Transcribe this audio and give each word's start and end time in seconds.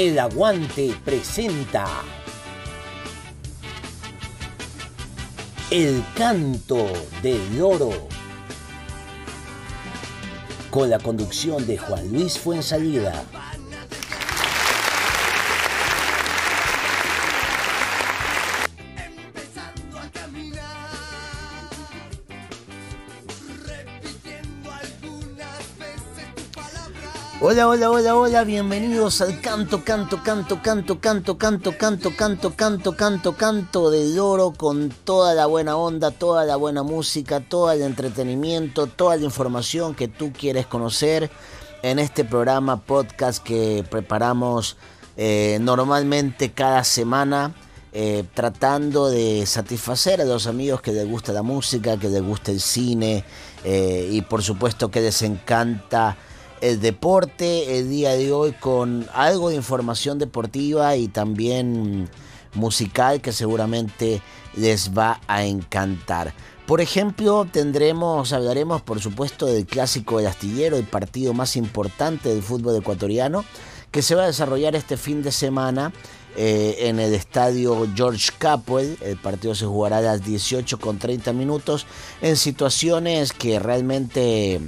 El 0.00 0.18
Aguante 0.18 0.96
presenta 1.04 1.86
El 5.70 6.02
canto 6.16 6.90
del 7.20 7.60
oro 7.60 8.08
con 10.70 10.88
la 10.88 10.98
conducción 10.98 11.66
de 11.66 11.76
Juan 11.76 12.10
Luis 12.10 12.38
Fuensalida. 12.38 13.24
Hola, 27.52 27.66
hola, 27.66 27.90
hola, 27.90 28.14
hola, 28.16 28.44
bienvenidos 28.44 29.20
al 29.20 29.40
canto, 29.40 29.82
canto, 29.82 30.22
canto, 30.22 30.62
canto, 30.62 31.00
canto, 31.00 31.36
canto, 31.36 31.76
canto, 31.76 32.16
canto, 32.16 32.54
canto, 32.54 32.94
canto, 32.94 33.32
canto 33.34 33.90
del 33.90 34.16
oro 34.20 34.52
con 34.52 34.88
toda 35.02 35.34
la 35.34 35.46
buena 35.46 35.74
onda, 35.76 36.12
toda 36.12 36.44
la 36.44 36.54
buena 36.54 36.84
música, 36.84 37.40
todo 37.40 37.72
el 37.72 37.82
entretenimiento, 37.82 38.86
toda 38.86 39.16
la 39.16 39.24
información 39.24 39.96
que 39.96 40.06
tú 40.06 40.32
quieres 40.32 40.66
conocer 40.66 41.28
en 41.82 41.98
este 41.98 42.24
programa 42.24 42.82
podcast 42.82 43.42
que 43.42 43.84
preparamos 43.90 44.76
eh, 45.16 45.58
normalmente 45.60 46.52
cada 46.52 46.84
semana. 46.84 47.52
Eh, 47.92 48.22
tratando 48.34 49.10
de 49.10 49.44
satisfacer 49.46 50.20
a 50.20 50.24
los 50.24 50.46
amigos 50.46 50.80
que 50.80 50.92
les 50.92 51.08
gusta 51.08 51.32
la 51.32 51.42
música, 51.42 51.96
que 51.96 52.08
les 52.08 52.22
gusta 52.22 52.52
el 52.52 52.60
cine 52.60 53.24
eh, 53.64 54.08
y 54.12 54.22
por 54.22 54.44
supuesto 54.44 54.92
que 54.92 55.00
les 55.00 55.22
encanta 55.22 56.16
el 56.60 56.80
deporte 56.80 57.78
el 57.78 57.88
día 57.88 58.12
de 58.12 58.32
hoy 58.32 58.52
con 58.52 59.06
algo 59.14 59.48
de 59.48 59.56
información 59.56 60.18
deportiva 60.18 60.96
y 60.96 61.08
también 61.08 62.08
musical 62.54 63.20
que 63.20 63.32
seguramente 63.32 64.20
les 64.56 64.96
va 64.96 65.20
a 65.26 65.44
encantar. 65.44 66.34
Por 66.66 66.80
ejemplo, 66.80 67.46
tendremos, 67.50 68.32
hablaremos 68.32 68.82
por 68.82 69.00
supuesto 69.00 69.46
del 69.46 69.66
clásico 69.66 70.18
del 70.18 70.28
astillero, 70.28 70.76
el 70.76 70.84
partido 70.84 71.34
más 71.34 71.56
importante 71.56 72.28
del 72.28 72.42
fútbol 72.42 72.76
ecuatoriano, 72.76 73.44
que 73.90 74.02
se 74.02 74.14
va 74.14 74.22
a 74.22 74.26
desarrollar 74.26 74.76
este 74.76 74.96
fin 74.96 75.22
de 75.22 75.32
semana 75.32 75.92
eh, 76.36 76.76
en 76.82 77.00
el 77.00 77.12
estadio 77.12 77.88
George 77.96 78.30
Capwell. 78.38 78.96
El 79.00 79.16
partido 79.16 79.54
se 79.56 79.66
jugará 79.66 79.98
a 79.98 80.02
las 80.02 80.24
18 80.24 80.78
con 80.78 80.98
30 80.98 81.32
minutos 81.32 81.86
en 82.22 82.36
situaciones 82.36 83.32
que 83.32 83.58
realmente 83.58 84.60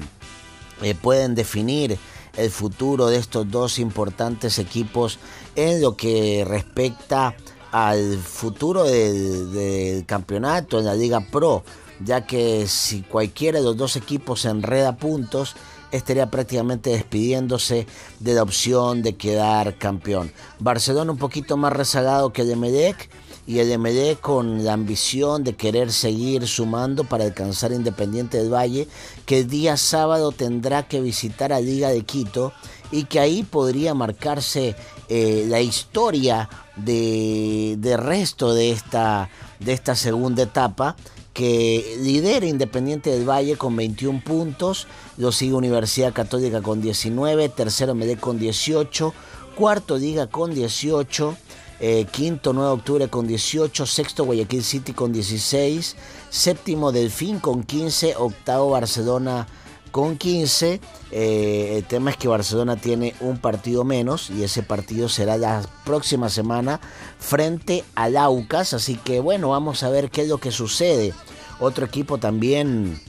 eh, 0.83 0.95
pueden 0.95 1.35
definir 1.35 1.99
el 2.37 2.51
futuro 2.51 3.07
de 3.07 3.17
estos 3.17 3.51
dos 3.51 3.79
importantes 3.79 4.59
equipos 4.59 5.19
en 5.55 5.81
lo 5.81 5.97
que 5.97 6.45
respecta 6.47 7.35
al 7.73 8.19
futuro 8.19 8.85
del, 8.85 10.05
campeonato 10.07 10.79
en 10.79 10.85
la 10.85 10.95
Liga 10.95 11.21
Pro, 11.31 11.65
ya 12.05 12.27
que 12.27 12.67
si 12.67 13.03
cualquiera 13.03 13.59
de 13.59 13.65
los 13.65 13.77
dos 13.77 13.97
equipos 13.97 14.45
enreda 14.45 14.97
puntos, 14.97 15.57
estaría 15.91 16.31
prácticamente 16.31 16.91
despidiéndose 16.91 17.87
de 18.19 18.35
la 18.35 18.43
opción 18.43 19.03
de 19.03 19.17
quedar 19.17 19.77
campeón. 19.77 20.33
Barcelona 20.59 21.13
un 21.13 21.19
poquito 21.19 21.57
más 21.57 21.73
rezagado 21.73 22.33
que 22.33 22.42
el 22.42 22.57
Medec 22.57 23.11
y 23.47 23.58
el 23.58 23.77
MD 23.79 24.19
con 24.20 24.64
la 24.64 24.73
ambición 24.73 25.42
de 25.45 25.55
querer 25.55 25.92
seguir 25.92 26.47
sumando 26.47 27.05
para 27.05 27.25
alcanzar 27.25 27.73
Independiente 27.73 28.39
del 28.39 28.53
Valle, 28.53 28.89
que 29.27 29.41
el 29.41 29.48
día 29.48 29.77
sábado 29.77 30.33
tendrá 30.33 30.86
que 30.86 31.01
visitar 31.01 31.53
a 31.53 31.61
Liga 31.61 31.91
de 31.91 32.03
Quito 32.03 32.53
y 32.91 33.05
que 33.05 33.19
ahí 33.20 33.42
podría 33.42 33.95
marcarse 33.95 34.77
eh, 35.08 35.47
la 35.48 35.61
historia 35.61 36.48
de, 36.77 37.97
resto 37.98 38.55
de 38.55 38.70
esta, 38.70 39.29
de 39.61 39.73
esta 39.73 39.95
segunda 39.97 40.45
etapa 40.45 40.97
que 41.33 41.97
lidera 42.01 42.47
Independiente 42.47 43.11
del 43.11 43.29
Valle 43.29 43.57
con 43.57 43.74
21 43.74 44.23
puntos, 44.23 44.86
lo 45.17 45.33
sigue 45.33 45.55
Universidad 45.55 46.13
Católica 46.13 46.61
con 46.61 46.83
19, 46.83 47.48
tercero 47.48 47.95
MD 47.95 48.19
con 48.19 48.39
18, 48.39 49.14
cuarto 49.57 49.97
Liga 49.97 50.27
con 50.27 50.55
18, 50.55 51.36
eh, 51.85 52.07
quinto 52.09 52.53
9 52.53 52.69
de 52.69 52.75
octubre 52.75 53.09
con 53.09 53.27
18, 53.27 53.87
sexto 53.87 54.25
Guayaquil 54.25 54.63
City 54.63 54.93
con 54.93 55.13
16, 55.13 55.97
séptimo 56.31 56.93
Delfín 56.93 57.41
con 57.41 57.65
15, 57.65 58.15
octavo 58.17 58.70
Barcelona 58.70 59.48
con 59.91 60.17
15. 60.17 60.81
Eh, 61.11 61.75
el 61.79 61.85
tema 61.85 62.13
es 62.13 62.17
que 62.17 62.29
Barcelona 62.29 62.77
tiene 62.77 63.17
un 63.19 63.39
partido 63.39 63.83
menos 63.83 64.31
y 64.31 64.45
ese 64.45 64.63
partido 64.63 65.09
será 65.09 65.37
la 65.37 65.61
próxima 65.85 66.29
semana 66.29 66.81
frente 67.19 67.83
al 67.97 68.17
Aucas. 68.17 68.75
Así 68.75 68.95
que 68.95 69.19
bueno, 69.19 69.48
vamos 69.48 69.83
a 69.83 69.91
ver 69.91 70.09
qué 70.09 70.23
es 70.23 70.29
lo 70.29 70.39
que 70.39 70.53
sucede. 70.53 71.13
Otro 71.59 71.85
equipo 71.85 72.19
también 72.19 73.01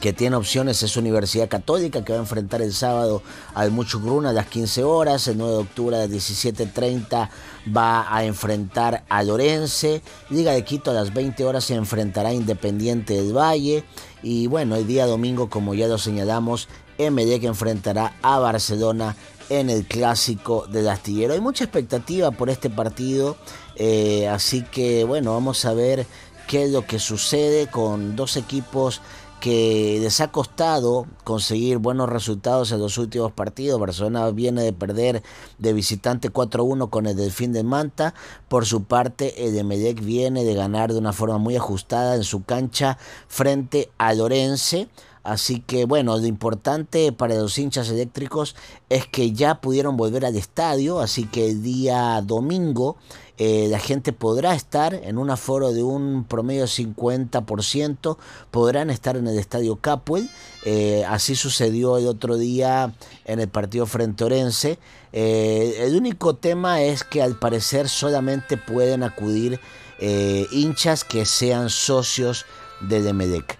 que 0.00 0.12
tiene 0.12 0.36
opciones 0.36 0.82
es 0.82 0.96
Universidad 0.96 1.48
Católica, 1.48 2.04
que 2.04 2.12
va 2.12 2.18
a 2.18 2.22
enfrentar 2.22 2.62
el 2.62 2.72
sábado 2.72 3.22
al 3.54 3.70
Muchugruna 3.70 4.30
a 4.30 4.32
las 4.32 4.46
15 4.46 4.84
horas, 4.84 5.28
el 5.28 5.38
9 5.38 5.52
de 5.52 5.58
octubre 5.58 5.96
a 5.96 6.00
las 6.00 6.10
17.30 6.10 7.28
va 7.76 8.14
a 8.14 8.24
enfrentar 8.24 9.04
a 9.08 9.22
Lorense, 9.22 10.02
Liga 10.30 10.52
de 10.52 10.64
Quito 10.64 10.90
a 10.90 10.94
las 10.94 11.12
20 11.12 11.44
horas 11.44 11.64
se 11.64 11.74
enfrentará 11.74 12.30
a 12.30 12.34
Independiente 12.34 13.14
del 13.14 13.36
Valle, 13.36 13.84
y 14.22 14.46
bueno, 14.46 14.76
el 14.76 14.86
día 14.86 15.06
domingo, 15.06 15.50
como 15.50 15.74
ya 15.74 15.86
lo 15.88 15.98
señalamos, 15.98 16.68
MD 16.98 17.40
que 17.40 17.46
enfrentará 17.46 18.16
a 18.22 18.38
Barcelona 18.38 19.16
en 19.48 19.70
el 19.70 19.86
clásico 19.86 20.66
del 20.66 20.88
astillero. 20.88 21.34
Hay 21.34 21.40
mucha 21.40 21.64
expectativa 21.64 22.30
por 22.30 22.50
este 22.50 22.70
partido, 22.70 23.36
eh, 23.76 24.28
así 24.28 24.62
que 24.62 25.04
bueno, 25.04 25.32
vamos 25.32 25.64
a 25.64 25.74
ver 25.74 26.06
qué 26.48 26.64
es 26.64 26.70
lo 26.70 26.86
que 26.86 26.98
sucede 26.98 27.68
con 27.68 28.16
dos 28.16 28.36
equipos 28.36 29.00
que 29.40 29.98
les 30.00 30.20
ha 30.20 30.32
costado 30.32 31.06
conseguir 31.24 31.78
buenos 31.78 32.08
resultados 32.08 32.72
en 32.72 32.80
los 32.80 32.98
últimos 32.98 33.32
partidos. 33.32 33.80
Barcelona 33.80 34.30
viene 34.30 34.62
de 34.62 34.72
perder 34.72 35.22
de 35.58 35.72
visitante 35.72 36.32
4-1 36.32 36.90
con 36.90 37.06
el 37.06 37.16
Delfín 37.16 37.52
de 37.52 37.62
Manta. 37.62 38.14
Por 38.48 38.66
su 38.66 38.84
parte, 38.84 39.46
el 39.46 39.56
Emelec 39.56 40.00
viene 40.00 40.44
de 40.44 40.54
ganar 40.54 40.92
de 40.92 40.98
una 40.98 41.12
forma 41.12 41.38
muy 41.38 41.56
ajustada 41.56 42.16
en 42.16 42.24
su 42.24 42.44
cancha 42.44 42.98
frente 43.28 43.90
a 43.98 44.14
Lorense. 44.14 44.88
Así 45.26 45.58
que 45.58 45.86
bueno, 45.86 46.16
lo 46.16 46.26
importante 46.26 47.10
para 47.10 47.34
los 47.34 47.58
hinchas 47.58 47.88
eléctricos 47.88 48.54
es 48.88 49.08
que 49.08 49.32
ya 49.32 49.60
pudieron 49.60 49.96
volver 49.96 50.24
al 50.24 50.36
estadio, 50.36 51.00
así 51.00 51.24
que 51.24 51.50
el 51.50 51.64
día 51.64 52.22
domingo 52.22 52.96
eh, 53.38 53.68
la 53.70 53.78
gente 53.78 54.12
podrá 54.12 54.54
estar 54.54 54.94
en 54.94 55.18
un 55.18 55.30
aforo 55.30 55.72
de 55.72 55.82
un 55.82 56.24
promedio 56.24 56.62
de 56.62 56.68
50%, 56.68 58.16
podrán 58.50 58.88
estar 58.88 59.16
en 59.16 59.26
el 59.26 59.38
estadio 59.38 59.76
Capwell, 59.76 60.30
eh, 60.64 61.04
así 61.06 61.36
sucedió 61.36 61.98
el 61.98 62.06
otro 62.06 62.38
día 62.38 62.94
en 63.26 63.40
el 63.40 63.48
partido 63.48 63.84
frente 63.86 64.24
Orense. 64.24 64.78
Eh, 65.12 65.76
el 65.80 65.96
único 65.96 66.36
tema 66.36 66.80
es 66.82 67.04
que 67.04 67.22
al 67.22 67.38
parecer 67.38 67.88
solamente 67.88 68.56
pueden 68.56 69.02
acudir 69.02 69.60
hinchas 69.98 71.04
que 71.04 71.24
sean 71.24 71.70
socios 71.70 72.44
del 72.82 73.06
Emedec. 73.06 73.58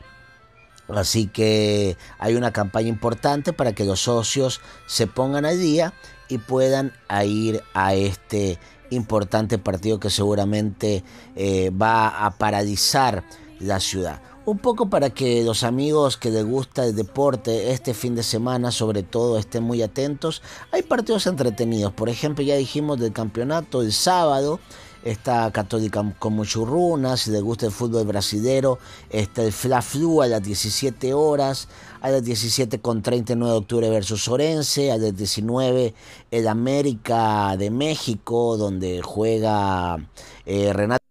Así 0.88 1.26
que 1.26 1.96
hay 2.18 2.34
una 2.34 2.52
campaña 2.52 2.88
importante 2.88 3.52
para 3.52 3.72
que 3.72 3.84
los 3.84 4.00
socios 4.00 4.60
se 4.86 5.06
pongan 5.06 5.46
al 5.46 5.58
día 5.58 5.94
y 6.28 6.38
puedan 6.38 6.92
ir 7.24 7.62
a 7.74 7.94
este 7.94 8.58
importante 8.90 9.58
partido 9.58 10.00
que 10.00 10.10
seguramente 10.10 11.04
eh, 11.34 11.70
va 11.70 12.26
a 12.26 12.30
paralizar 12.38 13.24
la 13.60 13.80
ciudad. 13.80 14.20
Un 14.44 14.58
poco 14.58 14.88
para 14.88 15.10
que 15.10 15.42
los 15.42 15.64
amigos 15.64 16.16
que 16.16 16.30
les 16.30 16.44
gusta 16.44 16.84
el 16.84 16.94
deporte 16.94 17.72
este 17.72 17.94
fin 17.94 18.14
de 18.14 18.22
semana 18.22 18.70
sobre 18.70 19.02
todo 19.02 19.38
estén 19.38 19.64
muy 19.64 19.82
atentos. 19.82 20.40
Hay 20.70 20.82
partidos 20.82 21.26
entretenidos, 21.26 21.92
por 21.92 22.08
ejemplo 22.08 22.44
ya 22.44 22.54
dijimos 22.54 23.00
del 23.00 23.12
campeonato 23.12 23.82
el 23.82 23.92
sábado 23.92 24.60
está 25.06 25.50
Católica 25.52 26.04
con 26.18 26.34
Muchurruna, 26.34 27.16
si 27.16 27.30
le 27.30 27.40
gusta 27.40 27.66
el 27.66 27.72
fútbol 27.72 28.06
brasilero, 28.06 28.78
está 29.10 29.42
el 29.42 29.52
Fla 29.52 29.80
Flu 29.80 30.20
a 30.20 30.26
las 30.26 30.42
17 30.42 31.14
horas, 31.14 31.68
a 32.06 32.10
las 32.10 32.24
17 32.24 32.78
con 32.80 33.02
39 33.02 33.52
de 33.52 33.58
octubre 33.58 33.90
versus 33.90 34.28
Orense, 34.28 34.92
a 34.92 34.96
las 34.96 35.16
19 35.16 35.92
el 36.30 36.46
América 36.46 37.56
de 37.56 37.70
México, 37.70 38.56
donde 38.56 39.02
juega 39.02 39.98
eh, 40.46 40.72
Renato. 40.72 41.06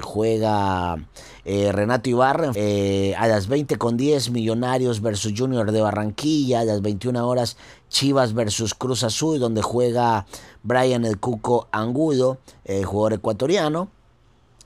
juega 0.00 0.96
eh, 1.44 1.70
Renato 1.70 2.08
Ibarra 2.08 2.50
eh, 2.54 3.14
a 3.18 3.26
las 3.26 3.46
20 3.46 3.76
con 3.76 3.98
10 3.98 4.30
Millonarios 4.30 5.02
versus 5.02 5.34
Junior 5.36 5.70
de 5.70 5.82
Barranquilla, 5.82 6.60
a 6.60 6.64
las 6.64 6.80
21 6.80 7.28
horas 7.28 7.58
Chivas 7.90 8.32
versus 8.32 8.74
Cruz 8.74 9.04
Azul, 9.04 9.38
donde 9.38 9.60
juega 9.60 10.26
Brian 10.66 11.04
el 11.04 11.18
Cuco 11.18 11.68
Angudo, 11.70 12.38
jugador 12.84 13.14
ecuatoriano. 13.14 13.88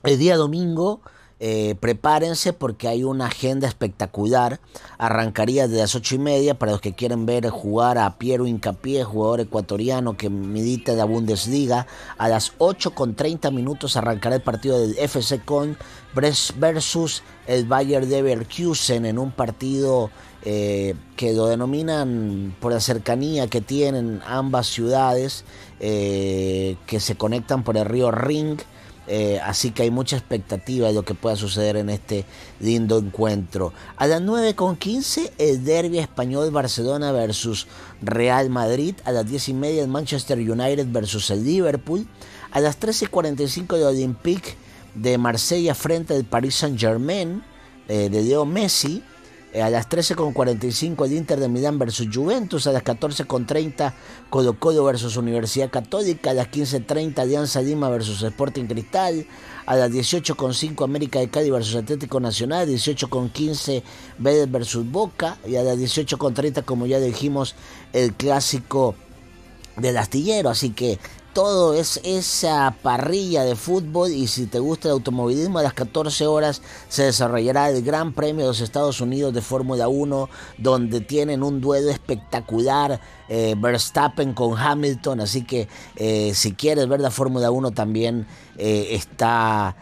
El 0.03 0.17
día 0.17 0.35
domingo 0.35 1.01
eh, 1.43 1.73
prepárense 1.79 2.53
porque 2.53 2.87
hay 2.87 3.03
una 3.03 3.25
agenda 3.25 3.67
espectacular. 3.67 4.59
Arrancaría 4.99 5.67
de 5.67 5.79
las 5.79 5.95
ocho 5.95 6.13
y 6.13 6.19
media 6.19 6.59
para 6.59 6.71
los 6.71 6.81
que 6.81 6.93
quieren 6.93 7.25
ver 7.25 7.49
jugar 7.49 7.97
a 7.97 8.19
Piero 8.19 8.45
Incapié, 8.45 9.03
jugador 9.03 9.39
ecuatoriano 9.39 10.15
que 10.15 10.29
milita 10.29 10.91
en 10.91 10.99
la 10.99 11.05
Bundesliga. 11.05 11.87
A 12.19 12.29
las 12.29 12.53
8 12.59 12.93
con 12.93 13.15
30 13.15 13.49
minutos 13.49 13.97
arrancará 13.97 14.35
el 14.35 14.43
partido 14.43 14.79
del 14.79 14.95
FC 14.99 15.39
Con 15.43 15.77
versus 16.13 17.23
el 17.47 17.65
Bayer 17.65 18.05
Leverkusen 18.05 19.07
en 19.07 19.17
un 19.17 19.31
partido 19.31 20.11
eh, 20.43 20.95
que 21.15 21.33
lo 21.33 21.45
denominan 21.45 22.55
por 22.59 22.73
la 22.73 22.79
cercanía 22.79 23.47
que 23.47 23.61
tienen 23.61 24.21
ambas 24.25 24.65
ciudades 24.65 25.45
eh, 25.79 26.77
que 26.87 26.99
se 26.99 27.15
conectan 27.15 27.63
por 27.63 27.77
el 27.77 27.85
río 27.85 28.09
Ring 28.09 28.59
eh, 29.05 29.39
así 29.43 29.69
que 29.69 29.83
hay 29.83 29.91
mucha 29.91 30.17
expectativa 30.17 30.87
de 30.87 30.95
lo 30.95 31.03
que 31.03 31.13
pueda 31.13 31.35
suceder 31.35 31.77
en 31.77 31.91
este 31.91 32.25
lindo 32.59 32.97
encuentro. 32.97 33.71
A 33.97 34.07
las 34.07 34.21
9.15 34.21 35.31
el 35.37 35.63
derby 35.63 35.99
español 35.99 36.49
Barcelona 36.49 37.11
versus 37.11 37.67
Real 38.01 38.49
Madrid. 38.49 38.95
A 39.03 39.11
las 39.11 39.27
10 39.29 39.49
y 39.49 39.53
media 39.53 39.83
el 39.83 39.89
Manchester 39.89 40.39
United 40.39 40.87
versus 40.89 41.29
el 41.29 41.43
Liverpool. 41.43 42.07
A 42.51 42.61
las 42.61 42.79
13.45 42.79 43.75
el 43.75 43.83
Olympique 43.83 44.55
de 44.95 45.19
Marsella 45.19 45.75
frente 45.75 46.15
al 46.15 46.23
Paris 46.23 46.55
Saint 46.55 46.79
Germain 46.79 47.43
de 47.87 48.09
Leo 48.09 48.45
Messi. 48.45 49.03
Eh, 49.53 49.61
a 49.61 49.69
las 49.69 49.89
13.45 49.89 51.05
el 51.05 51.13
Inter 51.13 51.39
de 51.39 51.49
Milán 51.49 51.77
versus 51.77 52.07
Juventus, 52.11 52.67
a 52.67 52.71
las 52.71 52.83
14.30 52.85 53.93
Colo 54.29 54.57
Colo 54.57 54.85
versus 54.85 55.17
Universidad 55.17 55.69
Católica, 55.69 56.31
a 56.31 56.33
las 56.33 56.47
15.30 56.47 57.19
Alianza 57.19 57.61
Lima 57.61 57.89
versus 57.89 58.23
Sporting 58.23 58.65
Cristal, 58.65 59.25
a 59.65 59.75
las 59.75 59.91
18.5 59.91 60.85
América 60.85 61.19
de 61.19 61.29
Cádiz 61.29 61.51
versus 61.51 61.75
Atlético 61.75 62.21
Nacional, 62.21 62.65
18.15 62.65 63.83
Vélez 64.19 64.49
versus 64.49 64.89
Boca 64.89 65.37
y 65.45 65.57
a 65.57 65.63
las 65.63 65.77
18.30 65.77 66.63
como 66.63 66.85
ya 66.85 66.99
dijimos 66.99 67.55
el 67.91 68.13
clásico 68.13 68.95
del 69.75 69.97
astillero, 69.97 70.49
así 70.49 70.69
que 70.69 70.97
todo 71.33 71.73
es 71.73 71.99
esa 72.03 72.75
parrilla 72.81 73.43
de 73.43 73.55
fútbol 73.55 74.11
y 74.11 74.27
si 74.27 74.47
te 74.47 74.59
gusta 74.59 74.87
el 74.87 74.93
automovilismo 74.93 75.59
a 75.59 75.63
las 75.63 75.73
14 75.73 76.27
horas 76.27 76.61
se 76.89 77.03
desarrollará 77.03 77.69
el 77.69 77.83
Gran 77.83 78.13
Premio 78.13 78.43
de 78.43 78.49
los 78.49 78.61
Estados 78.61 79.01
Unidos 79.01 79.33
de 79.33 79.41
Fórmula 79.41 79.87
1 79.87 80.29
donde 80.57 81.01
tienen 81.01 81.43
un 81.43 81.61
duelo 81.61 81.89
espectacular 81.89 82.99
eh, 83.29 83.55
Verstappen 83.57 84.33
con 84.33 84.57
Hamilton 84.57 85.21
así 85.21 85.43
que 85.43 85.67
eh, 85.95 86.33
si 86.33 86.53
quieres 86.53 86.87
ver 86.87 86.99
la 86.99 87.11
Fórmula 87.11 87.51
1 87.51 87.71
también 87.71 88.27
eh, 88.57 88.87
está 88.91 89.75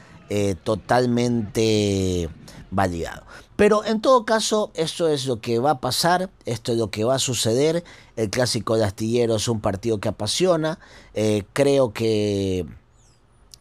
totalmente 0.63 2.29
validado. 2.69 3.23
Pero 3.59 3.83
en 3.83 4.00
todo 4.00 4.23
caso, 4.23 4.71
esto 4.73 5.09
es 5.09 5.25
lo 5.25 5.41
que 5.41 5.59
va 5.59 5.71
a 5.71 5.81
pasar, 5.81 6.29
esto 6.45 6.71
es 6.71 6.77
lo 6.77 6.91
que 6.91 7.03
va 7.03 7.15
a 7.15 7.19
suceder. 7.19 7.83
El 8.15 8.29
clásico 8.29 8.77
de 8.77 8.85
Astillero 8.85 9.35
es 9.35 9.50
un 9.50 9.59
partido 9.59 10.00
que 10.00 10.07
apasiona. 10.07 10.79
Eh, 11.13 11.44
creo 11.51 11.91
que 11.91 12.65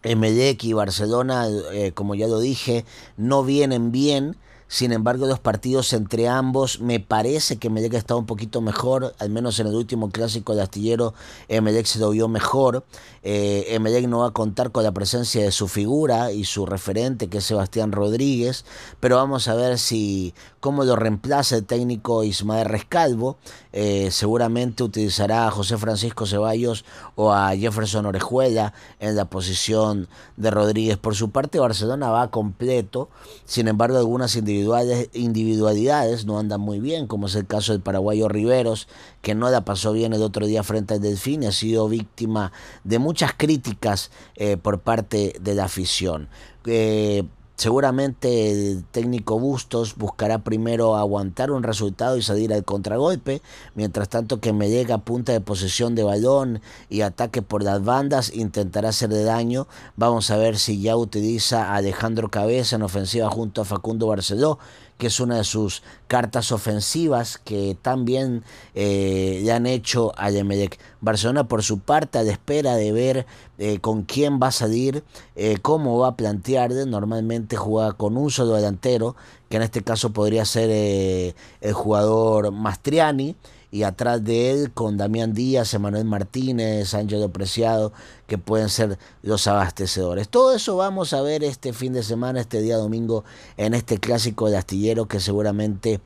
Emelec 0.05 0.63
y 0.63 0.73
Barcelona, 0.73 1.49
eh, 1.73 1.91
como 1.97 2.15
ya 2.15 2.29
lo 2.29 2.39
dije, 2.39 2.85
no 3.17 3.43
vienen 3.43 3.91
bien. 3.91 4.37
Sin 4.69 4.93
embargo, 4.93 5.27
los 5.27 5.41
partidos 5.41 5.95
entre 5.95 6.29
ambos, 6.29 6.81
me 6.81 7.01
parece 7.01 7.57
que 7.57 7.69
Emelec 7.69 7.95
está 7.95 8.15
un 8.17 8.27
poquito 8.27 8.61
mejor, 8.61 9.15
al 9.19 9.31
menos 9.31 9.59
en 9.61 9.67
el 9.67 9.75
último 9.75 10.11
clásico 10.11 10.55
de 10.55 10.61
Astillero, 10.61 11.15
Emelec 11.49 11.87
se 11.87 11.99
lo 11.99 12.11
vio 12.11 12.29
mejor. 12.29 12.85
Eh, 13.23 13.65
Emelec 13.69 14.07
no 14.09 14.19
va 14.19 14.29
a 14.29 14.33
contar 14.33 14.71
con 14.71 14.85
la 14.85 14.93
presencia 14.93 15.43
de 15.43 15.53
su 15.53 15.69
figura 15.69 16.33
y 16.33 16.45
su 16.45 16.67
referente, 16.67 17.29
que 17.29 17.39
es 17.39 17.45
Sebastián 17.45 17.93
Rodríguez, 17.93 18.67
pero 19.01 19.17
vamos 19.17 19.49
a 19.49 19.55
ver 19.55 19.79
si 19.79 20.35
cómo 20.61 20.85
lo 20.85 20.97
reemplaza 20.97 21.57
el 21.57 21.65
técnico 21.65 22.25
Ismael 22.25 22.67
Rescalvo. 22.67 23.39
Eh, 23.73 24.11
seguramente 24.11 24.83
utilizará 24.83 25.47
a 25.47 25.51
José 25.51 25.79
Francisco 25.79 26.27
Ceballos 26.27 26.85
o 27.15 27.33
a 27.33 27.55
Jefferson 27.57 28.07
Orejuela 28.07 28.75
en 28.99 29.17
la 29.17 29.27
posición 29.27 30.09
de 30.37 30.51
Rodríguez. 30.51 30.97
Por 30.97 31.15
su 31.15 31.31
parte, 31.31 31.59
Barcelona 31.59 32.11
va 32.11 32.31
completo, 32.31 33.09
sin 33.45 33.69
embargo, 33.69 33.99
algunas 33.99 34.37
individualidades 34.37 36.25
no 36.27 36.39
andan 36.39 36.61
muy 36.61 36.81
bien, 36.81 37.07
como 37.07 37.27
es 37.27 37.35
el 37.35 37.47
caso 37.47 37.73
del 37.73 37.81
paraguayo 37.81 38.29
Riveros, 38.29 38.89
que 39.23 39.35
no 39.35 39.51
la 39.51 39.65
pasó 39.65 39.93
bien 39.93 40.13
el 40.13 40.23
otro 40.23 40.47
día 40.47 40.63
frente 40.63 40.95
al 40.95 41.01
Delfín 41.01 41.45
ha 41.45 41.53
sido 41.53 41.89
víctima 41.89 42.53
de 42.85 42.99
muchas 42.99 43.33
críticas 43.37 44.11
eh, 44.37 44.57
por 44.57 44.81
parte 44.81 45.35
de 45.41 45.55
la 45.55 45.65
afición. 45.65 46.29
Eh, 46.65 47.25
Seguramente 47.59 48.53
el 48.53 48.85
técnico 48.85 49.41
Bustos 49.41 49.97
buscará 49.97 50.45
primero 50.45 50.95
aguantar 50.95 51.51
un 51.51 51.65
resultado 51.65 52.17
y 52.17 52.23
salir 52.23 52.53
al 52.53 52.65
contragolpe, 52.65 53.43
mientras 53.75 54.09
tanto 54.09 54.39
que 54.41 54.53
me 54.53 54.71
llega 54.71 54.99
punta 54.99 55.33
de 55.33 55.41
posesión 55.41 55.97
de 55.97 56.05
balón 56.05 56.61
y 56.89 57.01
ataque 57.01 57.43
por 57.43 57.65
las 57.65 57.83
bandas 57.83 58.33
intentará 58.33 58.91
hacerle 58.91 59.25
daño. 59.25 59.67
Vamos 59.97 60.31
a 60.31 60.37
ver 60.37 60.57
si 60.57 60.81
ya 60.81 60.95
utiliza 60.95 61.73
a 61.73 61.75
Alejandro 61.75 62.29
Cabeza 62.29 62.77
en 62.77 62.83
ofensiva 62.83 63.29
junto 63.29 63.63
a 63.63 63.65
Facundo 63.65 64.07
Barceló 64.07 64.61
que 64.99 65.07
es 65.07 65.21
una 65.21 65.37
de 65.37 65.45
sus 65.45 65.83
cartas 66.09 66.53
ofensivas 66.53 67.39
que 67.39 67.77
también 67.81 68.45
eh, 68.75 69.41
le 69.43 69.53
han 69.53 69.67
hecho 69.67 70.13
a 70.17 70.31
Emelec. 70.31 70.79
Barcelona 71.01 71.47
por 71.47 71.63
su 71.63 71.79
parte 71.79 72.19
a 72.19 72.25
la 72.25 72.33
espera 72.33 72.75
de 72.75 72.93
ver 72.93 73.27
eh, 73.59 73.79
con 73.79 74.03
quién 74.03 74.41
va 74.43 74.49
a 74.49 74.53
salir, 74.53 75.05
eh, 75.37 75.59
cómo 75.63 75.99
va 75.99 76.09
a 76.09 76.17
plantear, 76.17 76.73
normalmente 76.73 77.57
juega 77.57 77.93
con 77.93 78.17
un 78.17 78.31
solo 78.31 78.55
delantero, 78.55 79.15
que 79.49 79.57
en 79.57 79.63
este 79.63 79.83
caso 79.83 80.13
podría 80.13 80.45
ser 80.45 81.35
el 81.61 81.73
jugador 81.73 82.51
Mastriani, 82.51 83.37
y 83.71 83.83
atrás 83.83 84.25
de 84.25 84.51
él 84.51 84.73
con 84.73 84.97
Damián 84.97 85.35
Díaz, 85.35 85.75
Emanuel 85.75 86.05
Martínez, 86.05 86.95
Ángel 86.95 87.31
Preciado, 87.31 87.93
que 88.27 88.39
pueden 88.39 88.69
ser 88.69 88.99
los 89.23 89.47
abastecedores. 89.47 90.29
Todo 90.29 90.55
eso 90.55 90.77
vamos 90.77 91.13
a 91.13 91.21
ver 91.21 91.45
este 91.45 91.73
fin 91.73 91.93
de 91.93 92.03
semana, 92.03 92.41
este 92.41 92.61
día 92.61 92.77
domingo, 92.77 93.25
en 93.57 93.75
este 93.75 93.99
clásico 93.99 94.49
de 94.51 94.57
astillero 94.57 95.07
que 95.07 95.21
seguramente 95.21 96.01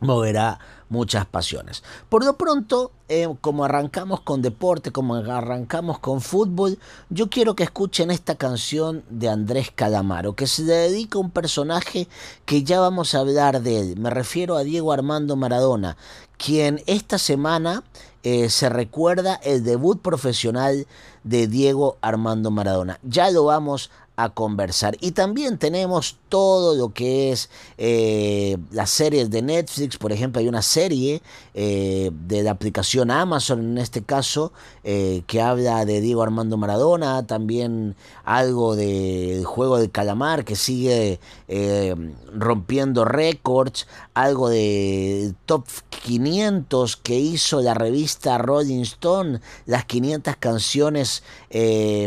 moverá 0.00 0.58
muchas 0.88 1.26
pasiones. 1.26 1.82
Por 2.08 2.24
lo 2.24 2.36
pronto, 2.36 2.92
eh, 3.08 3.28
como 3.40 3.64
arrancamos 3.64 4.20
con 4.20 4.42
deporte, 4.42 4.92
como 4.92 5.16
arrancamos 5.16 5.98
con 5.98 6.20
fútbol, 6.20 6.78
yo 7.10 7.28
quiero 7.28 7.56
que 7.56 7.64
escuchen 7.64 8.10
esta 8.10 8.36
canción 8.36 9.02
de 9.08 9.28
Andrés 9.28 9.70
Calamaro, 9.74 10.34
que 10.34 10.46
se 10.46 10.62
dedica 10.62 11.18
a 11.18 11.22
un 11.22 11.30
personaje 11.30 12.06
que 12.44 12.62
ya 12.62 12.80
vamos 12.80 13.14
a 13.14 13.20
hablar 13.20 13.62
de 13.62 13.80
él. 13.80 13.98
Me 13.98 14.10
refiero 14.10 14.56
a 14.56 14.62
Diego 14.62 14.92
Armando 14.92 15.36
Maradona, 15.36 15.96
quien 16.36 16.82
esta 16.86 17.18
semana 17.18 17.82
eh, 18.22 18.48
se 18.50 18.68
recuerda 18.68 19.34
el 19.42 19.64
debut 19.64 20.00
profesional 20.00 20.86
de 21.24 21.46
Diego 21.46 21.98
Armando 22.00 22.50
Maradona. 22.50 22.98
Ya 23.02 23.30
lo 23.30 23.44
vamos 23.44 23.90
a 24.16 24.30
conversar. 24.30 24.96
Y 25.00 25.12
también 25.12 25.58
tenemos 25.58 26.16
todo 26.34 26.74
lo 26.74 26.92
que 26.92 27.30
es 27.30 27.48
eh, 27.78 28.58
las 28.72 28.90
series 28.90 29.30
de 29.30 29.40
Netflix. 29.40 29.96
Por 29.98 30.10
ejemplo, 30.10 30.40
hay 30.40 30.48
una 30.48 30.62
serie 30.62 31.22
eh, 31.54 32.10
de 32.12 32.42
la 32.42 32.50
aplicación 32.50 33.12
Amazon, 33.12 33.60
en 33.60 33.78
este 33.78 34.02
caso, 34.02 34.52
eh, 34.82 35.22
que 35.28 35.40
habla 35.40 35.84
de 35.84 36.00
Diego 36.00 36.24
Armando 36.24 36.56
Maradona. 36.56 37.24
También 37.24 37.94
algo 38.24 38.74
del 38.74 39.44
juego 39.44 39.78
del 39.78 39.92
calamar 39.92 40.44
que 40.44 40.56
sigue 40.56 41.20
rompiendo 42.34 43.04
récords. 43.04 43.86
Algo 44.14 44.48
de 44.48 45.34
top 45.46 45.66
500 46.02 46.96
que 46.96 47.16
hizo 47.16 47.60
la 47.60 47.74
revista 47.74 48.38
Rolling 48.38 48.82
Stone. 48.82 49.40
Las 49.66 49.84
500 49.84 50.34
canciones 50.38 51.22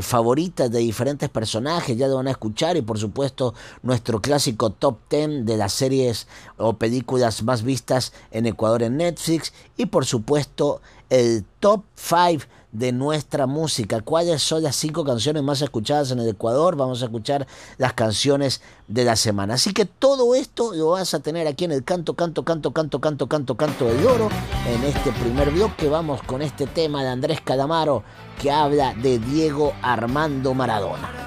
favoritas 0.01 0.69
de 0.69 0.79
diferentes 0.79 1.29
personajes 1.29 1.95
ya 1.95 2.09
lo 2.09 2.17
van 2.17 2.27
a 2.27 2.31
escuchar 2.31 2.75
y 2.75 2.81
por 2.81 2.99
supuesto 2.99 3.53
nuestro 3.83 4.16
clásico 4.21 4.69
top 4.69 4.97
10 5.09 5.45
de 5.45 5.57
las 5.57 5.73
series 5.73 6.27
o 6.57 6.73
películas 6.73 7.43
más 7.43 7.63
vistas 7.63 8.13
en 8.31 8.45
Ecuador 8.45 8.83
en 8.83 8.97
Netflix 8.97 9.53
y 9.77 9.87
por 9.87 10.05
supuesto 10.05 10.81
el 11.09 11.45
top 11.59 11.83
5 11.95 12.45
de 12.71 12.91
nuestra 12.91 13.47
música. 13.47 14.01
¿Cuáles 14.01 14.41
son 14.43 14.63
las 14.63 14.75
cinco 14.75 15.03
canciones 15.03 15.41
más 15.41 15.61
escuchadas 15.61 16.11
en 16.11 16.19
el 16.19 16.29
Ecuador? 16.29 16.75
Vamos 16.75 17.01
a 17.01 17.05
escuchar 17.05 17.47
las 17.77 17.93
canciones 17.93 18.61
de 18.87 19.03
la 19.03 19.15
semana. 19.15 19.55
Así 19.55 19.73
que 19.73 19.85
todo 19.85 20.35
esto 20.35 20.73
lo 20.73 20.91
vas 20.91 21.13
a 21.13 21.19
tener 21.19 21.47
aquí 21.47 21.65
en 21.65 21.71
el 21.71 21.83
canto, 21.83 22.13
canto, 22.13 22.43
canto, 22.43 22.71
canto, 22.71 22.99
canto, 22.99 23.27
canto, 23.27 23.55
canto 23.55 23.85
del 23.85 24.05
oro. 24.05 24.29
En 24.67 24.83
este 24.83 25.11
primer 25.13 25.51
bloque 25.51 25.89
vamos 25.89 26.21
con 26.23 26.41
este 26.41 26.67
tema 26.67 27.03
de 27.03 27.09
Andrés 27.09 27.41
Calamaro 27.41 28.03
que 28.39 28.51
habla 28.51 28.93
de 28.93 29.17
Diego 29.19 29.73
Armando 29.81 30.53
Maradona 30.53 31.26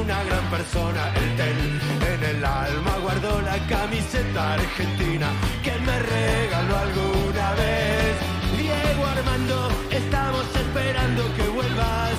Una 0.00 0.22
gran 0.24 0.44
persona. 0.50 1.02
El 1.14 1.36
tel 1.36 1.60
en 2.12 2.36
el 2.36 2.44
alma 2.44 2.92
guardó 3.02 3.40
la 3.42 3.58
camiseta 3.66 4.54
argentina 4.54 5.28
que 5.62 5.72
me 5.86 5.98
regaló 5.98 6.76
alguna 6.86 7.46
vez. 7.62 8.14
Diego 8.58 9.06
Armando, 9.06 9.68
estamos 9.90 10.44
esperando 10.54 11.22
que 11.36 11.48
vuelvas. 11.48 12.14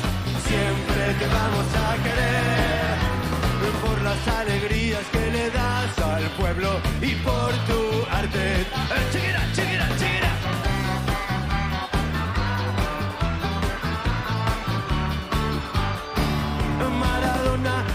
Siempre 0.47 1.03
te 1.19 1.27
vamos 1.27 1.67
a 1.85 2.03
querer 2.03 2.97
por 3.83 4.01
las 4.01 4.27
alegrías 4.27 5.05
que 5.11 5.31
le 5.31 5.49
das 5.51 5.99
al 5.99 6.23
pueblo 6.31 6.69
y 7.01 7.15
por 7.15 7.51
tu 7.67 7.81
arte. 8.11 8.61
Eh, 8.61 9.05
chiquira, 9.11 9.41
chiquira, 9.53 9.87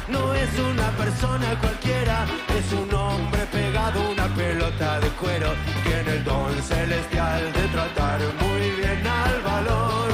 no 0.09 0.35
es 0.35 0.59
una 0.59 0.91
persona 0.97 1.59
cualquiera, 1.61 2.27
es 2.59 2.73
un 2.73 2.93
hombre 2.95 3.47
pegado 3.51 4.01
a 4.03 4.09
una 4.11 4.27
pelota 4.35 5.01
de 5.01 5.09
cuero. 5.11 5.51
Tiene 5.85 6.17
el 6.17 6.25
don 6.25 6.55
celestial 6.63 7.53
de 7.53 7.69
tratar 7.69 8.21
muy 8.41 8.71
bien 8.71 9.07
al 9.07 9.43
balón. 9.43 10.12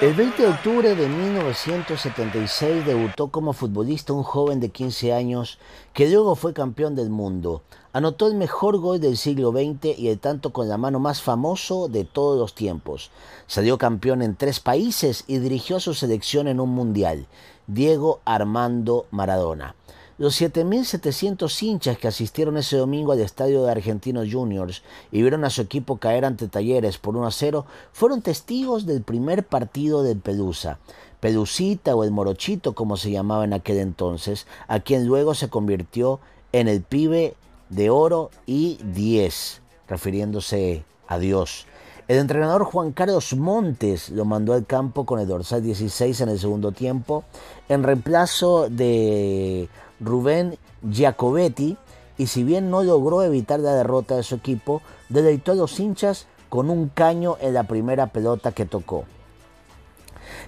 El 0.00 0.14
20 0.14 0.42
de 0.42 0.48
octubre 0.48 0.94
de 0.96 1.08
1976 1.08 2.84
debutó 2.84 3.28
como 3.28 3.52
futbolista 3.52 4.12
un 4.12 4.24
joven 4.24 4.58
de 4.58 4.70
15 4.70 5.12
años 5.12 5.60
que 5.92 6.08
luego 6.08 6.34
fue 6.34 6.52
campeón 6.52 6.96
del 6.96 7.10
mundo. 7.10 7.62
Anotó 7.92 8.26
el 8.26 8.34
mejor 8.34 8.78
gol 8.78 8.98
del 8.98 9.16
siglo 9.16 9.52
XX 9.52 9.96
y 9.96 10.08
el 10.08 10.18
tanto 10.18 10.52
con 10.52 10.68
la 10.68 10.78
mano 10.78 10.98
más 10.98 11.22
famoso 11.22 11.86
de 11.86 12.04
todos 12.04 12.36
los 12.36 12.54
tiempos. 12.54 13.12
Salió 13.46 13.78
campeón 13.78 14.22
en 14.22 14.34
tres 14.34 14.58
países 14.58 15.22
y 15.28 15.38
dirigió 15.38 15.76
a 15.76 15.80
su 15.80 15.94
selección 15.94 16.48
en 16.48 16.58
un 16.58 16.70
mundial. 16.70 17.26
Diego 17.68 18.20
Armando 18.24 19.06
Maradona. 19.12 19.76
Los 20.18 20.40
7.700 20.40 21.62
hinchas 21.62 21.96
que 21.96 22.08
asistieron 22.08 22.56
ese 22.56 22.76
domingo 22.76 23.12
al 23.12 23.20
estadio 23.20 23.62
de 23.62 23.70
Argentinos 23.70 24.26
Juniors 24.28 24.82
y 25.12 25.22
vieron 25.22 25.44
a 25.44 25.50
su 25.50 25.62
equipo 25.62 25.98
caer 25.98 26.24
ante 26.24 26.48
Talleres 26.48 26.98
por 26.98 27.16
1 27.16 27.24
a 27.24 27.30
0 27.30 27.64
fueron 27.92 28.20
testigos 28.20 28.84
del 28.84 29.02
primer 29.02 29.46
partido 29.46 30.02
del 30.02 30.18
Pelusa. 30.18 30.80
Pelusita 31.20 31.94
o 31.94 32.02
el 32.02 32.10
Morochito 32.10 32.74
como 32.74 32.96
se 32.96 33.12
llamaba 33.12 33.44
en 33.44 33.52
aquel 33.52 33.78
entonces, 33.78 34.48
a 34.66 34.80
quien 34.80 35.06
luego 35.06 35.34
se 35.34 35.48
convirtió 35.48 36.18
en 36.50 36.66
el 36.66 36.82
pibe 36.82 37.36
de 37.68 37.90
oro 37.90 38.30
y 38.44 38.80
10, 38.82 39.60
refiriéndose 39.86 40.82
a 41.06 41.20
Dios. 41.20 41.66
El 42.08 42.18
entrenador 42.18 42.64
Juan 42.64 42.90
Carlos 42.90 43.34
Montes 43.36 44.08
lo 44.08 44.24
mandó 44.24 44.54
al 44.54 44.66
campo 44.66 45.06
con 45.06 45.20
el 45.20 45.28
dorsal 45.28 45.62
16 45.62 46.22
en 46.22 46.28
el 46.30 46.40
segundo 46.40 46.72
tiempo, 46.72 47.22
en 47.68 47.84
reemplazo 47.84 48.68
de 48.68 49.68
Rubén 50.00 50.58
Giacobetti, 50.82 51.76
y 52.16 52.26
si 52.26 52.42
bien 52.44 52.70
no 52.70 52.82
logró 52.82 53.22
evitar 53.22 53.60
la 53.60 53.74
derrota 53.74 54.16
de 54.16 54.22
su 54.22 54.34
equipo, 54.34 54.82
deleitó 55.08 55.52
a 55.52 55.56
los 55.56 55.78
hinchas 55.78 56.26
con 56.48 56.70
un 56.70 56.88
caño 56.88 57.36
en 57.40 57.54
la 57.54 57.64
primera 57.64 58.08
pelota 58.08 58.52
que 58.52 58.66
tocó. 58.66 59.04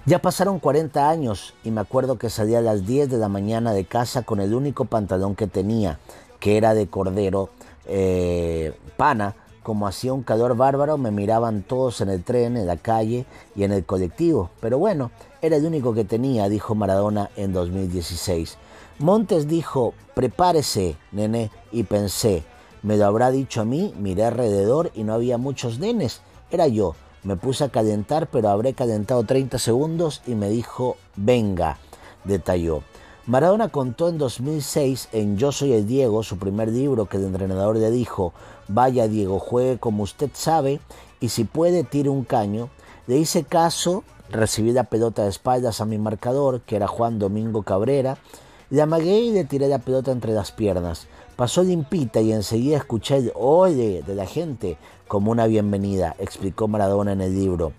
Ya 0.05 0.19
pasaron 0.19 0.59
40 0.59 1.09
años 1.09 1.53
y 1.63 1.71
me 1.71 1.81
acuerdo 1.81 2.17
que 2.17 2.29
salía 2.29 2.59
a 2.59 2.61
las 2.61 2.85
10 2.85 3.09
de 3.09 3.17
la 3.17 3.29
mañana 3.29 3.73
de 3.73 3.85
casa 3.85 4.23
con 4.23 4.39
el 4.39 4.53
único 4.53 4.85
pantalón 4.85 5.35
que 5.35 5.47
tenía, 5.47 5.99
que 6.39 6.57
era 6.57 6.73
de 6.73 6.87
cordero 6.87 7.49
eh, 7.85 8.73
pana. 8.97 9.35
Como 9.63 9.87
hacía 9.87 10.11
un 10.11 10.23
calor 10.23 10.55
bárbaro, 10.57 10.97
me 10.97 11.11
miraban 11.11 11.61
todos 11.61 12.01
en 12.01 12.09
el 12.09 12.23
tren, 12.23 12.57
en 12.57 12.65
la 12.65 12.77
calle 12.77 13.25
y 13.55 13.63
en 13.63 13.71
el 13.71 13.85
colectivo. 13.85 14.49
Pero 14.59 14.79
bueno, 14.79 15.11
era 15.39 15.55
el 15.55 15.65
único 15.65 15.93
que 15.93 16.03
tenía, 16.03 16.49
dijo 16.49 16.73
Maradona 16.73 17.29
en 17.35 17.53
2016. 17.53 18.57
Montes 19.01 19.47
dijo, 19.47 19.93
prepárese, 20.13 20.97
nene, 21.11 21.51
y 21.71 21.83
pensé, 21.83 22.43
me 22.83 22.97
lo 22.97 23.05
habrá 23.05 23.31
dicho 23.31 23.61
a 23.61 23.65
mí, 23.65 23.93
miré 23.97 24.25
alrededor 24.25 24.91
y 24.95 25.03
no 25.03 25.13
había 25.13 25.37
muchos 25.37 25.79
nenes, 25.79 26.21
era 26.49 26.67
yo. 26.67 26.95
Me 27.23 27.35
puse 27.35 27.63
a 27.63 27.69
calentar, 27.69 28.27
pero 28.27 28.49
habré 28.49 28.73
calentado 28.73 29.23
30 29.23 29.59
segundos 29.59 30.23
y 30.25 30.33
me 30.33 30.49
dijo, 30.49 30.97
venga, 31.15 31.77
detalló. 32.23 32.81
Maradona 33.27 33.67
contó 33.67 34.09
en 34.09 34.17
2006 34.17 35.09
en 35.11 35.37
Yo 35.37 35.51
soy 35.51 35.73
el 35.73 35.85
Diego, 35.85 36.23
su 36.23 36.39
primer 36.39 36.69
libro, 36.69 37.05
que 37.05 37.17
el 37.17 37.25
entrenador 37.25 37.77
le 37.77 37.91
dijo, 37.91 38.33
vaya 38.67 39.07
Diego, 39.07 39.37
juegue 39.37 39.77
como 39.77 40.01
usted 40.01 40.31
sabe 40.33 40.79
y 41.19 41.29
si 41.29 41.43
puede 41.43 41.83
tire 41.83 42.09
un 42.09 42.23
caño. 42.23 42.69
Le 43.05 43.17
hice 43.17 43.43
caso, 43.43 44.03
recibí 44.31 44.71
la 44.71 44.85
pelota 44.85 45.23
de 45.23 45.29
espaldas 45.29 45.81
a 45.81 45.85
mi 45.85 45.99
marcador, 45.99 46.61
que 46.61 46.75
era 46.75 46.87
Juan 46.87 47.19
Domingo 47.19 47.61
Cabrera, 47.61 48.17
le 48.71 48.81
amagué 48.81 49.19
y 49.19 49.31
le 49.31 49.43
tiré 49.43 49.67
la 49.67 49.79
pelota 49.79 50.11
entre 50.11 50.33
las 50.33 50.51
piernas. 50.51 51.07
Pasó 51.35 51.61
limpita 51.61 52.21
y 52.21 52.31
enseguida 52.31 52.77
escuché 52.77 53.17
el 53.17 53.31
oye 53.35 54.01
de 54.01 54.15
la 54.15 54.25
gente 54.25 54.77
como 55.09 55.29
una 55.29 55.45
bienvenida, 55.45 56.15
explicó 56.19 56.69
Maradona 56.69 57.11
en 57.11 57.21
el 57.21 57.35
libro. 57.35 57.73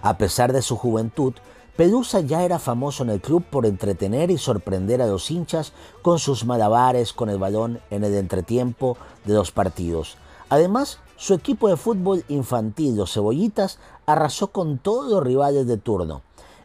A 0.00 0.16
pesar 0.18 0.52
de 0.52 0.62
su 0.62 0.76
juventud, 0.76 1.34
Pelusa 1.76 2.20
ya 2.20 2.44
era 2.44 2.60
famoso 2.60 3.02
en 3.02 3.10
el 3.10 3.20
club 3.20 3.44
por 3.44 3.66
entretener 3.66 4.30
y 4.30 4.38
sorprender 4.38 5.02
a 5.02 5.06
los 5.06 5.30
hinchas 5.30 5.72
con 6.02 6.20
sus 6.20 6.44
malabares 6.44 7.12
con 7.12 7.28
el 7.28 7.38
balón 7.38 7.80
en 7.90 8.04
el 8.04 8.14
entretiempo 8.14 8.96
de 9.24 9.34
los 9.34 9.50
partidos. 9.50 10.16
Además, 10.48 11.00
su 11.16 11.34
equipo 11.34 11.68
de 11.68 11.76
fútbol 11.76 12.24
infantil, 12.28 12.96
los 12.96 13.14
Cebollitas, 13.14 13.78
arrasó 14.06 14.48
con 14.48 14.78
todos 14.78 15.10
los 15.10 15.24
rivales 15.24 15.66
de 15.66 15.76
turno. 15.76 16.22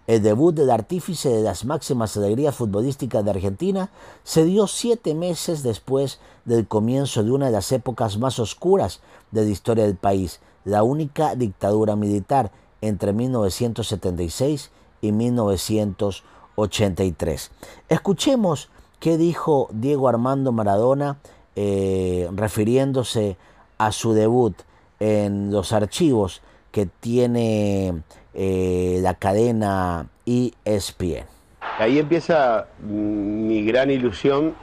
El 0.07 0.23
debut 0.23 0.55
del 0.55 0.71
artífice 0.71 1.29
de 1.29 1.43
las 1.43 1.65
máximas 1.65 2.15
alegrías 2.15 2.55
futbolísticas 2.55 3.25
de 3.25 3.31
Argentina 3.31 3.89
se 4.23 4.45
dio 4.45 4.67
siete 4.67 5.13
meses 5.13 5.63
después 5.63 6.21
del 6.45 6.65
comienzo 6.65 7.25
de 7.25 7.31
una 7.31 7.47
de 7.47 7.51
las 7.51 7.73
épocas 7.73 8.17
más 8.17 8.39
oscuras 8.39 9.01
de 9.31 9.43
la 9.43 9.49
historia 9.49 9.83
del 9.83 9.97
país, 9.97 10.39
la 10.63 10.83
única 10.83 11.35
dictadura 11.35 11.97
militar 11.97 12.53
entre 12.79 13.11
1976 13.11 14.71
y 15.01 15.11
1983. 15.11 17.51
Escuchemos 17.89 18.69
qué 19.01 19.17
dijo 19.17 19.67
Diego 19.73 20.07
Armando 20.07 20.53
Maradona 20.53 21.17
eh, 21.57 22.29
refiriéndose 22.33 23.35
a 23.77 23.91
su 23.91 24.13
debut 24.13 24.55
en 25.01 25.51
los 25.51 25.73
archivos 25.73 26.41
que 26.71 26.85
tiene 26.85 28.03
eh, 28.39 28.99
la 29.01 29.15
cadena 29.15 30.05
ESPN. 30.27 31.25
Ahí 31.79 31.97
empieza 31.97 32.67
mi 32.79 33.65
gran 33.65 33.89
ilusión 33.89 34.53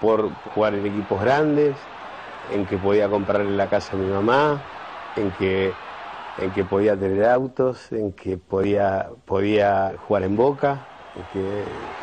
por 0.00 0.32
jugar 0.54 0.74
en 0.74 0.86
equipos 0.86 1.20
grandes, 1.20 1.74
en 2.52 2.66
que 2.66 2.78
podía 2.78 3.08
comprarle 3.08 3.56
la 3.56 3.68
casa 3.68 3.96
a 3.96 3.98
mi 3.98 4.08
mamá, 4.08 4.62
en 5.16 5.32
que, 5.32 5.72
en 6.38 6.52
que 6.52 6.64
podía 6.64 6.96
tener 6.96 7.24
autos, 7.24 7.90
en 7.90 8.12
que 8.12 8.38
podía, 8.38 9.08
podía 9.24 9.92
jugar 10.06 10.22
en 10.22 10.36
Boca, 10.36 10.86
en 11.16 11.24
que, 11.32 11.58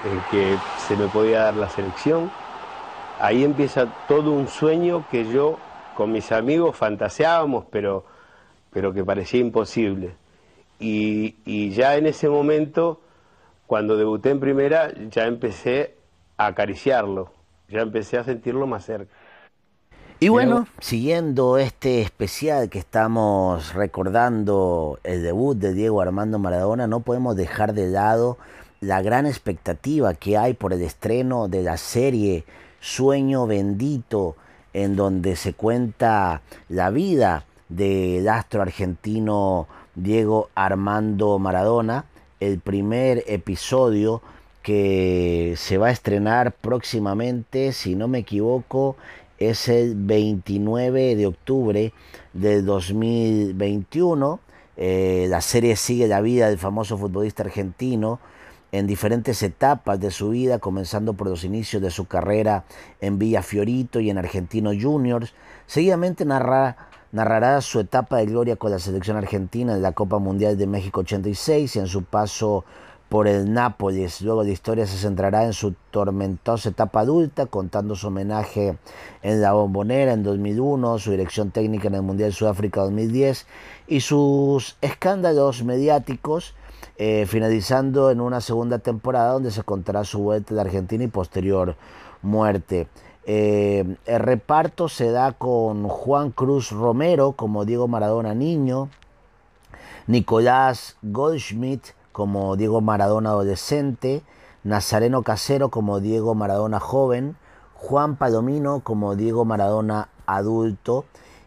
en 0.10 0.22
que 0.30 0.58
se 0.90 0.98
me 0.98 1.08
podía 1.08 1.44
dar 1.44 1.56
la 1.56 1.70
selección. 1.70 2.30
Ahí 3.22 3.46
empieza 3.46 3.88
todo 4.10 4.32
un 4.32 4.50
sueño 4.50 5.06
que 5.10 5.26
yo 5.32 5.58
con 5.96 6.12
mis 6.12 6.34
amigos 6.34 6.76
fantaseábamos, 6.76 7.64
pero, 7.72 8.04
pero 8.72 8.94
que 8.94 9.06
parecía 9.06 9.40
imposible. 9.40 10.27
Y, 10.80 11.36
y 11.46 11.72
ya 11.72 11.96
en 11.96 12.06
ese 12.06 12.30
momento, 12.30 13.02
cuando 13.66 13.98
debuté 13.98 14.30
en 14.30 14.40
primera, 14.40 14.92
ya 15.10 15.26
empecé 15.26 15.96
a 16.38 16.48
acariciarlo, 16.48 17.32
ya 17.68 17.82
empecé 17.82 18.18
a 18.18 18.24
sentirlo 18.24 18.68
más 18.68 18.86
cerca. 18.86 19.14
Y 20.20 20.30
bueno, 20.30 20.68
siguiendo 20.80 21.60
este 21.60 22.02
especial 22.02 22.70
que 22.70 22.80
estamos 22.80 23.76
recordando 23.76 25.00
el 25.04 25.22
debut 25.22 25.56
de 25.56 25.74
Diego 25.74 26.02
Armando 26.02 26.40
Maradona, 26.40 26.88
no 26.88 27.02
podemos 27.02 27.36
dejar 27.36 27.74
de 27.74 27.88
lado 27.88 28.40
la 28.80 29.04
gran 29.04 29.28
expectativa 29.28 30.16
que 30.16 30.36
hay 30.36 30.56
por 30.56 30.74
el 30.74 30.82
estreno 30.82 31.48
de 31.48 31.62
la 31.62 31.78
serie 31.78 32.46
Sueño 32.80 33.46
Bendito 33.46 34.36
en 34.74 34.96
donde 34.96 35.36
se 35.36 35.54
cuenta 35.54 36.42
la 36.68 36.90
vida 36.90 37.46
del 37.70 38.28
astro 38.28 38.64
argentino 38.64 39.68
Diego 39.98 40.50
Armando 40.54 41.40
Maradona, 41.40 42.06
el 42.40 42.60
primer 42.60 43.24
episodio 43.26 44.22
que 44.62 45.56
se 45.58 45.80
va 45.80 45.88
a 45.88 45.92
estrenar 45.92 46.52
próximamente, 46.52 47.72
si 47.74 47.96
no 47.96 48.08
me 48.08 48.20
equivoco, 48.20 48.96
es 49.40 49.68
el 49.68 49.96
29 49.96 51.16
de 51.16 51.26
octubre 51.26 51.94
del 52.34 52.64
2021. 52.66 54.40
Eh, 54.78 55.26
la 55.30 55.42
serie 55.42 55.76
sigue 55.76 56.08
la 56.08 56.22
vida 56.22 56.48
del 56.48 56.60
famoso 56.60 56.98
futbolista 56.98 57.42
argentino 57.42 58.20
en 58.72 58.86
diferentes 58.86 59.42
etapas 59.42 60.00
de 60.00 60.12
su 60.12 60.30
vida, 60.30 60.60
comenzando 60.60 61.14
por 61.14 61.28
los 61.28 61.44
inicios 61.44 61.82
de 61.82 61.90
su 61.90 62.06
carrera 62.06 62.66
en 63.02 63.18
Villa 63.18 63.42
Fiorito 63.42 64.00
y 64.00 64.12
en 64.12 64.20
Argentino 64.20 64.72
Juniors. 64.80 65.34
Seguidamente 65.66 66.24
narrará 67.12 67.62
su 67.62 67.80
etapa 67.80 68.18
de 68.18 68.26
gloria 68.26 68.56
con 68.56 68.72
la 68.72 68.80
selección 68.80 69.18
argentina 69.18 69.74
en 69.74 69.82
la 69.82 69.94
Copa 69.94 70.20
Mundial 70.20 70.58
de 70.58 70.68
México 70.68 71.02
86 71.02 71.76
y 71.76 71.80
en 71.80 71.88
su 71.88 72.04
paso 72.04 72.66
por 73.10 73.28
el 73.28 73.54
Nápoles. 73.54 74.22
Luego 74.22 74.44
la 74.44 74.50
historia 74.50 74.86
se 74.86 74.98
centrará 74.98 75.46
en 75.46 75.54
su 75.54 75.74
tormentosa 75.92 76.70
etapa 76.70 77.02
adulta, 77.02 77.46
contando 77.46 77.96
su 77.96 78.08
homenaje 78.08 78.78
en 79.22 79.42
la 79.42 79.54
Bombonera 79.54 80.14
en 80.14 80.24
2001, 80.24 81.00
su 81.00 81.12
dirección 81.12 81.52
técnica 81.52 81.88
en 81.88 81.96
el 81.96 82.02
Mundial 82.02 82.34
Sudáfrica 82.34 82.82
2010 82.82 83.48
y 83.88 84.02
sus 84.02 84.78
escándalos 84.82 85.64
mediáticos, 85.64 86.54
eh, 86.98 87.26
finalizando 87.28 88.12
en 88.12 88.20
una 88.20 88.42
segunda 88.42 88.80
temporada 88.80 89.32
donde 89.32 89.52
se 89.52 89.64
contará 89.64 90.04
su 90.04 90.20
vuelta 90.20 90.54
de 90.54 90.62
Argentina 90.62 91.04
y 91.04 91.08
posterior 91.08 91.76
muerte. 92.22 92.88
Eh, 93.30 93.98
el 94.06 94.20
reparto 94.22 94.88
se 94.88 95.12
da 95.12 95.34
con 95.34 95.90
Juan 95.90 96.32
Cruz 96.32 96.72
Romero 96.72 97.34
como 97.34 97.66
Diego 97.66 97.90
Maradona 97.90 98.34
Niño, 98.34 98.88
Nicolás 100.08 100.96
Goldschmidt 101.02 101.88
como 102.14 102.56
Diego 102.56 102.80
Maradona 102.80 103.32
adolescente, 103.32 104.22
Nazareno 104.64 105.24
Casero 105.24 105.68
como 105.68 106.00
Diego 106.00 106.36
Maradona 106.36 106.80
joven, 106.80 107.36
Juan 107.74 108.16
Palomino 108.16 108.80
como 108.80 109.18
Diego 109.18 109.44
Maradona 109.44 110.08
adulto 110.26 111.04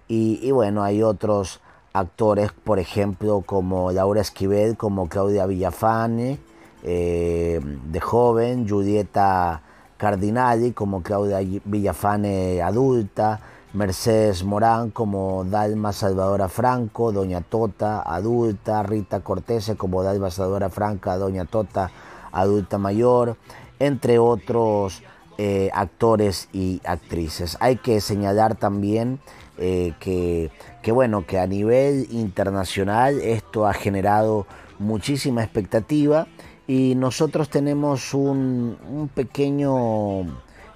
y, 0.06 0.50
bueno, 0.50 0.82
hay 0.82 1.02
otros 1.02 1.60
actores, 1.94 2.52
por 2.52 2.78
ejemplo, 2.78 3.42
como 3.46 3.90
Laura 3.90 4.20
Esquivel, 4.20 4.76
como 4.76 5.08
Claudia 5.08 5.46
Villafane, 5.46 6.40
eh, 6.82 7.60
de 7.62 8.00
joven, 8.00 8.68
Julieta 8.68 9.62
Cardinali 10.00 10.72
como 10.72 11.02
Claudia 11.02 11.40
Villafane 11.66 12.62
adulta, 12.62 13.38
Mercedes 13.74 14.42
Morán 14.42 14.90
como 14.90 15.44
Dalma 15.44 15.92
Salvadora 15.92 16.48
Franco, 16.48 17.12
Doña 17.12 17.42
Tota 17.42 18.00
adulta, 18.00 18.82
Rita 18.82 19.20
Cortese 19.20 19.76
como 19.76 20.02
Dalma 20.02 20.30
Salvadora 20.30 20.70
Franca, 20.70 21.18
Doña 21.18 21.44
Tota 21.44 21.90
adulta 22.32 22.78
mayor, 22.78 23.36
entre 23.78 24.18
otros 24.18 25.02
eh, 25.36 25.68
actores 25.74 26.48
y 26.54 26.80
actrices. 26.86 27.58
Hay 27.60 27.76
que 27.76 28.00
señalar 28.00 28.54
también 28.54 29.20
eh, 29.58 29.92
que, 30.00 30.50
bueno, 30.92 31.26
que 31.26 31.38
a 31.38 31.46
nivel 31.46 32.08
internacional 32.10 33.20
esto 33.20 33.66
ha 33.66 33.74
generado 33.74 34.46
muchísima 34.78 35.44
expectativa 35.44 36.26
y 36.70 36.94
nosotros 36.94 37.50
tenemos 37.50 38.14
un, 38.14 39.10
pequeño 39.12 40.20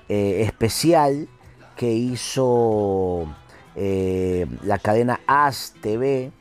eh, 0.09 0.42
especial 0.42 1.28
que 1.76 1.92
hizo 1.92 3.33
eh, 3.76 4.44
la 4.64 4.78
cadena 4.78 5.20
AS 5.28 5.74
TV, 5.80 6.33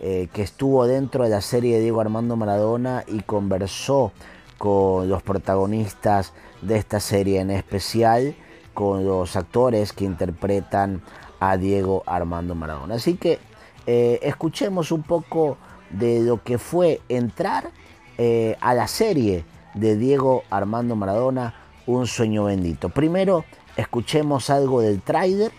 eh, 0.00 0.26
que 0.32 0.42
estuvo 0.42 0.88
dentro 0.88 1.22
de 1.22 1.30
la 1.30 1.40
serie 1.40 1.76
de 1.76 1.82
Diego 1.82 2.00
Armando 2.00 2.34
Maradona 2.34 3.04
y 3.06 3.20
conversó 3.20 4.10
con 4.58 5.08
los 5.08 5.22
protagonistas 5.22 6.32
de 6.60 6.76
esta 6.76 6.98
serie, 6.98 7.38
en 7.38 7.52
especial 7.52 8.34
con 8.74 9.04
los 9.04 9.36
actores 9.36 9.92
que 9.92 10.04
interpretan 10.04 11.00
a 11.38 11.56
Diego 11.56 12.02
Armando 12.06 12.56
Maradona. 12.56 12.96
Así 12.96 13.14
que 13.14 13.38
escuchemos 13.86 14.90
un 14.90 15.04
poco 15.04 15.58
de 15.90 16.22
lo 16.22 16.42
que 16.42 16.58
fue 16.58 17.00
entrar 17.08 17.70
a 18.18 18.74
la 18.74 18.88
serie 18.88 19.44
de 19.74 19.96
Diego 19.96 20.42
Armando 20.50 20.96
Maradona, 20.96 21.54
Un 21.86 22.06
sueño 22.06 22.44
bendito. 22.44 22.88
Primero, 22.88 23.44
escuchemos 23.76 24.50
algo 24.50 24.80
del 24.80 25.02
trailer 25.02 25.52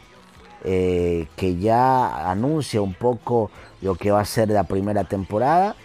eh, 0.64 1.28
que 1.36 1.58
ya 1.58 2.30
anuncia 2.30 2.82
un 2.82 2.94
poco 2.94 3.52
lo 3.82 3.96
que 3.96 4.12
va 4.12 4.22
a 4.22 4.26
ser 4.26 4.50
la 4.50 4.64
primera 4.64 5.04
temporada 5.04 5.76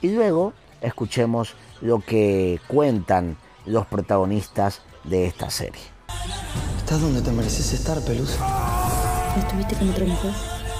y 0.00 0.10
luego 0.10 0.54
escuchemos 0.80 1.54
lo 1.80 1.98
que 2.00 2.60
cuentan 2.68 3.36
los 3.66 3.86
protagonistas 3.86 4.80
de 5.04 5.26
esta 5.26 5.50
serie. 5.50 5.82
¿Estás 6.78 7.00
donde 7.00 7.20
te 7.20 7.32
mereces 7.32 7.72
estar, 7.72 8.00
Pelusa? 8.04 8.38
estuviste 9.38 9.74
con 9.76 9.90
otra 9.90 10.04
mujer? 10.04 10.32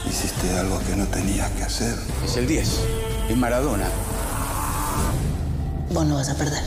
Hiciste 0.09 0.59
algo 0.59 0.79
que 0.87 0.97
no 0.97 1.07
tenías 1.07 1.51
que 1.53 1.65
hacer. 1.65 1.95
Es 2.25 2.37
el 2.37 2.47
10, 2.47 2.81
es 3.29 3.37
Maradona. 3.37 3.87
Vos 5.93 6.07
no 6.07 6.15
vas 6.15 6.31
a 6.31 6.35
perder. 6.35 6.63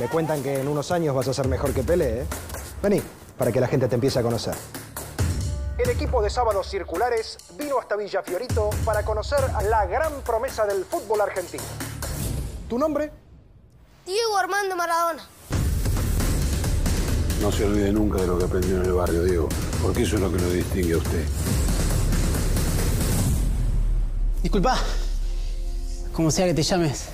Me 0.00 0.08
cuentan 0.08 0.42
que 0.42 0.60
en 0.60 0.66
unos 0.66 0.90
años 0.90 1.14
vas 1.14 1.28
a 1.28 1.34
ser 1.34 1.46
mejor 1.46 1.72
que 1.72 1.84
Pelé, 1.84 2.22
¿eh? 2.22 2.26
Vení, 2.82 3.00
para 3.38 3.52
que 3.52 3.60
la 3.60 3.68
gente 3.68 3.86
te 3.86 3.94
empiece 3.94 4.18
a 4.18 4.22
conocer. 4.22 4.54
El 5.78 5.90
equipo 5.90 6.20
de 6.22 6.28
Sábados 6.28 6.68
Circulares 6.68 7.38
vino 7.56 7.78
hasta 7.78 7.94
Villa 7.94 8.22
Fiorito 8.22 8.70
para 8.84 9.04
conocer 9.04 9.38
a 9.54 9.62
la 9.62 9.86
gran 9.86 10.12
promesa 10.22 10.66
del 10.66 10.84
fútbol 10.84 11.20
argentino. 11.20 11.62
¿Tu 12.68 12.78
nombre? 12.78 13.12
Diego 14.04 14.36
Armando 14.36 14.74
Maradona. 14.74 15.22
No 17.40 17.52
se 17.52 17.64
olvide 17.64 17.92
nunca 17.92 18.20
de 18.20 18.26
lo 18.26 18.38
que 18.38 18.44
aprendió 18.44 18.76
en 18.78 18.86
el 18.86 18.92
barrio, 18.92 19.22
Diego, 19.22 19.48
porque 19.82 20.02
eso 20.02 20.16
es 20.16 20.22
lo 20.22 20.32
que 20.32 20.38
lo 20.38 20.50
distingue 20.50 20.94
a 20.94 20.98
usted. 20.98 21.24
Disculpa, 24.42 24.78
como 26.12 26.30
sea 26.30 26.46
que 26.46 26.54
te 26.54 26.62
llames. 26.62 27.08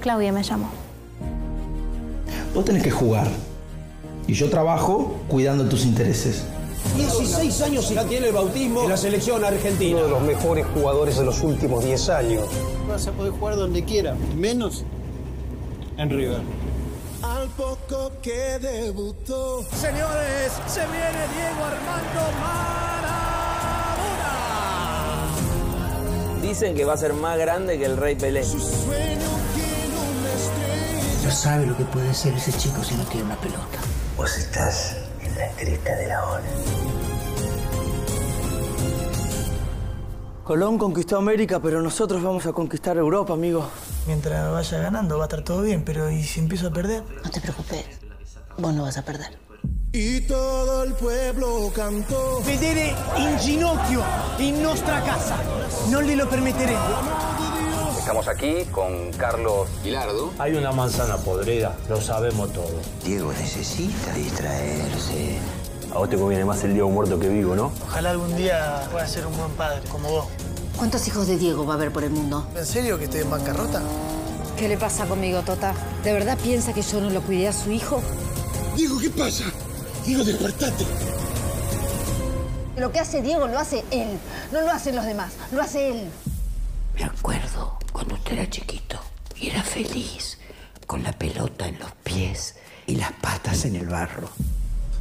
Claudia 0.00 0.32
me 0.32 0.42
llamó. 0.42 0.68
Vos 2.54 2.64
tenés 2.64 2.82
que 2.82 2.90
jugar. 2.90 3.26
Y 4.26 4.34
yo 4.34 4.50
trabajo 4.50 5.16
cuidando 5.28 5.66
tus 5.66 5.84
intereses. 5.84 6.44
16 6.96 7.62
años 7.62 7.88
ya 7.88 8.04
tiene 8.04 8.28
el 8.28 8.34
bautismo 8.34 8.82
en 8.82 8.90
la 8.90 8.96
selección 8.96 9.44
argentina. 9.44 9.96
Uno 9.96 10.04
de 10.04 10.10
los 10.10 10.22
mejores 10.22 10.66
jugadores 10.74 11.16
de 11.16 11.24
los 11.24 11.42
últimos 11.42 11.84
10 11.84 12.08
años. 12.10 12.44
Vas 12.88 13.06
a 13.06 13.12
poder 13.12 13.32
jugar 13.32 13.56
donde 13.56 13.82
quiera, 13.84 14.14
menos 14.36 14.84
en 15.96 16.10
River. 16.10 16.42
Al 17.22 17.48
poco 17.48 18.12
que 18.22 18.58
debutó. 18.60 19.62
Señores, 19.74 20.52
se 20.66 20.80
viene 20.80 21.24
Diego 21.34 21.64
Armando 21.64 22.38
Maradona. 22.40 22.93
Dicen 26.44 26.76
que 26.76 26.84
va 26.84 26.92
a 26.92 26.96
ser 26.98 27.14
más 27.14 27.38
grande 27.38 27.78
que 27.78 27.86
el 27.86 27.96
Rey 27.96 28.16
Pelé. 28.16 28.44
No 31.24 31.30
sabe 31.30 31.64
lo 31.64 31.74
que 31.74 31.84
puede 31.84 32.12
ser 32.12 32.34
ese 32.34 32.52
chico 32.52 32.84
si 32.84 32.94
no 32.96 33.04
tiene 33.04 33.24
una 33.24 33.36
pelota. 33.36 33.78
Vos 34.14 34.36
estás 34.36 34.94
en 35.22 35.34
la 35.38 35.48
cresta 35.56 35.96
de 35.96 36.06
la 36.06 36.22
hora. 36.22 36.44
Colón 40.44 40.76
conquistó 40.76 41.16
América, 41.16 41.60
pero 41.60 41.80
nosotros 41.80 42.22
vamos 42.22 42.44
a 42.44 42.52
conquistar 42.52 42.98
Europa, 42.98 43.32
amigo. 43.32 43.66
Mientras 44.06 44.52
vaya 44.52 44.78
ganando 44.80 45.16
va 45.16 45.24
a 45.24 45.28
estar 45.28 45.42
todo 45.42 45.62
bien, 45.62 45.82
pero 45.82 46.10
¿y 46.10 46.22
si 46.22 46.40
empiezo 46.40 46.66
a 46.66 46.70
perder? 46.70 47.04
No 47.24 47.30
te 47.30 47.40
preocupes, 47.40 47.86
vos 48.58 48.74
no 48.74 48.82
vas 48.82 48.98
a 48.98 49.02
perder. 49.02 49.43
Y 49.96 50.22
todo 50.22 50.82
el 50.82 50.92
pueblo 50.94 51.70
cantó. 51.72 52.42
Vedere 52.44 52.92
in 53.16 53.38
ginocchio 53.38 54.02
in 54.40 54.60
nostra 54.60 55.00
casa. 55.04 55.36
No 55.88 56.00
le 56.00 56.16
lo 56.16 56.28
permitiré. 56.28 56.74
Estamos 57.96 58.26
aquí 58.26 58.64
con 58.72 59.12
Carlos 59.12 59.68
Gilardo. 59.84 60.32
Hay 60.40 60.54
una 60.54 60.72
manzana 60.72 61.16
podrida, 61.18 61.76
lo 61.88 62.00
sabemos 62.00 62.52
todo. 62.52 62.72
Diego 63.04 63.32
necesita 63.34 64.12
distraerse. 64.14 65.38
A 65.94 65.98
vos 65.98 66.10
te 66.10 66.16
conviene 66.16 66.44
más 66.44 66.64
el 66.64 66.74
Diego 66.74 66.90
muerto 66.90 67.16
que 67.20 67.28
vivo, 67.28 67.54
¿no? 67.54 67.70
Ojalá 67.84 68.10
algún 68.10 68.36
día 68.36 68.88
pueda 68.90 69.06
ser 69.06 69.24
un 69.28 69.36
buen 69.36 69.52
padre, 69.52 69.80
como 69.92 70.10
vos. 70.10 70.26
¿Cuántos 70.76 71.06
hijos 71.06 71.28
de 71.28 71.38
Diego 71.38 71.64
va 71.64 71.74
a 71.74 71.76
haber 71.76 71.92
por 71.92 72.02
el 72.02 72.10
mundo? 72.10 72.48
¿En 72.56 72.66
serio 72.66 72.98
que 72.98 73.04
estoy 73.04 73.20
en 73.20 73.30
bancarrota? 73.30 73.80
¿Qué 74.58 74.66
le 74.66 74.76
pasa 74.76 75.06
conmigo, 75.06 75.42
Tota? 75.42 75.72
¿De 76.02 76.12
verdad 76.12 76.36
piensa 76.42 76.72
que 76.72 76.82
yo 76.82 77.00
no 77.00 77.10
lo 77.10 77.22
cuidé 77.22 77.46
a 77.46 77.52
su 77.52 77.70
hijo? 77.70 78.02
Diego, 78.74 78.98
¿qué 78.98 79.08
pasa? 79.10 79.44
Diego, 80.04 80.24
despertate. 80.24 80.84
Lo 82.76 82.92
que 82.92 83.00
hace 83.00 83.22
Diego 83.22 83.46
lo 83.46 83.58
hace 83.58 83.84
él, 83.90 84.18
no 84.52 84.60
lo 84.60 84.70
hacen 84.70 84.96
los 84.96 85.04
demás, 85.04 85.32
lo 85.52 85.62
hace 85.62 85.90
él. 85.90 86.08
Me 86.94 87.04
acuerdo 87.04 87.78
cuando 87.92 88.14
usted 88.14 88.32
era 88.32 88.50
chiquito 88.50 88.98
y 89.36 89.48
era 89.48 89.62
feliz, 89.62 90.38
con 90.86 91.02
la 91.02 91.12
pelota 91.12 91.66
en 91.66 91.78
los 91.78 91.92
pies 92.02 92.56
y 92.86 92.96
las 92.96 93.12
patas 93.12 93.64
en 93.64 93.76
el 93.76 93.86
barro. 93.86 94.28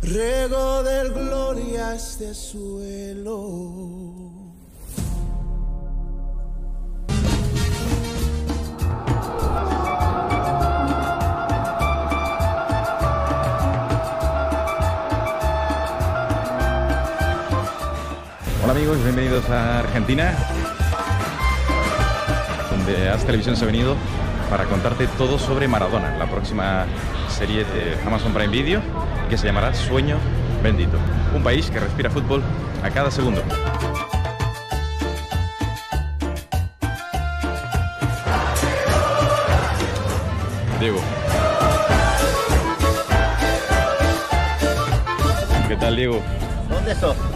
Rego 0.01 0.83
del 0.83 1.13
gloria 1.13 1.95
este 1.95 2.33
suelo. 2.33 4.32
Amigos, 18.73 19.03
bienvenidos 19.03 19.47
a 19.51 19.81
Argentina, 19.81 20.35
donde 22.71 23.07
Haz 23.07 23.23
Televisión 23.23 23.55
se 23.55 23.65
ha 23.65 23.67
venido 23.67 23.95
para 24.49 24.65
contarte 24.65 25.05
todo 25.15 25.37
sobre 25.37 25.67
Maradona, 25.67 26.17
la 26.17 26.25
próxima 26.25 26.87
serie 27.29 27.65
de 27.65 27.95
Amazon 28.03 28.33
Prime 28.33 28.51
Video, 28.51 28.81
que 29.29 29.37
se 29.37 29.45
llamará 29.45 29.75
Sueño 29.75 30.17
Bendito. 30.63 30.97
Un 31.35 31.43
país 31.43 31.69
que 31.69 31.79
respira 31.79 32.09
fútbol 32.09 32.41
a 32.83 32.89
cada 32.89 33.11
segundo. 33.11 33.43
Diego. 40.79 40.99
¿Qué 45.67 45.75
tal, 45.75 45.95
Diego? 45.95 46.23
¿Dónde 46.71 46.95
sos? 46.95 47.32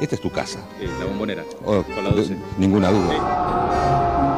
Esta 0.00 0.14
es 0.14 0.20
tu 0.20 0.30
casa. 0.30 0.60
Sí, 0.78 0.86
la 0.98 1.06
bombonera. 1.06 1.44
Oh, 1.64 1.82
con 1.82 2.04
la 2.04 2.10
12. 2.10 2.36
Ninguna 2.58 2.90
duda. 2.90 4.37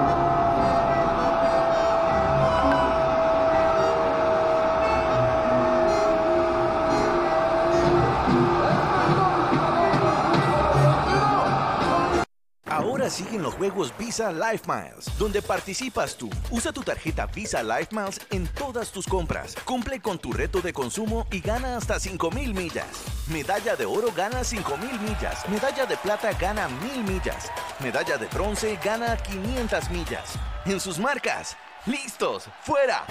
Siguen 13.10 13.42
los 13.42 13.54
juegos 13.54 13.92
Visa 13.98 14.30
Life 14.30 14.64
Miles, 14.68 15.06
donde 15.18 15.42
participas 15.42 16.16
tú. 16.16 16.30
Usa 16.48 16.72
tu 16.72 16.82
tarjeta 16.82 17.26
Visa 17.26 17.60
Life 17.60 17.88
Miles 17.90 18.20
en 18.30 18.46
todas 18.46 18.92
tus 18.92 19.04
compras. 19.04 19.56
Cumple 19.64 20.00
con 20.00 20.16
tu 20.20 20.32
reto 20.32 20.60
de 20.60 20.72
consumo 20.72 21.26
y 21.32 21.40
gana 21.40 21.76
hasta 21.76 21.98
5000 21.98 22.54
millas. 22.54 22.86
Medalla 23.26 23.74
de 23.74 23.84
oro 23.84 24.12
gana 24.16 24.44
5000 24.44 25.00
millas. 25.00 25.48
Medalla 25.48 25.86
de 25.86 25.96
plata 25.96 26.32
gana 26.34 26.68
1000 26.68 27.02
millas. 27.02 27.50
Medalla 27.80 28.16
de 28.16 28.26
bronce 28.28 28.78
gana 28.82 29.16
500 29.16 29.90
millas. 29.90 30.34
En 30.64 30.78
sus 30.78 31.00
marcas. 31.00 31.56
¡Listos! 31.86 32.44
¡Fuera! 32.62 33.04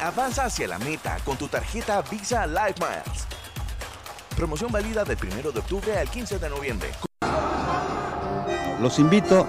Avanza 0.00 0.46
hacia 0.46 0.66
la 0.66 0.78
meta 0.78 1.18
con 1.26 1.36
tu 1.36 1.46
tarjeta 1.46 2.00
Visa 2.02 2.46
Life 2.46 2.80
Miles. 2.80 3.26
Promoción 4.34 4.72
válida 4.72 5.04
del 5.04 5.18
1 5.22 5.52
de 5.52 5.58
octubre 5.60 5.98
al 5.98 6.08
15 6.08 6.38
de 6.38 6.48
noviembre. 6.48 6.88
Los 8.82 8.98
invito 8.98 9.46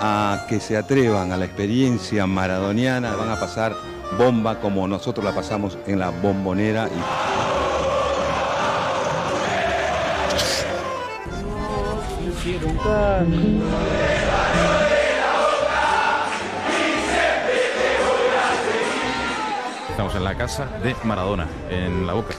a 0.00 0.46
que 0.48 0.58
se 0.58 0.74
atrevan 0.74 1.32
a 1.32 1.36
la 1.36 1.44
experiencia 1.44 2.26
maradoniana. 2.26 3.14
Van 3.14 3.28
a 3.28 3.38
pasar 3.38 3.76
bomba 4.16 4.58
como 4.58 4.88
nosotros 4.88 5.22
la 5.22 5.34
pasamos 5.34 5.76
en 5.86 5.98
la 5.98 6.08
bombonera. 6.08 6.88
Estamos 19.90 20.14
en 20.14 20.24
la 20.24 20.34
casa 20.34 20.64
de 20.82 20.96
Maradona, 21.04 21.46
en 21.68 22.06
La 22.06 22.14
Boca, 22.14 22.34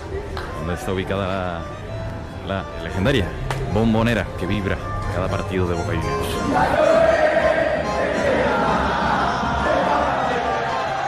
donde 0.57 0.73
está 0.73 0.91
ubicada 0.91 1.61
la, 2.47 2.63
la 2.63 2.83
legendaria 2.83 3.27
bombonera 3.75 4.25
que 4.39 4.47
vibra 4.47 4.90
cada 5.13 5.27
partido 5.27 5.67
de 5.67 5.75
Boca 5.75 5.87
Juniors. 5.87 6.27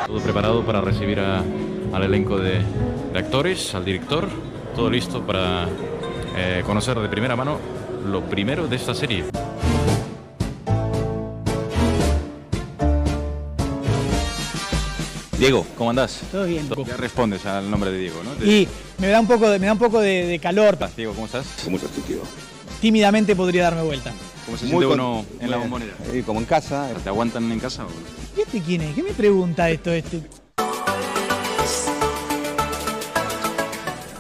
Todo 0.08 0.20
preparado 0.22 0.64
para 0.66 0.82
recibir 0.82 1.20
a- 1.20 1.44
al 1.94 2.04
elenco 2.04 2.38
de, 2.38 2.62
de 3.14 3.20
actores, 3.20 3.74
al 3.76 3.86
director, 3.86 4.28
todo 4.76 4.90
listo 4.90 5.22
para 5.26 5.68
eh, 6.36 6.64
conocer 6.66 7.00
de 7.00 7.08
primera 7.10 7.36
mano 7.36 7.58
lo 8.06 8.22
primero 8.22 8.68
de 8.68 8.76
esta 8.76 8.94
serie. 8.94 9.24
Diego, 15.38 15.66
¿cómo 15.78 15.90
andás? 15.90 16.22
Todo 16.32 16.46
bien. 16.46 16.70
Ya 16.88 16.96
respondes 16.96 17.46
al 17.46 17.70
nombre 17.70 17.92
de 17.92 17.98
Diego, 18.00 18.22
¿no? 18.24 18.46
Y 18.46 18.68
me 19.00 19.08
da 19.10 19.20
un 19.20 19.28
poco 19.28 19.50
de, 19.50 19.60
me 19.60 19.66
da 19.66 19.74
un 19.74 19.80
poco 19.80 20.00
de, 20.00 20.26
de 20.26 20.40
calor. 20.40 20.78
Diego, 20.96 21.14
¿cómo 21.14 21.26
estás? 21.26 21.46
¿Cómo 21.66 21.78
estás, 21.78 21.92
Diego? 22.08 22.24
Tímidamente 22.84 23.34
podría 23.34 23.64
darme 23.64 23.84
vuelta. 23.84 24.12
¿Cómo 24.46 24.58
se 24.58 24.68
siente 24.68 24.86
uno 24.86 25.24
en 25.40 25.50
la 25.50 25.56
bombonera? 25.56 25.94
Como 26.26 26.42
en 26.42 26.46
casa. 26.46 26.90
¿Te 27.02 27.08
aguantan 27.08 27.50
en 27.50 27.58
casa? 27.58 27.86
o- 27.86 28.38
¿Y 28.38 28.42
este 28.42 28.60
quién 28.60 28.82
es? 28.82 28.94
¿Qué 28.94 29.02
me 29.02 29.14
pregunta 29.14 29.70
esto 29.70 29.90
este? 29.90 30.20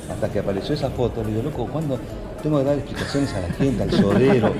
Hasta 0.09 0.31
que 0.31 0.39
apareció 0.39 0.75
esa 0.75 0.89
foto, 0.91 1.21
le 1.25 1.31
digo, 1.31 1.43
loco, 1.43 1.67
¿cuándo 1.67 1.99
tengo 2.41 2.59
que 2.59 2.63
dar 2.63 2.77
explicaciones 2.77 3.33
a 3.33 3.41
la 3.41 3.49
gente, 3.53 3.83
al 3.83 3.91
sodero? 3.91 4.53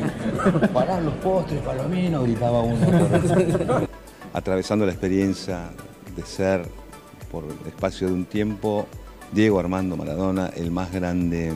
Pará 0.74 1.00
los 1.00 1.14
postres, 1.16 1.62
palomino, 1.62 2.24
gritaba 2.24 2.60
uno. 2.60 2.86
Atravesando 4.34 4.86
la 4.86 4.92
experiencia 4.92 5.70
de 6.14 6.26
ser, 6.26 6.68
por 7.32 7.46
el 7.46 7.68
espacio 7.68 8.08
de 8.08 8.14
un 8.16 8.26
tiempo, 8.26 8.86
Diego 9.32 9.62
Armando 9.62 9.96
Maradona, 9.96 10.52
el 10.58 10.72
más 10.72 10.92
grande 10.92 11.54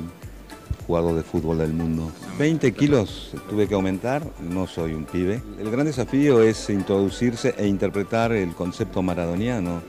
jugador 0.87 1.15
de 1.15 1.23
fútbol 1.23 1.57
del 1.57 1.73
mundo. 1.73 2.09
20 2.39 2.71
kilos 2.73 3.31
tuve 3.49 3.67
que 3.67 3.73
aumentar, 3.75 4.23
no 4.39 4.65
soy 4.67 4.93
un 4.93 5.03
pibe. 5.03 5.41
El 5.59 5.69
gran 5.69 5.85
desafío 5.85 6.41
es 6.41 6.69
introducirse 6.69 7.53
e 7.57 7.67
interpretar 7.67 8.31
el 8.31 8.53
concepto 8.55 9.01
maradoniano, 9.03 9.81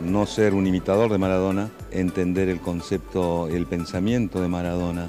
no 0.00 0.26
ser 0.26 0.52
un 0.54 0.66
imitador 0.66 1.10
de 1.10 1.18
Maradona, 1.18 1.70
entender 1.90 2.48
el 2.50 2.60
concepto, 2.60 3.48
el 3.48 3.64
pensamiento 3.66 4.40
de 4.42 4.48
Maradona, 4.48 5.06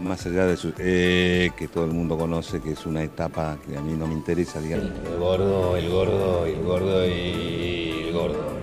más 0.00 0.26
allá 0.26 0.44
de 0.44 0.56
su... 0.56 0.72
eh, 0.78 1.50
que 1.56 1.68
todo 1.68 1.84
el 1.84 1.92
mundo 1.92 2.18
conoce, 2.18 2.60
que 2.60 2.72
es 2.72 2.84
una 2.84 3.02
etapa 3.02 3.56
que 3.66 3.76
a 3.76 3.80
mí 3.80 3.92
no 3.94 4.06
me 4.06 4.12
interesa, 4.14 4.60
digamos. 4.60 4.90
El 5.06 5.18
gordo, 5.18 5.76
el 5.76 5.88
gordo, 5.88 6.44
el 6.46 6.62
gordo 6.62 7.06
y 7.06 8.04
el 8.08 8.12
gordo. 8.12 8.54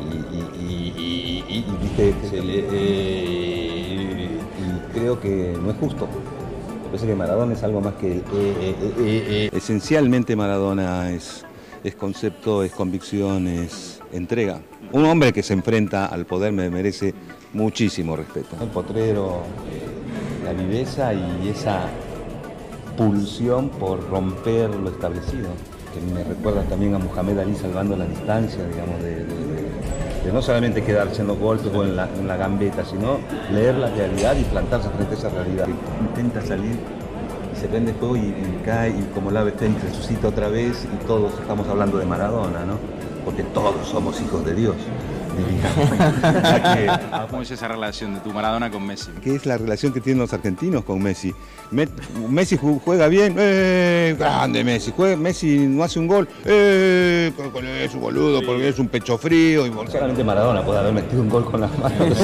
Y, 0.00 0.64
y- 0.64 0.94
y- 0.98 1.44
y- 1.48 1.58
y- 1.58 1.64
eh, 1.98 2.14
y 2.72 3.71
creo 4.92 5.20
que 5.20 5.56
no 5.62 5.70
es 5.70 5.76
justo. 5.78 6.08
Parece 6.86 7.06
que 7.06 7.14
Maradona 7.14 7.54
es 7.54 7.62
algo 7.62 7.80
más 7.80 7.94
que 7.94 8.18
eh, 8.18 8.22
eh, 8.32 8.74
eh. 9.00 9.50
Esencialmente 9.52 10.36
Maradona 10.36 11.10
es, 11.10 11.44
es 11.82 11.94
concepto, 11.94 12.62
es 12.62 12.72
convicción, 12.72 13.48
es 13.48 14.00
entrega. 14.12 14.60
Un 14.92 15.06
hombre 15.06 15.32
que 15.32 15.42
se 15.42 15.54
enfrenta 15.54 16.06
al 16.06 16.26
poder 16.26 16.52
me 16.52 16.68
merece 16.68 17.14
muchísimo 17.54 18.14
respeto. 18.14 18.56
El 18.60 18.68
potrero, 18.68 19.42
la 20.44 20.52
viveza 20.52 21.14
y 21.14 21.48
esa 21.48 21.86
pulsión 22.96 23.70
por 23.70 24.06
romper 24.10 24.68
lo 24.74 24.90
establecido, 24.90 25.48
que 25.94 26.14
me 26.14 26.22
recuerda 26.24 26.62
también 26.64 26.94
a 26.94 26.98
Mohamed 26.98 27.38
Ali 27.38 27.54
salvando 27.54 27.96
la 27.96 28.04
distancia, 28.04 28.66
digamos, 28.68 29.02
de- 29.02 29.24
de- 29.24 29.71
no 30.30 30.42
solamente 30.42 30.82
quedarse 30.82 31.22
en 31.22 31.28
los 31.28 31.38
golpes 31.38 31.72
o 31.74 31.82
en 31.82 31.96
la, 31.96 32.08
en 32.18 32.28
la 32.28 32.36
gambeta, 32.36 32.84
sino 32.84 33.18
leer 33.50 33.76
la 33.76 33.88
realidad 33.88 34.36
y 34.36 34.44
plantarse 34.44 34.88
frente 34.90 35.14
a 35.14 35.18
esa 35.18 35.28
realidad. 35.30 35.66
Intenta 36.00 36.42
salir 36.42 36.78
se 37.62 37.68
prende 37.68 37.92
fuego 37.94 38.16
y, 38.16 38.20
y 38.20 38.60
cae 38.64 38.90
y 38.90 39.02
como 39.14 39.30
el 39.30 39.36
ave 39.36 39.52
fénix 39.52 39.84
resucita 39.84 40.26
otra 40.26 40.48
vez 40.48 40.84
y 40.84 41.06
todos 41.06 41.32
estamos 41.38 41.68
hablando 41.68 41.96
de 41.98 42.06
Maradona, 42.06 42.64
¿no? 42.64 42.76
Porque 43.24 43.44
todos 43.44 43.86
somos 43.86 44.20
hijos 44.20 44.44
de 44.44 44.54
Dios. 44.54 44.74
Diría. 45.36 47.26
¿Cómo 47.30 47.42
es 47.42 47.50
esa 47.50 47.68
relación 47.68 48.14
de 48.14 48.20
tu 48.20 48.32
Maradona 48.32 48.70
con 48.70 48.86
Messi? 48.86 49.10
¿Qué 49.22 49.34
es 49.34 49.46
la 49.46 49.56
relación 49.58 49.92
que 49.92 50.00
tienen 50.00 50.20
los 50.20 50.32
argentinos 50.32 50.84
con 50.84 51.02
Messi? 51.02 51.32
Me- 51.70 51.88
Messi 52.28 52.56
ju- 52.58 52.80
juega 52.84 53.08
bien, 53.08 53.34
¡eh! 53.38 54.14
grande 54.18 54.62
Messi. 54.64 54.92
Juega- 54.94 55.16
Messi 55.16 55.58
no 55.68 55.82
hace 55.84 55.98
un 55.98 56.06
gol, 56.06 56.28
¡eh! 56.44 57.32
porque 57.36 57.84
es 57.84 57.94
un 57.94 58.00
boludo, 58.00 58.42
porque 58.44 58.68
es 58.68 58.78
un 58.78 58.88
pecho 58.88 59.16
frío. 59.18 59.66
Y 59.66 59.72
solamente 59.90 60.22
Maradona 60.24 60.62
puede 60.64 60.80
haber 60.80 60.92
metido 60.92 61.22
un 61.22 61.28
gol 61.30 61.44
con 61.44 61.60
las 61.62 61.78
manos 61.78 62.18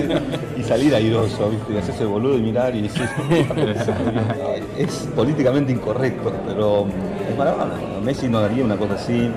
y 0.58 0.62
salir 0.62 0.94
airoso, 0.94 1.50
¿viste? 1.50 1.74
Y 1.74 1.76
hacerse 1.76 2.04
boludo 2.04 2.36
y 2.38 2.42
mirar 2.42 2.74
y 2.74 2.82
decir. 2.82 3.08
es 4.78 5.08
políticamente 5.14 5.72
incorrecto, 5.72 6.32
pero 6.46 6.86
es 7.30 7.36
Maradona. 7.36 7.74
Messi 8.02 8.28
no 8.28 8.38
haría 8.38 8.64
una 8.64 8.76
cosa 8.76 8.94
así. 8.94 9.30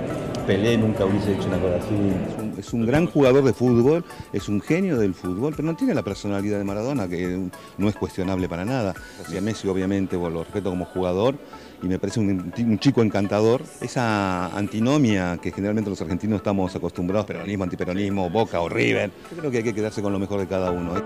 Pelé 0.46 0.78
nunca 0.78 1.04
hubiese 1.06 1.34
hecho 1.34 1.48
una 1.50 1.58
cosa 1.58 1.76
así. 1.76 2.47
Es 2.58 2.74
un, 2.74 2.86
gran 2.86 3.06
jugador 3.08 3.44
de 3.44 3.54
fútbol, 3.54 4.04
es 4.34 4.50
un 4.50 4.60
genio 4.62 4.98
del 4.98 5.14
fútbol, 5.14 5.54
pero 5.56 5.68
no 5.68 5.76
tiene 5.76 5.94
la 5.94 6.04
personalidad 6.04 6.58
de 6.58 6.64
Maradona, 6.64 7.08
que 7.08 7.48
no 7.78 7.90
es 7.90 7.96
cuestionable 7.96 8.50
para 8.50 8.66
nada. 8.66 8.94
Y 9.32 9.38
a 9.38 9.42
Messi, 9.42 9.68
obviamente, 9.68 10.16
bueno, 10.16 10.36
lo 10.38 10.44
respeto 10.44 10.70
como 10.70 10.86
jugador, 10.86 11.36
y 11.84 11.88
me 11.88 12.00
parece 12.00 12.20
un, 12.20 12.52
un 12.58 12.80
chico 12.80 13.02
encantador. 13.04 13.62
Esa 13.82 14.48
antinomia 14.58 15.38
que 15.42 15.52
generalmente 15.52 15.90
los 15.90 16.02
argentinos 16.02 16.38
estamos 16.38 16.76
acostumbrados, 16.76 17.26
peronismo, 17.28 17.64
antiperonismo, 17.64 18.30
Boca 18.30 18.60
o 18.62 18.70
River, 18.70 19.12
yo 19.32 19.38
creo 19.38 19.52
que 19.52 19.58
hay 19.58 19.64
que 19.64 19.74
quedarse 19.74 20.02
con 20.02 20.12
lo 20.12 20.20
mejor 20.20 20.40
de 20.40 20.48
cada 20.48 20.72
uno. 20.72 20.98
¿eh? 20.98 21.02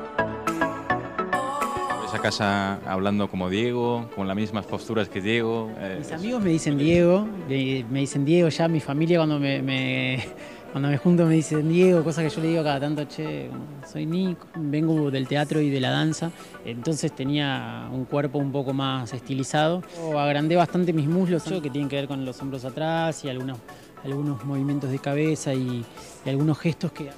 ¿Ves 2.04 2.14
a 2.14 2.20
casa 2.22 2.76
hablando 2.86 3.30
como 3.30 3.50
Diego, 3.50 4.10
con 4.16 4.28
las 4.28 4.36
mismas 4.36 4.66
posturas 4.66 5.08
que 5.10 5.22
Diego? 5.22 5.72
Eh, 5.78 5.98
Mis 6.00 6.12
amigos 6.12 6.42
me 6.44 6.50
dicen 6.50 6.78
Diego, 6.78 7.26
me 7.48 7.86
me 7.90 8.00
dicen 8.02 8.26
Diego 8.26 8.50
ya, 8.50 8.68
mi 8.68 8.80
familia 8.80 9.18
cuando 9.20 9.40
me, 9.40 9.62
me- 9.62 10.24
cuando 10.72 10.90
me 10.90 10.98
junto 10.98 11.26
me 11.26 11.36
dicen 11.36 11.70
Diego, 11.70 12.04
cosa 12.04 12.24
que 12.24 12.30
yo 12.30 12.42
le 12.42 12.48
digo 12.48 12.64
cada 12.64 12.80
tanto, 12.80 13.04
che, 13.06 13.50
soy 13.92 14.06
Nico, 14.06 14.48
vengo 14.56 15.12
del 15.12 15.28
teatro 15.28 15.60
y 15.60 15.70
de 15.70 15.80
la 15.82 15.92
danza, 15.92 16.32
entonces 16.64 17.12
tenía 17.14 17.90
un 17.92 18.06
cuerpo 18.06 18.40
un 18.40 18.52
poco 18.52 18.74
más 18.74 19.14
estilizado. 19.14 19.84
O 20.02 20.18
agrandé 20.18 20.56
bastante 20.56 20.94
mis 20.94 21.08
muslos, 21.08 21.44
que 21.44 21.70
tienen 21.70 21.90
que 21.90 21.98
ver 21.98 22.08
con 22.08 22.24
los 22.26 22.42
hombros 22.42 22.64
atrás 22.64 23.24
y 23.26 23.30
algunos, 23.30 23.58
algunos 24.04 24.46
movimientos 24.46 24.90
de 24.92 25.00
cabeza 25.00 25.54
y, 25.54 25.84
y 26.26 26.30
algunos 26.30 26.58
gestos 26.58 26.92
que... 26.92 27.10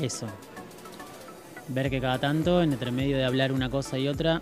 Eso. 0.00 0.26
Ver 1.68 1.90
que 1.90 2.00
cada 2.00 2.18
tanto, 2.18 2.62
en 2.62 2.72
entre 2.72 2.90
medio 2.90 3.16
de 3.16 3.24
hablar 3.24 3.52
una 3.52 3.68
cosa 3.68 3.98
y 3.98 4.08
otra, 4.08 4.40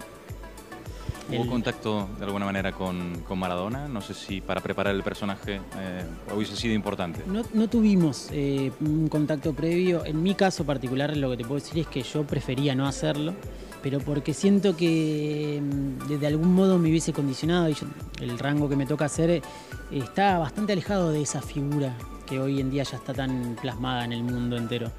¿Hubo 1.36 1.44
el- 1.44 1.48
contacto 1.48 2.08
de 2.18 2.24
alguna 2.24 2.44
manera 2.46 2.72
con, 2.72 3.20
con 3.26 3.38
Maradona? 3.38 3.88
No 3.88 4.00
sé 4.00 4.14
si 4.14 4.40
para 4.40 4.60
preparar 4.60 4.94
el 4.94 5.02
personaje 5.02 5.60
eh, 5.78 6.04
hubiese 6.34 6.56
sido 6.56 6.74
importante. 6.74 7.22
No, 7.26 7.42
no 7.54 7.68
tuvimos 7.68 8.28
eh, 8.32 8.70
un 8.80 9.08
contacto 9.08 9.52
previo. 9.54 10.04
En 10.04 10.22
mi 10.22 10.34
caso 10.34 10.64
particular, 10.64 11.16
lo 11.16 11.30
que 11.30 11.36
te 11.38 11.44
puedo 11.44 11.60
decir 11.60 11.78
es 11.78 11.86
que 11.86 12.02
yo 12.02 12.24
prefería 12.24 12.74
no 12.74 12.86
hacerlo, 12.86 13.34
pero 13.82 13.98
porque 14.00 14.34
siento 14.34 14.76
que 14.76 15.60
mm, 15.62 16.08
de, 16.08 16.18
de 16.18 16.26
algún 16.26 16.54
modo 16.54 16.78
me 16.78 16.88
hubiese 16.90 17.12
condicionado 17.12 17.68
y 17.68 17.74
yo- 17.74 17.86
el 18.20 18.38
rango 18.38 18.68
que 18.68 18.76
me 18.76 18.86
toca 18.86 19.06
hacer 19.06 19.30
eh, 19.30 19.42
está 19.90 20.38
bastante 20.38 20.72
alejado 20.72 21.10
de 21.12 21.22
esa 21.22 21.40
figura 21.42 21.96
que 22.26 22.38
hoy 22.38 22.60
en 22.60 22.70
día 22.70 22.82
ya 22.84 22.96
está 22.96 23.12
tan 23.14 23.56
plasmada 23.60 24.04
en 24.04 24.12
el 24.12 24.22
mundo 24.22 24.56
entero. 24.56 24.90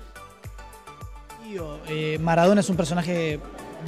Eh, 1.88 2.18
Maradona 2.22 2.62
es 2.62 2.70
un 2.70 2.78
personaje 2.78 3.40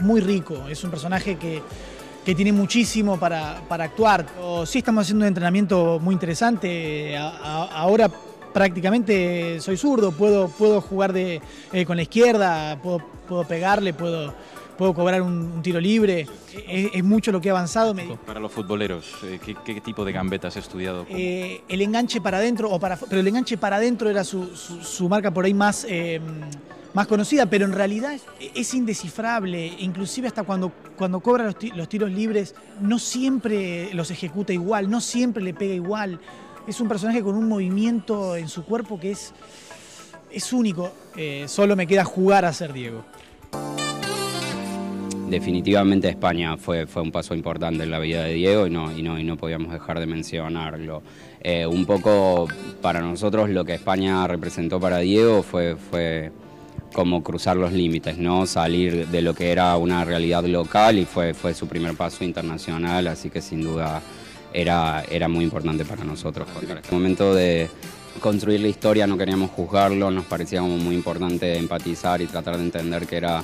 muy 0.02 0.20
rico, 0.22 0.68
es 0.68 0.84
un 0.84 0.90
personaje 0.90 1.38
que, 1.38 1.62
que 2.26 2.36
tiene 2.36 2.52
muchísimo 2.52 3.20
para, 3.20 3.62
para 3.68 3.86
actuar. 3.86 4.26
O, 4.42 4.66
sí 4.66 4.80
estamos 4.80 5.04
haciendo 5.04 5.24
un 5.24 5.28
entrenamiento 5.28 6.00
muy 6.00 6.14
interesante, 6.14 7.18
ahora 7.18 8.10
prácticamente 8.54 9.60
soy 9.60 9.78
zurdo, 9.78 10.12
puedo, 10.12 10.48
puedo 10.48 10.80
jugar 10.80 11.12
de, 11.12 11.42
eh, 11.72 11.86
con 11.86 11.98
la 11.98 12.04
izquierda, 12.04 12.80
puedo, 12.82 13.00
puedo 13.28 13.44
pegarle, 13.46 13.94
puedo, 13.94 14.34
puedo 14.78 14.94
cobrar 14.94 15.22
un, 15.22 15.34
un 15.56 15.62
tiro 15.62 15.80
libre, 15.80 16.28
es, 16.68 16.90
es 16.94 17.04
mucho 17.04 17.32
lo 17.32 17.40
que 17.42 17.48
he 17.50 17.52
avanzado. 17.52 17.96
Para 18.26 18.40
los 18.40 18.52
futboleros, 18.52 19.06
eh, 19.24 19.40
¿qué, 19.44 19.56
qué 19.66 19.82
tipo 19.82 20.04
de 20.06 20.12
gambeta 20.12 20.48
has 20.48 20.58
estudiado? 20.58 21.06
eh, 21.10 21.62
el 21.70 21.82
enganche 21.82 22.22
para 22.22 22.38
adentro, 22.38 22.70
o 22.72 22.80
para, 22.80 22.98
pero 22.98 23.22
el 23.22 23.28
enganche 23.28 23.58
para 23.58 23.78
adentro 23.78 24.10
era 24.10 24.24
su, 24.24 24.56
su- 24.56 24.84
su 24.84 25.08
marca 25.10 25.32
por 25.32 25.46
ahí 25.46 25.54
más, 25.54 25.86
eh, 25.90 26.20
más 26.94 27.08
conocida, 27.08 27.46
pero 27.48 27.66
en 27.66 27.72
realidad 27.74 28.14
es, 28.14 28.24
es 28.56 28.74
indescifrable, 28.74 29.66
inclusive 29.80 30.28
hasta 30.28 30.44
cuando, 30.44 30.72
cuando 30.96 31.20
cobra 31.20 31.44
los, 31.46 31.58
ti- 31.58 31.72
los 31.76 31.88
tiros 31.90 32.12
libres, 32.12 32.56
no 32.82 33.00
siempre 33.00 33.94
los 33.94 34.12
ejecuta 34.12 34.54
igual, 34.54 34.90
no 34.90 35.02
siempre 35.02 35.44
le 35.44 35.54
pega 35.54 35.74
igual. 35.74 36.20
Es 36.68 36.80
un 36.80 36.88
personaje 36.88 37.22
con 37.22 37.36
un 37.36 37.48
movimiento 37.50 38.36
en 38.38 38.48
su 38.48 38.64
cuerpo 38.64 39.00
que 39.00 39.12
es, 39.12 39.34
es 40.32 40.54
único. 40.54 40.92
Eh, 41.18 41.46
solo 41.48 41.76
me 41.76 41.86
queda 41.88 42.06
jugar 42.06 42.46
a 42.46 42.54
ser 42.54 42.72
Diego. 42.74 43.04
Definitivamente 45.34 46.10
España 46.10 46.58
fue, 46.58 46.86
fue 46.86 47.02
un 47.02 47.12
paso 47.12 47.34
importante 47.34 47.82
en 47.82 47.90
la 47.90 47.98
vida 47.98 48.24
de 48.24 48.36
Diego 48.36 48.68
y 48.68 48.70
no, 48.70 48.96
y 48.96 49.02
no, 49.02 49.18
y 49.18 49.24
no 49.24 49.36
podíamos 49.36 49.74
dejar 49.74 50.00
de 50.00 50.06
mencionarlo. 50.06 51.02
Eh, 51.42 51.66
un 51.66 51.88
poco 51.88 52.48
para 52.84 53.02
nosotros 53.02 53.50
lo 53.50 53.66
que 53.66 53.74
España 53.74 54.28
representó 54.28 54.80
para 54.80 55.00
Diego 55.00 55.42
fue, 55.42 55.76
fue 55.76 56.32
como 56.94 57.24
cruzar 57.24 57.58
los 57.58 57.74
límites, 57.74 58.20
¿no? 58.20 58.46
salir 58.46 59.08
de 59.08 59.24
lo 59.24 59.34
que 59.34 59.52
era 59.52 59.76
una 59.78 60.06
realidad 60.06 60.44
local 60.44 61.00
y 61.00 61.06
fue, 61.06 61.34
fue 61.34 61.56
su 61.56 61.68
primer 61.68 61.96
paso 61.96 62.24
internacional, 62.24 63.08
así 63.08 63.32
que 63.32 63.42
sin 63.42 63.64
duda 63.64 64.04
era, 64.54 65.04
era 65.10 65.28
muy 65.28 65.44
importante 65.44 65.84
para 65.84 66.04
nosotros. 66.04 66.48
En 66.62 66.78
este 66.78 66.94
momento 66.94 67.34
de 67.34 67.72
construir 68.20 68.62
la 68.62 68.68
historia 68.68 69.08
no 69.08 69.18
queríamos 69.18 69.50
juzgarlo, 69.50 70.12
nos 70.12 70.26
parecía 70.26 70.62
muy 70.62 70.94
importante 70.94 71.58
empatizar 71.58 72.22
y 72.22 72.28
tratar 72.28 72.58
de 72.58 72.66
entender 72.66 73.08
que 73.08 73.18
era 73.18 73.44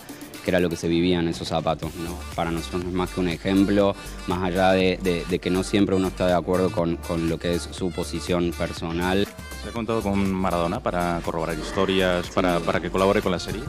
que 0.50 0.56
era 0.56 0.60
lo 0.60 0.70
que 0.70 0.76
se 0.78 0.88
vivía 0.88 1.20
en 1.20 1.28
esos 1.28 1.48
zapatos. 1.48 1.94
¿no? 1.96 2.18
Para 2.36 2.50
nosotros 2.50 2.84
no 2.84 2.90
es 2.90 2.96
más 2.96 3.12
que 3.12 3.20
un 3.20 3.30
ejemplo, 3.30 3.96
más 4.28 4.42
allá 4.44 4.72
de, 4.72 4.98
de- 5.04 5.24
de 5.30 5.40
que 5.40 5.50
no 5.52 5.62
siempre 5.64 5.96
uno 5.96 6.08
está 6.08 6.26
de 6.26 6.34
acuerdo 6.34 6.72
con, 6.72 6.98
con 6.98 7.30
lo 7.30 7.38
que 7.38 7.54
es 7.54 7.70
su 7.72 7.92
posición 7.92 8.52
personal. 8.58 9.28
¿Se 9.64 9.70
ha 9.70 9.72
contado 9.72 10.02
con 10.02 10.32
Maradona 10.34 10.80
para 10.80 11.22
corroborar 11.24 11.56
historias, 11.58 12.28
para, 12.30 12.60
para 12.62 12.80
que 12.80 12.90
colabore 12.90 13.22
con 13.22 13.32
la 13.32 13.40
serie? 13.40 13.62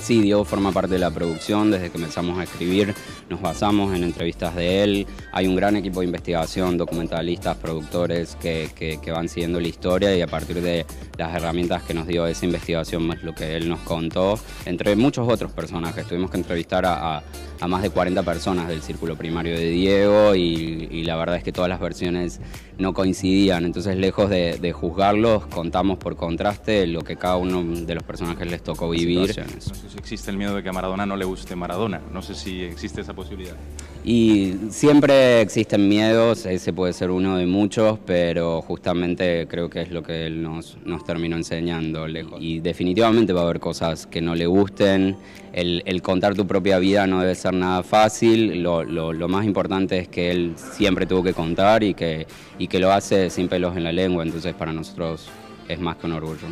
Sí, 0.00 0.22
Diego 0.22 0.44
forma 0.44 0.72
parte 0.72 0.94
de 0.94 0.98
la 0.98 1.10
producción, 1.10 1.70
desde 1.70 1.90
que 1.90 1.98
empezamos 1.98 2.38
a 2.38 2.44
escribir 2.44 2.94
nos 3.30 3.40
basamos 3.40 3.94
en 3.94 4.02
entrevistas 4.02 4.56
de 4.56 4.82
él, 4.82 5.06
hay 5.32 5.46
un 5.46 5.54
gran 5.54 5.76
equipo 5.76 6.00
de 6.00 6.06
investigación, 6.06 6.76
documentalistas, 6.76 7.56
productores 7.56 8.36
que, 8.36 9.00
van 9.12 9.28
siguiendo 9.28 9.60
la 9.60 9.68
historia 9.68 10.14
y 10.16 10.20
a 10.20 10.26
partir 10.26 10.60
de 10.60 10.84
las 11.16 11.34
herramientas 11.34 11.82
que 11.84 11.94
nos 11.94 12.06
dio 12.06 12.26
esa 12.26 12.44
investigación 12.44 13.06
más 13.06 13.22
lo 13.22 13.34
que 13.34 13.56
él 13.56 13.68
nos 13.68 13.80
contó, 13.80 14.38
entre 14.66 14.96
muchos 14.96 15.28
otros 15.28 15.52
personajes, 15.52 16.06
tuvimos 16.06 16.30
que 16.30 16.38
entrevistar 16.38 16.84
a, 16.86 17.22
más 17.68 17.82
de 17.82 17.90
40 17.90 18.22
personas 18.22 18.68
del 18.68 18.82
círculo 18.82 19.16
primario 19.16 19.54
de 19.54 19.70
Diego 19.70 20.34
y, 20.34 21.04
la 21.04 21.16
verdad 21.16 21.36
es 21.36 21.44
que 21.44 21.52
todas 21.52 21.68
las 21.68 21.80
versiones 21.80 22.40
no 22.78 22.94
coincidían, 22.94 23.64
entonces 23.64 23.96
lejos 23.96 24.28
de, 24.28 24.72
juzgarlos, 24.72 25.46
contamos 25.46 25.98
por 25.98 26.16
contraste 26.16 26.86
lo 26.86 27.02
que 27.02 27.16
cada 27.16 27.36
uno 27.36 27.62
de 27.62 27.94
los 27.94 28.02
personajes 28.02 28.50
les 28.50 28.62
tocó 28.62 28.88
vivir. 28.88 29.44
Si 29.90 29.98
existe 29.98 30.30
el 30.30 30.36
miedo 30.36 30.54
de 30.54 30.62
que 30.62 30.68
a 30.68 30.72
Maradona 30.72 31.04
no 31.04 31.16
le 31.16 31.24
guste 31.24 31.54
Maradona. 31.56 32.00
No 32.12 32.22
sé 32.22 32.34
si 32.34 32.62
existe 32.62 33.00
esa 33.00 33.12
posibilidad. 33.12 33.56
Y 34.02 34.54
siempre 34.70 35.42
existen 35.42 35.86
miedos, 35.86 36.46
ese 36.46 36.72
puede 36.72 36.94
ser 36.94 37.10
uno 37.10 37.36
de 37.36 37.44
muchos, 37.46 37.98
pero 38.06 38.62
justamente 38.62 39.46
creo 39.46 39.68
que 39.68 39.82
es 39.82 39.90
lo 39.90 40.02
que 40.02 40.24
él 40.26 40.42
nos, 40.42 40.78
nos 40.86 41.04
terminó 41.04 41.36
enseñando. 41.36 42.06
lejos. 42.06 42.38
Y 42.40 42.60
definitivamente 42.60 43.34
va 43.34 43.42
a 43.42 43.44
haber 43.44 43.60
cosas 43.60 44.06
que 44.06 44.22
no 44.22 44.34
le 44.34 44.46
gusten. 44.46 45.16
El, 45.52 45.82
el 45.84 46.00
contar 46.00 46.34
tu 46.34 46.46
propia 46.46 46.78
vida 46.78 47.06
no 47.06 47.20
debe 47.20 47.34
ser 47.34 47.52
nada 47.52 47.82
fácil. 47.82 48.62
Lo, 48.62 48.84
lo- 48.84 49.12
lo 49.12 49.28
más 49.28 49.44
importante 49.44 49.98
es 49.98 50.08
que 50.08 50.30
él 50.30 50.54
siempre 50.56 51.04
tuvo 51.04 51.22
que 51.22 51.34
contar 51.34 51.82
y 51.82 51.92
que, 51.92 52.26
y 52.58 52.68
que 52.68 52.78
lo 52.78 52.90
hace 52.92 53.28
sin 53.28 53.48
pelos 53.48 53.76
en 53.76 53.84
la 53.84 53.92
lengua. 53.92 54.22
Entonces 54.22 54.54
para 54.54 54.72
nosotros 54.72 55.28
es 55.72 55.80
más 55.80 55.96
que 55.96 56.06
un 56.06 56.12
orgullo. 56.12 56.48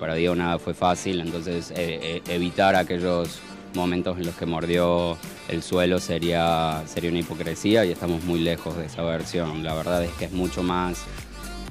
Para 0.00 0.14
Diego 0.14 0.34
nada 0.34 0.58
fue 0.58 0.74
fácil, 0.74 1.20
entonces 1.20 1.70
eh, 1.72 1.74
eh, 1.76 2.22
evitar 2.28 2.74
aquellos 2.74 3.40
momentos 3.74 4.18
en 4.18 4.26
los 4.26 4.34
que 4.34 4.46
mordió 4.46 5.16
el 5.48 5.62
suelo 5.62 5.98
sería, 5.98 6.82
sería 6.86 7.10
una 7.10 7.20
hipocresía 7.20 7.84
y 7.84 7.92
estamos 7.92 8.24
muy 8.24 8.40
lejos 8.40 8.76
de 8.76 8.86
esa 8.86 9.02
versión. 9.02 9.62
La 9.62 9.74
verdad 9.74 10.02
es 10.04 10.10
que 10.12 10.26
es 10.26 10.32
mucho 10.32 10.62
más 10.62 11.04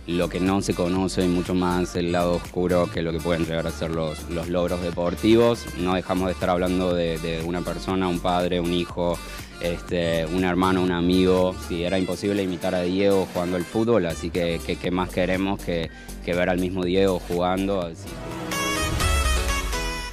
lo 0.08 0.30
que 0.30 0.40
no 0.40 0.62
se 0.62 0.74
conoce 0.74 1.24
y 1.26 1.28
mucho 1.28 1.54
más 1.54 1.96
el 1.96 2.12
lado 2.12 2.36
oscuro 2.36 2.90
que 2.92 3.02
lo 3.02 3.12
que 3.12 3.20
pueden 3.20 3.46
llegar 3.46 3.68
a 3.68 3.72
ser 3.72 3.92
los, 3.92 4.30
los 4.30 4.48
logros 4.50 4.82
deportivos. 4.82 5.66
No 5.78 5.96
dejamos 5.96 6.28
de 6.28 6.34
estar 6.34 6.50
hablando 6.50 6.94
de, 6.94 7.18
de 7.20 7.44
una 7.44 7.62
persona, 7.62 8.08
un 8.08 8.20
padre, 8.20 8.60
un 8.60 8.74
hijo, 8.74 9.18
este, 9.64 10.26
un 10.26 10.44
hermano, 10.44 10.82
un 10.82 10.92
amigo. 10.92 11.56
Sí, 11.68 11.84
era 11.84 11.98
imposible 11.98 12.44
imitar 12.44 12.76
a 12.76 12.82
Diego 12.82 13.28
jugando 13.34 13.58
al 13.58 13.66
fútbol, 13.66 14.06
así 14.06 14.30
que 14.30 14.60
qué 14.82 14.92
más 14.92 15.10
queremos 15.10 15.64
que, 15.64 15.90
que 16.26 16.34
ver 16.34 16.50
al 16.50 16.60
mismo 16.60 16.84
Diego 16.84 17.20
jugando. 17.28 17.82
Así 17.82 18.08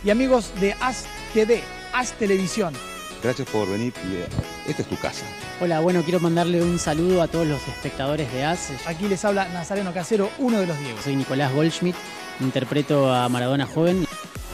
Y 0.05 0.11
amigos 0.11 0.53
de 0.61 0.75
As 0.81 1.07
TV, 1.33 1.63
As 1.93 2.13
Televisión, 2.13 2.75
Gracias 3.23 3.49
por 3.49 3.69
venir 3.69 3.93
y 4.09 4.17
eh, 4.17 4.27
esta 4.69 4.83
es 4.83 4.89
tu 4.89 4.97
casa. 4.97 5.27
Hola, 5.61 5.81
bueno, 5.81 6.03
quiero 6.03 6.21
mandarle 6.21 6.63
un 6.63 6.79
saludo 6.79 7.21
a 7.21 7.27
todos 7.27 7.47
los 7.47 7.67
espectadores 7.67 8.33
de 8.33 8.45
AS. 8.45 8.71
aquí 8.87 9.09
les 9.09 9.25
habla 9.25 9.49
Nazareno 9.49 9.93
Casero, 9.93 10.31
uno 10.39 10.61
de 10.61 10.67
los 10.67 10.79
Diegos. 10.79 11.03
Soy 11.03 11.17
Nicolás 11.17 11.53
Goldschmidt, 11.53 11.97
interpreto 12.41 13.13
a 13.13 13.29
Maradona 13.29 13.67
joven. 13.67 14.07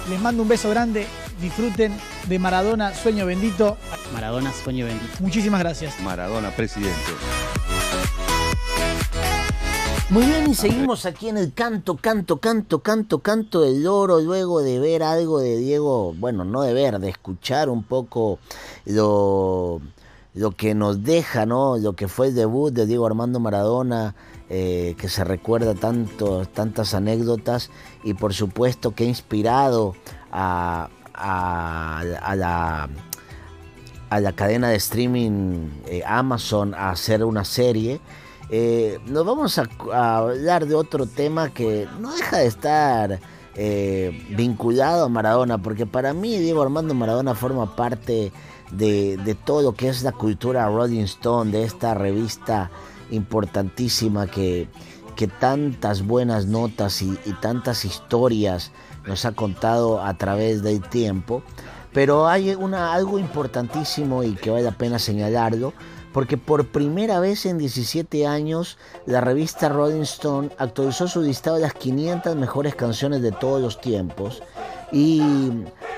Les 0.09 0.21
mando 0.21 0.43
un 0.43 0.49
beso 0.49 0.69
grande, 0.69 1.07
disfruten 1.41 1.97
de 2.29 2.39
Maradona, 2.39 2.95
sueño 2.95 3.25
bendito. 3.25 3.79
Maradona, 4.13 4.53
sueño 4.53 4.85
bendito. 4.85 5.15
Muchísimas 5.21 5.61
gracias. 5.61 5.99
Maradona, 6.01 6.51
presidente. 6.51 6.93
Muy 10.11 10.27
bien, 10.27 10.51
y 10.51 10.55
seguimos 10.55 11.07
aquí 11.07 11.31
en 11.31 11.39
el 11.39 11.55
canto, 11.55 11.97
canto, 11.97 12.37
canto, 12.37 12.81
canto, 12.81 13.21
canto 13.21 13.63
del 13.63 13.83
loro, 13.83 14.21
luego 14.21 14.61
de 14.61 14.79
ver 14.79 15.03
algo 15.03 15.41
de 15.41 15.57
Diego, 15.57 16.15
bueno, 16.19 16.45
no 16.45 16.61
de 16.61 16.75
ver, 16.75 16.99
de 16.99 17.09
escuchar 17.09 17.71
un 17.71 17.83
poco 17.83 18.39
lo, 18.85 19.81
lo 20.35 20.51
que 20.51 20.75
nos 20.75 21.03
deja, 21.03 21.47
¿no? 21.47 21.79
Lo 21.79 21.95
que 21.95 22.09
fue 22.09 22.29
el 22.29 22.35
debut 22.35 22.75
de 22.75 22.85
Diego 22.85 23.07
Armando 23.07 23.41
Maradona, 23.41 24.15
eh, 24.57 24.95
que 24.99 25.09
se 25.09 25.25
recuerda 25.25 25.75
tanto, 25.75 26.47
tantas 26.47 26.95
anécdotas, 26.95 27.71
y 28.05 28.15
por 28.15 28.33
supuesto 28.35 28.95
que 28.95 29.03
ha 29.03 29.07
inspirado 29.09 29.97
a, 30.31 30.91
a- 31.13 32.05
la 32.37 32.89
a 34.11 34.21
la 34.21 34.33
cadena 34.33 34.69
de 34.69 34.77
streaming 34.77 35.71
eh, 35.89 36.03
Amazon 36.07 36.73
a 36.75 36.91
hacer 36.91 37.25
una 37.25 37.45
serie. 37.45 38.01
Eh, 38.49 39.01
nos 39.07 39.27
vamos 39.27 39.59
a, 39.59 39.67
hablar 40.19 40.67
de 40.67 40.77
otro 40.77 41.07
tema 41.07 41.53
que 41.53 41.89
no 41.99 42.15
deja 42.15 42.39
de 42.39 42.47
estar 42.47 43.19
vinculado 44.37 45.07
a 45.07 45.09
Maradona, 45.09 45.59
porque 45.59 45.85
para 45.85 46.13
mí 46.13 46.39
Diego 46.39 46.63
Armando 46.63 46.95
Maradona 46.95 47.35
forma 47.35 47.75
parte 47.75 48.31
de, 48.71 49.17
de 49.17 49.35
todo 49.35 49.63
lo 49.63 49.73
que 49.73 49.89
es 49.89 50.05
la 50.05 50.13
cultura 50.13 50.69
Rolling 50.69 51.03
Stone, 51.05 51.51
de 51.51 51.65
esta 51.65 51.95
revista 51.95 52.71
importantísima 53.15 54.27
que, 54.27 54.69
que 55.15 55.29
tantas 55.29 56.07
buenas 56.07 56.47
notas 56.47 57.03
y, 57.03 57.17
tantas 57.41 57.85
historias 57.85 58.73
nos 59.07 59.25
ha 59.25 59.33
contado 59.33 60.03
a 60.03 60.15
través 60.15 60.63
del 60.63 60.83
tiempo. 60.83 61.43
Pero 61.93 62.27
hay 62.27 62.55
una, 62.55 62.93
algo 62.93 63.19
importantísimo 63.19 64.25
y 64.25 64.35
que 64.35 64.51
vale 64.51 64.65
la 64.65 64.73
pena 64.73 64.99
señalarlo, 64.99 65.73
porque 66.13 66.37
por 66.37 66.69
primera 66.69 67.21
vez 67.21 67.47
en 67.47 67.59
17 67.59 68.27
años 68.27 68.79
la 69.07 69.21
revista 69.21 69.69
Rolling 69.69 70.03
Stone 70.03 70.51
actualizó 70.59 71.07
su 71.07 71.23
listado 71.23 71.57
de 71.57 71.63
las 71.63 71.75
500 71.75 72.35
mejores 72.37 72.75
canciones 72.75 73.23
de 73.23 73.31
todos 73.31 73.63
los 73.63 73.81
tiempos. 73.81 74.43
Y 74.93 75.23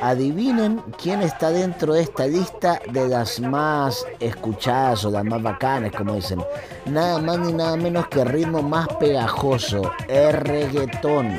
adivinen 0.01 0.83
quién 1.01 1.23
está 1.23 1.51
dentro 1.51 1.95
de 1.95 2.03
esta 2.03 2.27
lista 2.27 2.81
de 2.91 3.09
las 3.09 3.41
más 3.41 4.07
escuchadas 4.21 5.05
o 5.05 5.11
las 5.11 5.25
más 5.25 5.43
bacanas, 5.43 5.93
como 5.93 6.15
dicen. 6.15 6.43
Nada 6.87 7.19
más 7.21 7.39
ni 7.39 7.53
nada 7.53 7.77
menos 7.77 8.09
que 8.09 8.21
el 8.21 8.29
ritmo 8.29 8.63
más 8.63 8.89
pegajoso, 9.01 9.91
el 10.09 10.33
reggaetón. 10.33 11.37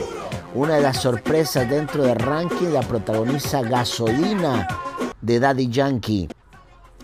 Una 0.53 0.75
de 0.75 0.81
las 0.81 0.97
sorpresas 0.97 1.69
dentro 1.69 2.03
del 2.03 2.17
ranking 2.17 2.67
la 2.67 2.81
protagoniza 2.81 3.61
Gasolina 3.61 4.67
de 5.21 5.39
Daddy 5.39 5.69
Yankee, 5.69 6.27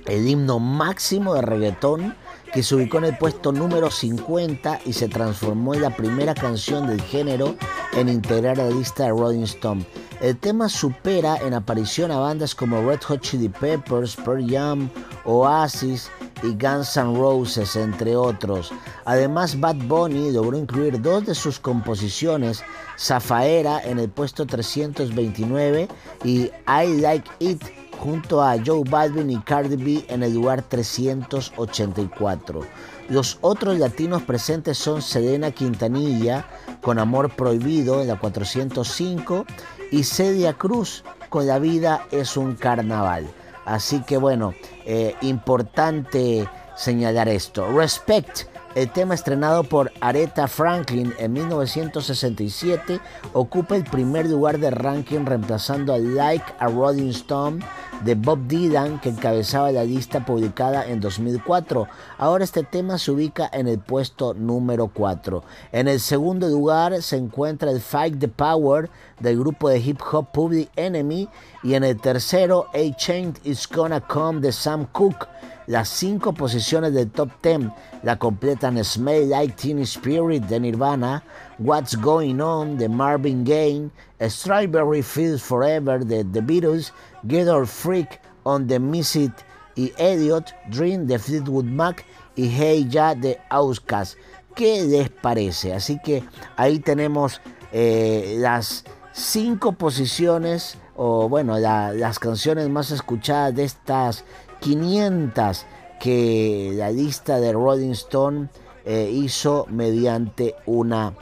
el 0.05 0.27
himno 0.27 0.59
máximo 0.59 1.35
de 1.35 1.41
reggaetón 1.41 2.15
que 2.53 2.61
se 2.61 2.75
ubicó 2.75 2.99
en 2.99 3.05
el 3.05 3.17
puesto 3.17 3.51
número 3.51 3.89
50 3.89 4.81
y 4.85 4.93
se 4.93 5.07
transformó 5.07 5.73
en 5.73 5.81
la 5.81 5.95
primera 5.95 6.35
canción 6.35 6.87
del 6.87 7.01
género 7.01 7.55
en 7.93 8.09
integrar 8.09 8.57
la 8.57 8.69
lista 8.69 9.03
de 9.03 9.09
Rolling 9.09 9.43
Stone. 9.43 9.85
El 10.21 10.37
tema 10.37 10.69
supera 10.69 11.37
en 11.37 11.53
aparición 11.53 12.11
a 12.11 12.19
bandas 12.19 12.53
como 12.53 12.81
Red 12.87 13.01
Hot 13.07 13.21
Chili 13.21 13.49
Peppers, 13.49 14.15
Pearl 14.15 14.49
Jam, 14.49 14.89
Oasis 15.25 16.09
y 16.43 16.51
Guns 16.51 16.95
N' 16.95 17.17
Roses, 17.17 17.75
entre 17.75 18.15
otros. 18.15 18.71
Además, 19.05 19.59
Bad 19.59 19.75
Bunny 19.87 20.31
logró 20.31 20.57
incluir 20.57 21.01
dos 21.01 21.25
de 21.25 21.35
sus 21.35 21.59
composiciones, 21.59 22.63
Zafaera 22.97 23.81
en 23.83 23.99
el 23.99 24.09
puesto 24.09 24.45
329 24.45 25.87
y 26.23 26.51
I 26.67 27.01
Like 27.01 27.29
It 27.39 27.82
junto 28.03 28.43
a 28.43 28.57
Joe 28.63 28.83
Balvin 28.89 29.29
y 29.29 29.39
Cardi 29.39 29.77
B 29.77 30.05
en 30.09 30.23
el 30.23 30.33
lugar 30.33 30.61
384. 30.61 32.59
Los 33.07 33.37
otros 33.39 33.79
latinos 33.79 34.23
presentes 34.23 34.77
son 34.77 35.01
Selena 35.01 35.51
Quintanilla 35.51 36.45
con 36.81 36.99
Amor 36.99 37.33
Prohibido 37.33 38.01
en 38.01 38.09
la 38.09 38.19
405 38.19 39.45
y 39.89 40.03
Celia 40.03 40.51
Cruz 40.51 41.05
con 41.29 41.47
La 41.47 41.59
Vida 41.59 42.05
es 42.11 42.35
un 42.35 42.55
Carnaval. 42.55 43.25
Así 43.63 44.01
que 44.01 44.17
bueno, 44.17 44.53
eh, 44.85 45.15
importante 45.21 46.49
señalar 46.75 47.29
esto. 47.29 47.71
Respect, 47.71 48.47
el 48.75 48.91
tema 48.91 49.13
estrenado 49.13 49.63
por 49.63 49.91
Aretha 50.01 50.47
Franklin 50.47 51.13
en 51.19 51.33
1967, 51.33 52.99
ocupa 53.33 53.75
el 53.75 53.83
primer 53.83 54.25
lugar 54.27 54.59
de 54.59 54.71
ranking 54.71 55.25
reemplazando 55.25 55.93
a 55.93 55.99
Like 55.99 56.45
a 56.59 56.67
Rolling 56.67 57.09
Stone 57.09 57.63
de 58.03 58.15
Bob 58.15 58.47
Dylan 58.47 58.99
que 58.99 59.09
encabezaba 59.09 59.71
la 59.71 59.83
lista 59.83 60.25
publicada 60.25 60.85
en 60.85 60.99
2004. 60.99 61.87
Ahora 62.17 62.43
este 62.43 62.63
tema 62.63 62.97
se 62.97 63.11
ubica 63.11 63.49
en 63.53 63.67
el 63.67 63.79
puesto 63.79 64.33
número 64.33 64.87
4. 64.87 65.43
En 65.71 65.87
el 65.87 65.99
segundo 65.99 66.49
lugar 66.49 67.01
se 67.01 67.17
encuentra 67.17 67.71
el 67.71 67.79
Fight 67.79 68.19
the 68.19 68.27
Power 68.27 68.89
del 69.19 69.39
grupo 69.39 69.69
de 69.69 69.79
hip 69.79 70.01
hop 70.11 70.31
Public 70.31 70.69
Enemy 70.75 71.29
y 71.63 71.75
en 71.75 71.83
el 71.83 71.99
tercero 71.99 72.67
A 72.73 72.95
Change 72.95 73.39
Is 73.43 73.67
Gonna 73.69 74.01
Come 74.01 74.41
de 74.41 74.51
Sam 74.51 74.87
Cooke. 74.91 75.27
Las 75.67 75.89
cinco 75.89 76.33
posiciones 76.33 76.93
del 76.93 77.09
top 77.09 77.29
10 77.41 77.71
la 78.03 78.17
completan 78.17 78.83
Smell 78.83 79.29
Like 79.29 79.55
Teen 79.55 79.79
Spirit 79.79 80.43
de 80.43 80.59
Nirvana, 80.59 81.23
What's 81.57 81.95
Going 81.95 82.39
On 82.41 82.77
de 82.77 82.89
Marvin 82.89 83.45
Gaye, 83.45 83.89
Strawberry 84.21 85.01
Fields 85.01 85.41
Forever 85.41 86.05
de 86.05 86.25
The 86.25 86.41
Beatles, 86.41 86.91
Get 87.27 87.47
Our 87.47 87.65
Freak 87.65 88.19
on 88.43 88.67
the 88.67 88.79
Miss 88.79 89.15
It 89.15 89.31
y 89.75 89.93
Elliot, 89.97 90.53
Dream 90.69 91.07
de 91.07 91.17
Fleetwood 91.17 91.65
Mac 91.65 92.05
y 92.35 92.49
Hey 92.49 92.85
Ya 92.89 93.15
de 93.15 93.39
Outkast. 93.49 94.17
¿Qué 94.55 94.83
les 94.83 95.09
parece? 95.09 95.73
Así 95.73 95.97
que 96.03 96.23
ahí 96.57 96.79
tenemos 96.79 97.41
eh, 97.71 98.35
las 98.37 98.83
cinco 99.13 99.71
posiciones 99.71 100.77
o 100.95 101.27
bueno, 101.27 101.57
la, 101.57 101.91
las 101.93 102.19
canciones 102.19 102.69
más 102.69 102.91
escuchadas 102.91 103.55
de 103.55 103.63
estas 103.63 104.25
500 104.63 105.65
que 105.99 106.71
la 106.75 106.89
lista 106.89 107.39
de 107.39 107.51
Rolling 107.51 107.91
Stone 107.91 108.49
eh, 108.85 109.09
hizo 109.11 109.65
mediante 109.69 110.55
una 110.65 111.13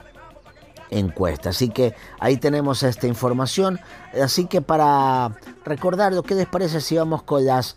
encuesta. 0.90 1.50
Así 1.50 1.68
que 1.68 1.94
ahí 2.20 2.36
tenemos 2.36 2.84
esta 2.84 3.08
información. 3.08 3.80
Así 4.22 4.46
que 4.46 4.62
para 4.62 5.36
recordar 5.64 6.12
lo 6.12 6.22
que 6.22 6.36
les 6.36 6.46
parece 6.46 6.80
si 6.80 6.96
vamos 6.96 7.24
con 7.24 7.44
las, 7.44 7.76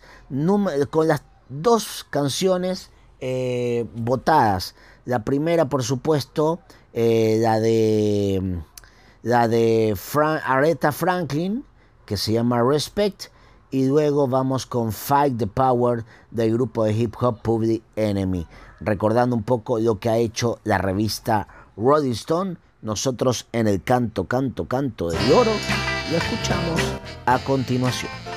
con 0.90 1.08
las 1.08 1.22
dos 1.48 2.06
canciones 2.10 2.90
eh, 3.20 3.86
votadas. 3.94 4.76
La 5.04 5.24
primera, 5.24 5.68
por 5.68 5.82
supuesto, 5.82 6.60
eh, 6.92 7.38
la 7.40 7.58
de 7.58 8.60
la 9.22 9.48
de 9.48 9.96
Aretha 10.44 10.92
Franklin, 10.92 11.64
que 12.04 12.16
se 12.16 12.32
llama 12.32 12.62
Respect 12.62 13.30
y 13.70 13.86
luego 13.86 14.28
vamos 14.28 14.66
con 14.66 14.92
Fight 14.92 15.36
the 15.38 15.46
Power 15.46 16.04
del 16.30 16.52
grupo 16.52 16.84
de 16.84 16.92
hip 16.92 17.14
hop 17.20 17.40
Public 17.42 17.82
Enemy. 17.96 18.46
Recordando 18.80 19.34
un 19.34 19.42
poco 19.42 19.78
lo 19.78 19.98
que 19.98 20.08
ha 20.08 20.16
hecho 20.16 20.58
la 20.64 20.78
revista 20.78 21.48
Rolling 21.76 22.12
Stone, 22.12 22.56
nosotros 22.82 23.46
en 23.52 23.66
el 23.66 23.82
canto, 23.82 24.24
canto, 24.24 24.66
canto 24.66 25.08
del 25.10 25.32
oro, 25.32 25.52
lo 26.10 26.16
escuchamos 26.16 26.80
a 27.26 27.38
continuación. 27.40 28.35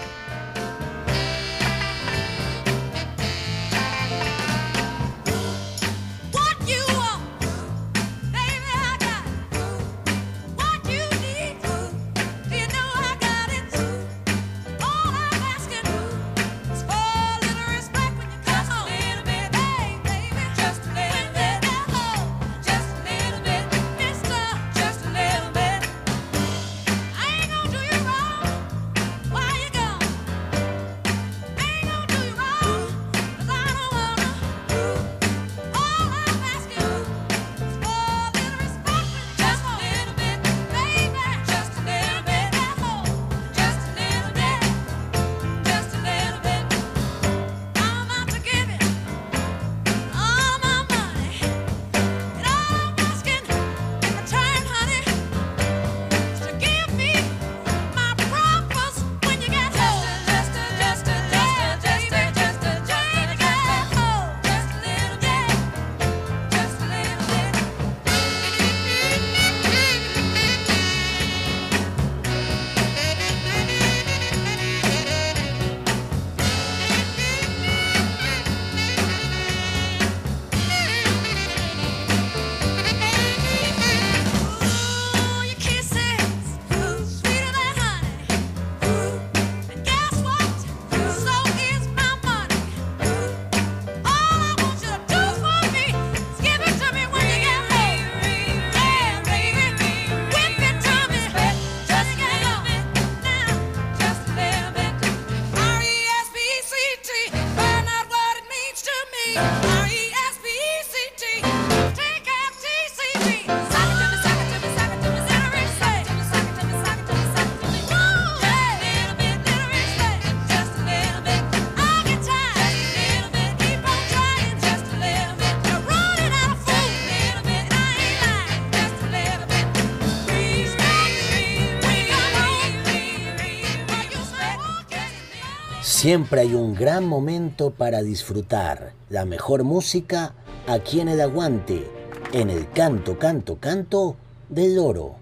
Siempre 136.10 136.42
hay 136.42 136.56
un 136.56 136.74
gran 136.74 137.06
momento 137.06 137.70
para 137.70 138.02
disfrutar 138.02 138.94
la 139.12 139.26
mejor 139.26 139.64
música 139.64 140.34
aquí 140.66 141.02
en 141.02 141.08
el 141.08 141.22
aguante, 141.22 141.88
en 142.34 142.50
el 142.50 142.68
canto, 142.72 143.20
canto, 143.20 143.60
canto 143.60 144.16
del 144.50 144.80
oro. 144.80 145.18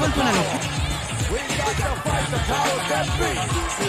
Not 0.00 0.16
the 0.16 0.24
north 0.24 0.64
We 1.28 1.40
got 1.60 1.76
the 1.76 1.92
fire 2.00 2.28
the 2.32 2.40
power 2.48 2.78
that 2.88 3.06
be 3.20 3.32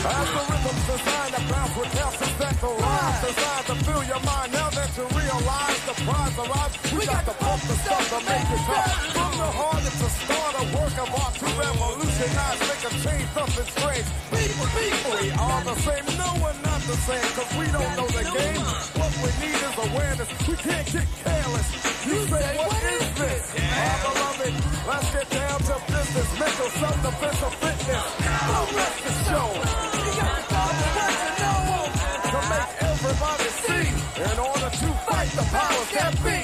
How 0.03 0.23
the 0.27 0.43
rhythm 0.51 0.77
find 1.07 1.31
a 1.31 1.41
bounce 1.47 1.71
for 1.71 1.87
tell 1.95 2.11
the 2.11 2.27
tale 2.35 2.75
across 2.75 3.17
the 3.23 3.31
side 3.39 3.65
to 3.71 3.75
feel 3.85 4.03
your 4.03 4.23
mind 4.27 4.51
now 4.51 4.69
that 4.75 4.89
to 4.99 5.03
realize 5.15 5.81
the 5.87 5.95
parts 6.03 6.35
across 6.35 6.73
We 6.91 7.05
got 7.05 7.23
the 7.25 7.35
pulse 7.39 7.63
itself 7.63 8.11
make 8.27 8.49
it 8.55 8.63
hot 8.67 8.91
on 9.23 9.33
the 9.39 9.49
horn 9.55 9.83
is 9.87 9.97
the 10.03 10.09
start 10.11 10.53
of 10.59 10.67
work 10.75 10.95
of 10.99 11.09
a 11.15 11.47
revolutionize 11.55 12.59
make 12.59 12.83
a 12.83 12.93
thing 13.03 13.23
something 13.31 13.69
strange 13.71 14.07
People 14.31 14.67
be 14.75 14.87
free 15.03 15.31
all 15.39 15.63
the 15.63 15.75
same, 15.75 16.05
no 16.17 16.31
one 16.43 16.55
else 16.65 16.85
to 16.87 16.95
say 17.07 17.21
cause 17.35 17.51
we 17.59 17.65
don't 17.71 17.95
know 17.95 18.07
the 18.07 18.23
game. 18.23 18.63
What 18.99 19.11
we 19.23 19.29
need 19.43 19.59
is 19.59 19.75
awareness. 19.87 20.29
We 20.47 20.55
can't 20.55 20.87
get 20.91 21.07
careless. 21.23 21.67
You 22.05 22.17
say, 22.27 22.57
what 22.57 22.83
is 22.95 23.07
this? 23.19 23.43
Our 23.59 23.97
beloved, 24.07 24.53
let's 24.87 25.11
get 25.11 25.29
down 25.29 25.59
to 25.59 25.90
business. 26.13 26.39
Mental 26.39 26.69
self-defense 26.69 27.43
of 27.43 27.53
fitness. 27.55 28.05
Don't 28.51 28.71
let 28.75 28.93
the 29.05 29.13
show. 29.27 29.47
You 29.51 30.11
got 30.19 30.33
to 30.35 30.43
call 30.51 30.71
the 30.81 30.87
person 30.97 31.31
know 31.41 31.87
to 32.31 32.39
make 32.51 32.71
everybody 32.91 33.49
see. 33.63 33.87
In 34.21 34.37
order 34.39 34.69
to 34.81 34.87
fight 35.07 35.31
the 35.39 35.45
powers 35.55 35.89
that 35.95 36.13
be. 36.23 36.39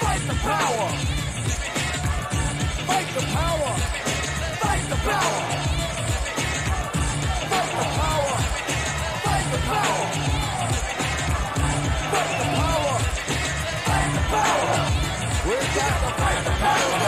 Fight 0.00 0.22
the 0.30 0.36
power. 0.50 0.86
Fight 2.88 3.08
the 3.18 3.24
power. 3.38 3.72
Fight 4.62 4.84
the 4.92 4.98
power. 5.08 5.42
Fight 7.50 7.70
the 7.80 7.88
power. 7.98 8.34
Fight 9.26 9.46
the 9.52 9.60
power. 9.70 10.06
Fight 12.12 12.32
the 12.40 12.46
power. 12.60 12.94
Fight 13.88 14.10
the 14.16 14.24
power. 14.34 14.78
We 15.48 15.56
got 15.78 15.96
to 16.02 16.10
fight 16.20 16.44
the 16.44 16.50
power 16.50 16.99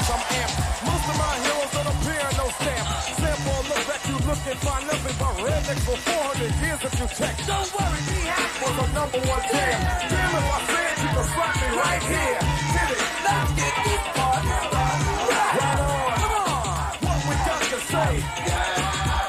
I'm 0.00 0.16
I'm 0.16 0.24
amped. 0.32 0.56
Most 0.88 1.06
of 1.12 1.16
my 1.20 1.34
heroes 1.44 1.70
don't 1.76 1.88
appear 1.92 2.24
no 2.40 2.46
stamp. 2.56 2.86
Sample 3.20 3.60
look 3.68 3.82
back, 3.84 4.02
you 4.08 4.16
look 4.24 4.40
and 4.48 4.60
find 4.64 4.84
nothing 4.88 5.16
but 5.20 5.32
rednecks 5.44 5.84
for 5.84 5.96
400 6.00 6.56
years 6.64 6.80
if 6.88 6.94
you 7.00 7.06
check. 7.20 7.34
Don't 7.44 7.68
worry, 7.76 8.00
me 8.08 8.18
happy 8.24 8.58
was 8.64 8.76
a 8.80 8.86
number 8.96 9.20
one 9.28 9.44
jam. 9.52 9.76
Damn 10.08 10.36
if 10.40 10.46
I 10.56 10.58
said 10.72 10.94
you 11.04 11.08
could 11.12 11.28
slap 11.36 11.54
me 11.60 11.68
right 11.84 12.02
here. 12.08 12.40
Hit 12.40 12.90
it. 12.96 13.00
Let's 13.28 13.50
get 13.60 13.74
this 13.84 14.04
party 14.16 14.52
started. 14.72 15.20
Right 15.28 15.80
on. 15.84 16.08
Come 16.16 16.36
on. 16.48 16.88
What 17.04 17.20
we 17.28 17.34
got 17.44 17.60
to 17.60 17.78
say. 17.92 18.12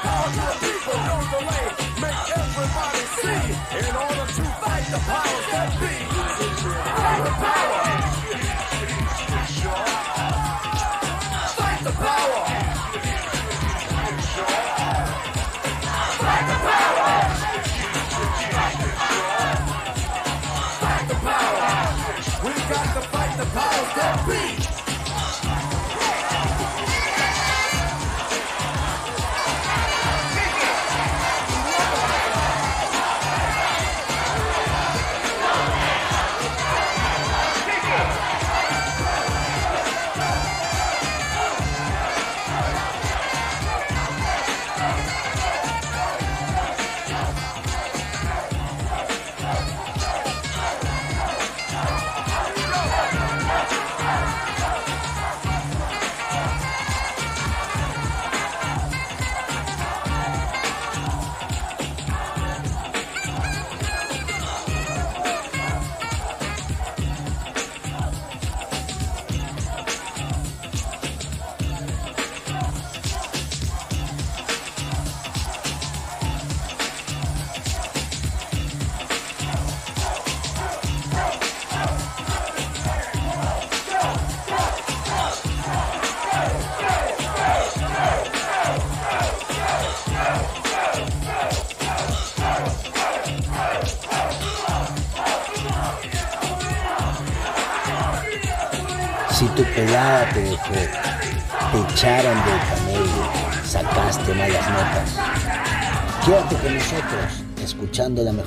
Power 0.07 0.29
to 0.31 0.43
the 0.47 0.55
people, 0.63 0.99
no 1.03 1.17
delay. 1.35 1.67
Make 1.99 2.21
everybody 2.31 3.03
see. 3.19 3.43
In 3.75 3.91
order 3.91 4.25
to 4.39 4.43
fight 4.63 4.85
the 4.87 4.99
powers 5.03 5.45
that 5.51 5.69
be. 5.83 5.93
Fight 6.63 7.19
the 7.27 7.33
power. 7.43 7.70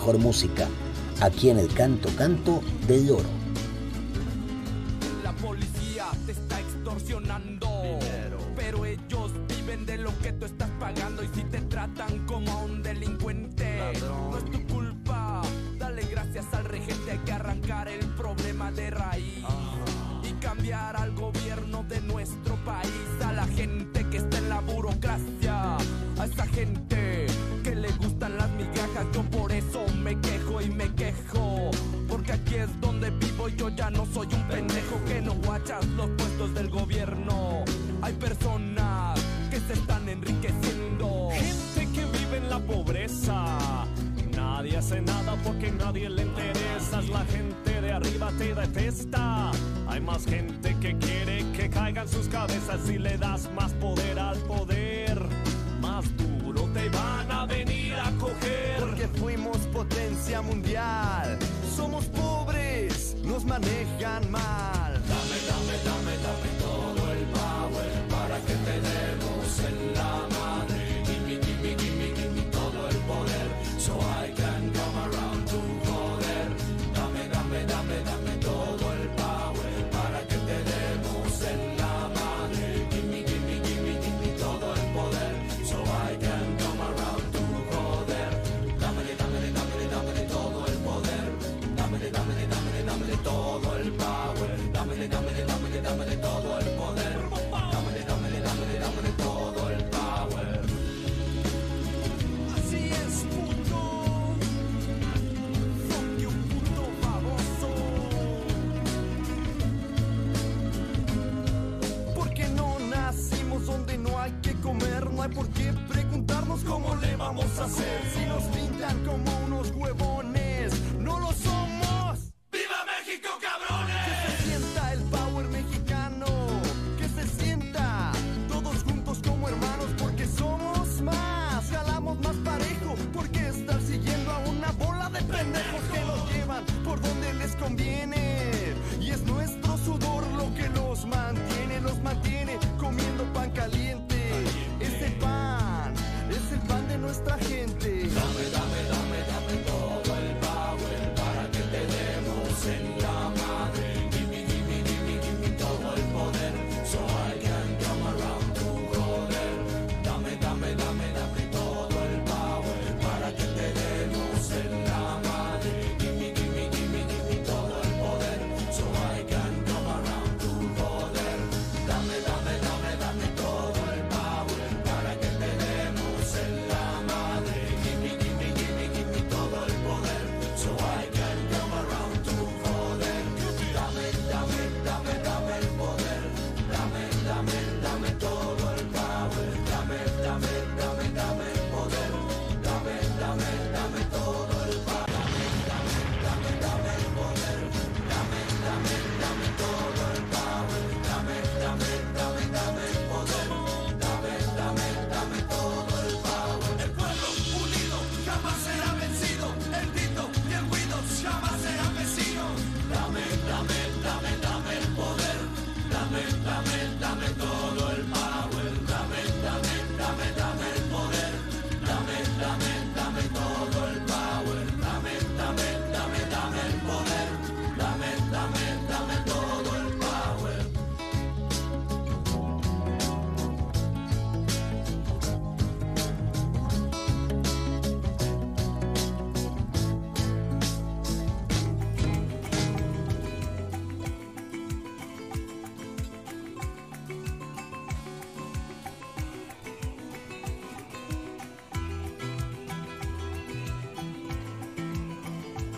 mejor 0.04 0.18
música, 0.18 0.68
aquí 1.22 1.48
en 1.48 1.58
el 1.58 1.72
Canto 1.72 2.10
Canto 2.14 2.60
del 2.86 3.06
Loro. 3.06 3.43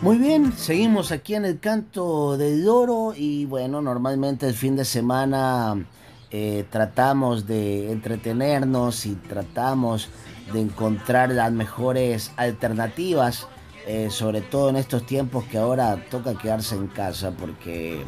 Muy 0.06 0.18
bien, 0.18 0.52
seguimos 0.56 1.10
aquí 1.10 1.34
en 1.34 1.44
el 1.44 1.58
canto 1.58 2.36
del 2.36 2.64
loro 2.64 3.12
y 3.12 3.44
bueno, 3.44 3.82
normalmente 3.82 4.46
el 4.46 4.54
fin 4.54 4.76
de 4.76 4.84
semana 4.84 5.84
eh, 6.30 6.64
tratamos 6.70 7.48
de 7.48 7.90
entretenernos 7.90 9.04
y 9.04 9.16
tratamos 9.16 10.08
de 10.52 10.60
encontrar 10.60 11.30
las 11.30 11.50
mejores 11.50 12.30
alternativas, 12.36 13.48
eh, 13.88 14.06
sobre 14.08 14.42
todo 14.42 14.68
en 14.68 14.76
estos 14.76 15.04
tiempos 15.06 15.42
que 15.46 15.58
ahora 15.58 16.04
toca 16.08 16.38
quedarse 16.38 16.76
en 16.76 16.86
casa 16.86 17.32
porque 17.32 18.04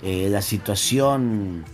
eh, 0.00 0.28
la 0.30 0.42
situación 0.42 1.64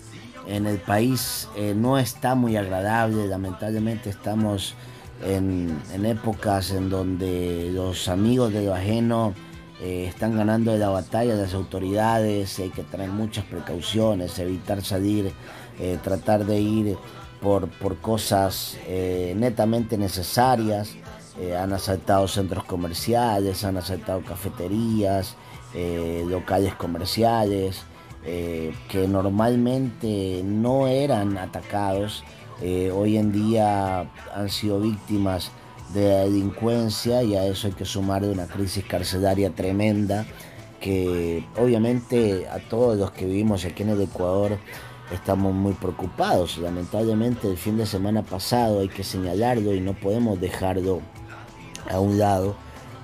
en 0.47 0.65
el 0.65 0.79
país 0.79 1.47
no 1.77 1.99
está 1.99 2.35
muy 2.35 2.57
agradable, 2.57 3.27
lamentablemente 3.27 4.09
estamos 4.09 4.75
en, 5.23 5.79
en 5.93 6.07
épocas 6.07 6.71
en 6.71 6.89
donde 6.89 7.71
los 7.71 8.09
amigos 8.09 8.51
de 8.55 8.65
lo 8.65 8.75
ajeno 8.75 9.35
eh, 9.81 10.07
están 10.09 10.37
ganando 10.37 10.77
la 10.77 10.89
batalla 10.89 11.35
las 11.35 11.55
autoridades, 11.55 12.59
hay 12.59 12.71
que 12.71 12.83
tener 12.83 13.11
muchas 13.11 13.45
precauciones, 13.45 14.37
evitar 14.41 14.83
salir, 14.83 15.33
eh, 15.79 15.99
tratar 16.03 16.45
de 16.45 16.61
ir 16.61 16.97
por, 17.41 17.69
por 17.69 17.99
cosas 17.99 18.77
eh, 18.87 19.35
netamente 19.37 19.97
necesarias. 19.97 20.97
han 21.57 21.73
asaltado 21.73 22.27
centros 22.27 22.65
comerciales, 22.65 23.63
han 23.65 23.77
asaltado 23.77 24.23
cafeterías, 24.23 25.37
locales 26.27 26.75
comerciales, 26.75 27.85
que 28.25 29.07
normalmente 29.07 30.43
no 30.45 30.89
eran 30.89 31.39
atacados. 31.39 32.25
hoy 32.93 33.19
en 33.19 33.31
día 33.31 34.11
han 34.35 34.49
sido 34.49 34.81
víctimas 34.81 35.53
de 35.95 36.09
la 36.09 36.19
delincuencia 36.25 37.23
y 37.23 37.37
a 37.37 37.47
eso 37.47 37.69
hay 37.69 37.73
que 37.73 37.85
sumar 37.85 38.23
de 38.23 38.31
una 38.31 38.47
crisis 38.47 38.85
carcelaria 38.85 39.51
tremenda 39.51 40.27
que 40.81 41.45
obviamente 41.57 42.47
a 42.49 42.59
todos 42.59 42.97
los 42.97 43.11
que 43.11 43.27
vivimos 43.27 43.65
aquí 43.65 43.83
en 43.83 43.91
el 43.91 44.03
Ecuador 44.03 44.59
estamos 45.13 45.55
muy 45.55 45.73
preocupados. 45.73 46.59
Lamentablemente 46.59 47.49
el 47.49 47.57
fin 47.57 47.77
de 47.77 47.87
semana 47.87 48.23
pasado 48.23 48.81
hay 48.81 48.89
que 48.89 49.05
señalarlo 49.05 49.75
y 49.75 49.81
no 49.81 49.95
podemos 49.95 50.41
dejarlo 50.41 51.01
a 51.91 51.99
un 52.01 52.19
lado. 52.19 52.57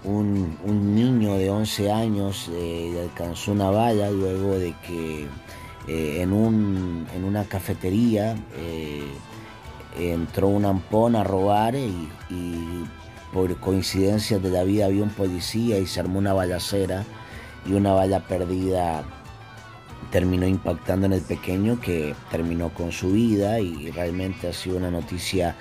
Un, 0.05 0.59
niño 0.95 1.37
de 1.37 1.49
11 1.49 1.91
años 1.91 2.51
eh, 2.53 3.01
alcanzó 3.03 3.53
una 3.53 3.71
bala 3.71 4.11
luego 4.11 4.59
de 4.59 4.75
que 4.87 5.27
eh, 5.89 6.21
en, 6.21 6.33
un, 6.33 7.07
en 7.15 7.25
una 7.25 7.45
cafetería 7.45 8.37
eh, 8.57 9.03
entró 9.97 10.49
un 10.49 10.65
ampón 10.65 11.17
a 11.17 11.25
robar 11.25 11.75
y, 11.75 12.09
por 13.33 13.57
coincidencia 13.57 14.39
de 14.39 14.49
la 14.49 14.63
vida 14.63 14.87
había 14.87 15.03
un 15.03 15.11
policía 15.11 15.79
y 15.79 15.87
se 15.87 15.99
armó 15.99 16.21
una 16.21 16.33
balacera 16.33 17.05
y 17.67 17.73
una 17.73 17.93
bala 17.93 18.21
perdida 18.29 19.03
terminó 20.13 20.47
impactando 20.47 21.07
en 21.07 21.15
el 21.15 21.23
pequeño 21.23 21.81
que 21.81 22.15
terminó 22.31 22.73
con 22.73 22.93
su 22.93 23.11
vida 23.11 23.59
y 23.59 23.91
realmente 23.91 24.49
ha 24.49 24.53
sido 24.53 24.77
una 24.77 24.91
noticia 24.93 25.57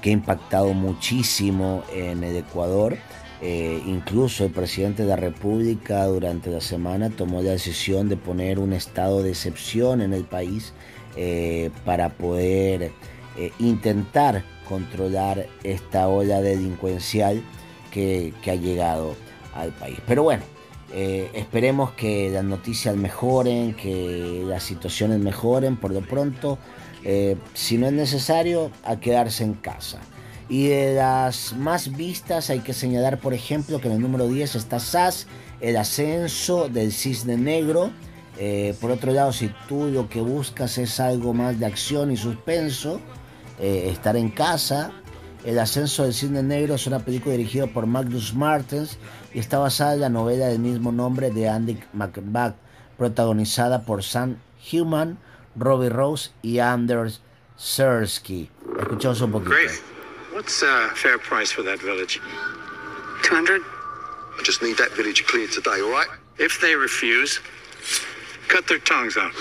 que 0.00 0.10
ha 0.10 0.12
impactado 0.14 0.72
muchísimo 0.72 1.82
en 1.92 2.24
el 2.24 2.36
Ecuador. 2.36 2.96
Eh, 3.40 3.82
incluso 3.86 4.44
el 4.46 4.50
presidente 4.50 5.02
de 5.02 5.10
la 5.10 5.16
República 5.16 6.04
durante 6.06 6.50
la 6.50 6.60
semana 6.60 7.10
tomó 7.10 7.42
la 7.42 7.50
decisión 7.50 8.08
de 8.08 8.16
poner 8.16 8.58
un 8.58 8.72
estado 8.72 9.22
de 9.22 9.30
excepción 9.30 10.00
en 10.00 10.12
el 10.12 10.24
país 10.24 10.72
eh, 11.16 11.70
para 11.84 12.08
poder 12.10 12.90
eh, 13.40 13.52
intentar 13.60 14.42
controlar 14.68 15.46
esta 15.62 16.08
ola 16.08 16.40
delincuencial 16.40 17.40
que, 17.92 18.34
ha 18.48 18.54
llegado 18.56 19.14
al 19.54 19.70
país. 19.70 19.98
Pero 20.08 20.24
bueno, 20.24 20.42
eh, 20.92 21.30
esperemos 21.34 21.92
que 21.92 22.30
las 22.30 22.42
noticias 22.42 22.96
mejoren, 22.96 23.74
que 23.74 24.42
las 24.44 24.64
situaciones 24.64 25.20
mejoren 25.20 25.76
por 25.76 25.92
lo 25.92 26.00
pronto. 26.00 26.58
Eh, 27.04 27.36
si 27.54 27.78
no 27.78 27.86
es 27.86 27.92
necesario, 27.92 28.72
a 28.82 28.98
quedarse 28.98 29.44
en 29.44 29.54
casa. 29.54 30.00
Y 30.48 30.66
de 30.66 30.94
las 30.94 31.54
más 31.56 31.96
vistas 31.96 32.50
hay 32.50 32.58
que 32.58 32.72
señalar, 32.72 33.20
por 33.20 33.34
ejemplo, 33.34 33.80
que 33.80 33.86
en 33.86 33.94
el 33.94 34.00
número 34.00 34.26
10 34.26 34.56
está 34.56 34.80
SAS, 34.80 35.28
el 35.60 35.76
ascenso 35.76 36.68
del 36.68 36.90
cisne 36.90 37.36
negro. 37.36 37.92
Por 38.80 38.90
otro 38.90 39.12
lado, 39.12 39.32
si 39.32 39.50
tú 39.68 39.86
lo 39.86 40.08
que 40.08 40.20
buscas 40.20 40.78
es 40.78 41.00
algo 41.00 41.34
más 41.34 41.58
de 41.58 41.66
acción 41.66 42.12
y 42.12 42.16
suspenso, 42.16 43.00
eh, 43.58 43.88
estar 43.90 44.16
en 44.16 44.30
casa. 44.30 44.92
El 45.44 45.58
ascenso 45.58 46.02
del 46.02 46.14
cisne 46.14 46.42
negro 46.42 46.74
es 46.74 46.86
una 46.86 46.98
película 46.98 47.36
dirigida 47.36 47.66
por 47.66 47.86
Magnus 47.86 48.34
Martens 48.34 48.98
y 49.32 49.38
está 49.38 49.58
basada 49.58 49.94
en 49.94 50.00
la 50.00 50.08
novela 50.08 50.46
del 50.46 50.58
mismo 50.58 50.92
nombre 50.92 51.30
de 51.30 51.48
Andy 51.48 51.78
McBack, 51.92 52.56
protagonizada 52.96 53.84
por 53.84 54.02
Sam 54.02 54.36
Human, 54.72 55.18
Robbie 55.56 55.88
Rose 55.88 56.30
y 56.42 56.58
Anders 56.58 57.20
Sersky. 57.56 58.50
Escuchamos 58.78 59.20
un 59.20 59.32
poquito. 59.32 59.50
Great. 59.50 59.70
What's 60.34 60.62
uh, 60.62 60.90
fair 60.94 61.18
price 61.18 61.50
for 61.50 61.64
that 61.64 61.80
village? 61.80 62.20
200? 63.22 63.62
I 63.62 64.42
just 64.44 64.62
need 64.62 64.76
that 64.76 64.92
village 64.92 65.26
cleared 65.26 65.50
today, 65.50 65.80
all 65.82 65.90
right? 65.90 66.08
If 66.38 66.60
they 66.60 66.76
refuse, 66.76 67.40
cut 68.48 68.66
their 68.68 68.78
tongues 68.78 69.16
out. 69.16 69.32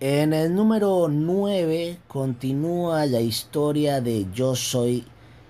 En 0.00 0.32
el 0.32 0.52
número 0.52 1.06
9 1.08 1.98
continúa 2.08 3.06
la 3.06 3.20
historia 3.20 4.00
de 4.00 4.26
Yo 4.34 4.56
Soy 4.56 5.04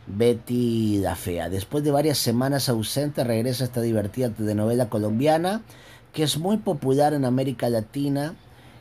Betty 0.06 0.98
la 0.98 1.16
Fea. 1.16 1.48
Después 1.48 1.82
de 1.82 1.90
varias 1.90 2.18
semanas 2.18 2.68
ausente, 2.68 3.24
regresa 3.24 3.64
esta 3.64 3.80
divertida 3.80 4.28
telenovela 4.28 4.90
colombiana 4.90 5.62
que 6.12 6.24
es 6.24 6.36
muy 6.36 6.58
popular 6.58 7.14
en 7.14 7.24
América 7.24 7.70
Latina 7.70 8.34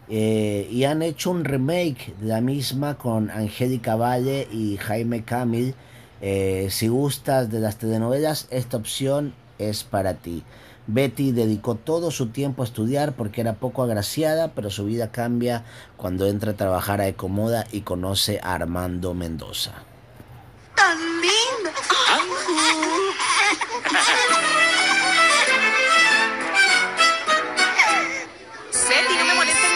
eh, 0.09 0.67
y 0.69 0.83
han 0.83 1.01
hecho 1.01 1.31
un 1.31 1.45
remake 1.45 2.13
de 2.19 2.27
la 2.27 2.41
misma 2.41 2.97
con 2.97 3.29
Angélica 3.29 3.95
Valle 3.95 4.49
y 4.51 4.75
Jaime 4.75 5.23
Camil. 5.23 5.75
Eh, 6.21 6.67
si 6.71 6.89
gustas 6.89 7.49
de 7.49 7.61
las 7.61 7.77
telenovelas, 7.77 8.47
esta 8.51 8.75
opción 8.75 9.33
es 9.57 9.85
para 9.85 10.15
ti. 10.15 10.43
Betty 10.87 11.31
dedicó 11.31 11.75
todo 11.75 12.11
su 12.11 12.27
tiempo 12.27 12.61
a 12.61 12.65
estudiar 12.65 13.13
porque 13.13 13.41
era 13.41 13.53
poco 13.53 13.83
agraciada, 13.83 14.49
pero 14.53 14.69
su 14.69 14.85
vida 14.85 15.11
cambia 15.11 15.63
cuando 15.97 16.27
entra 16.27 16.51
a 16.51 16.55
trabajar 16.55 16.99
a 17.01 17.07
Ecomoda 17.07 17.65
y 17.71 17.81
conoce 17.81 18.39
a 18.43 18.53
Armando 18.55 19.13
Mendoza. 19.13 19.73
¡Tan 20.75 20.97
linda! 21.21 21.71
Betty, 28.93 29.15
no 29.17 29.25
me 29.25 29.33
molestes 29.33 29.69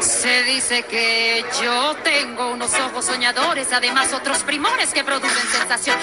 Se 0.00 0.42
dice 0.44 0.82
que 0.82 1.44
yo 1.62 1.96
tengo 2.02 2.52
unos 2.52 2.74
ojos 2.74 3.06
soñadores, 3.06 3.72
además 3.72 4.12
otros 4.12 4.42
primores 4.42 4.92
que 4.92 5.02
producen 5.02 5.46
sensación. 5.50 5.96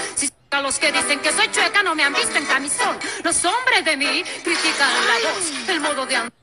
A 0.51 0.61
los 0.61 0.79
que 0.79 0.91
dicen 0.91 1.19
que 1.21 1.31
soy 1.31 1.49
chueca 1.51 1.81
no 1.81 1.95
me 1.95 2.03
han 2.03 2.13
visto 2.13 2.37
en 2.37 2.45
camisón. 2.45 2.97
Los 3.23 3.43
hombres 3.45 3.85
de 3.85 3.95
mí 3.95 4.23
critican 4.43 4.89
la 5.07 5.29
voz, 5.29 5.69
el 5.69 5.79
modo 5.79 6.05
de 6.05 6.15
andar. 6.15 6.33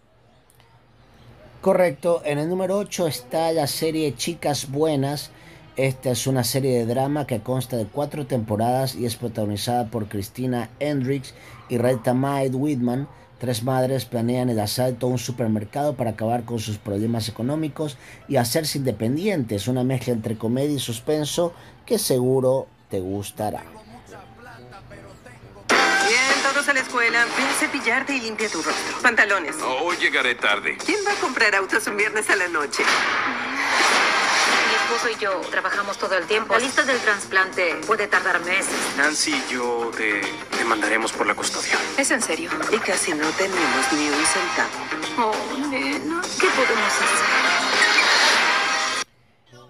Correcto, 1.60 2.22
en 2.24 2.38
el 2.38 2.48
número 2.48 2.78
8 2.78 3.06
está 3.06 3.52
la 3.52 3.66
serie 3.66 4.14
Chicas 4.16 4.70
Buenas. 4.70 5.30
Esta 5.76 6.10
es 6.10 6.26
una 6.26 6.42
serie 6.42 6.78
de 6.78 6.86
drama 6.86 7.26
que 7.26 7.40
consta 7.40 7.76
de 7.76 7.84
cuatro 7.84 8.26
temporadas 8.26 8.94
y 8.94 9.04
es 9.04 9.16
protagonizada 9.16 9.88
por 9.88 10.08
Christina 10.08 10.70
Hendricks 10.80 11.34
y 11.68 11.76
Rita 11.76 12.14
Mae 12.14 12.48
Whitman. 12.48 13.08
Tres 13.38 13.62
madres 13.62 14.06
planean 14.06 14.48
el 14.48 14.58
asalto 14.58 15.06
a 15.06 15.10
un 15.10 15.18
supermercado 15.18 15.94
para 15.94 16.10
acabar 16.10 16.44
con 16.44 16.58
sus 16.58 16.78
problemas 16.78 17.28
económicos 17.28 17.98
y 18.26 18.36
hacerse 18.36 18.78
independientes. 18.78 19.68
Una 19.68 19.84
mezcla 19.84 20.14
entre 20.14 20.38
comedia 20.38 20.76
y 20.76 20.80
suspenso 20.80 21.52
que 21.84 21.98
seguro 21.98 22.66
te 22.88 23.00
gustará. 23.00 23.62
A 26.68 26.74
la 26.74 26.80
escuela. 26.80 27.24
Ven 27.24 27.46
a 27.46 27.52
cepillarte 27.54 28.14
y 28.14 28.20
limpia 28.20 28.46
tu 28.50 28.60
rostro. 28.60 28.98
Pantalones. 29.00 29.56
Hoy 29.62 29.96
llegaré 29.96 30.34
tarde. 30.34 30.76
¿Quién 30.84 30.98
va 31.06 31.12
a 31.12 31.14
comprar 31.14 31.54
autos 31.54 31.86
un 31.86 31.96
viernes 31.96 32.28
a 32.28 32.36
la 32.36 32.46
noche? 32.48 32.82
Mi 34.68 34.74
esposo 34.74 35.08
y 35.08 35.16
yo 35.18 35.40
trabajamos 35.50 35.96
todo 35.96 36.18
el 36.18 36.26
tiempo. 36.26 36.52
La 36.52 36.60
lista 36.60 36.82
del 36.82 36.98
trasplante 36.98 37.76
puede 37.86 38.06
tardar 38.06 38.40
meses. 38.40 38.74
Nancy 38.98 39.32
y 39.32 39.52
yo 39.54 39.90
te 39.96 40.20
demandaremos 40.58 41.10
por 41.12 41.26
la 41.26 41.34
custodia. 41.34 41.78
¿Es 41.96 42.10
en 42.10 42.20
serio? 42.20 42.50
Y 42.70 42.76
casi 42.76 43.14
no 43.14 43.30
tenemos 43.30 43.92
ni 43.92 44.10
un 44.10 44.26
centavo. 44.26 44.68
Oh, 45.16 45.68
nena, 45.70 46.20
¿qué 46.38 46.48
podemos 46.48 46.92
hacer? 46.92 47.18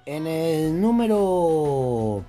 En 0.05 0.27
el 0.27 0.81
número. 0.81 2.25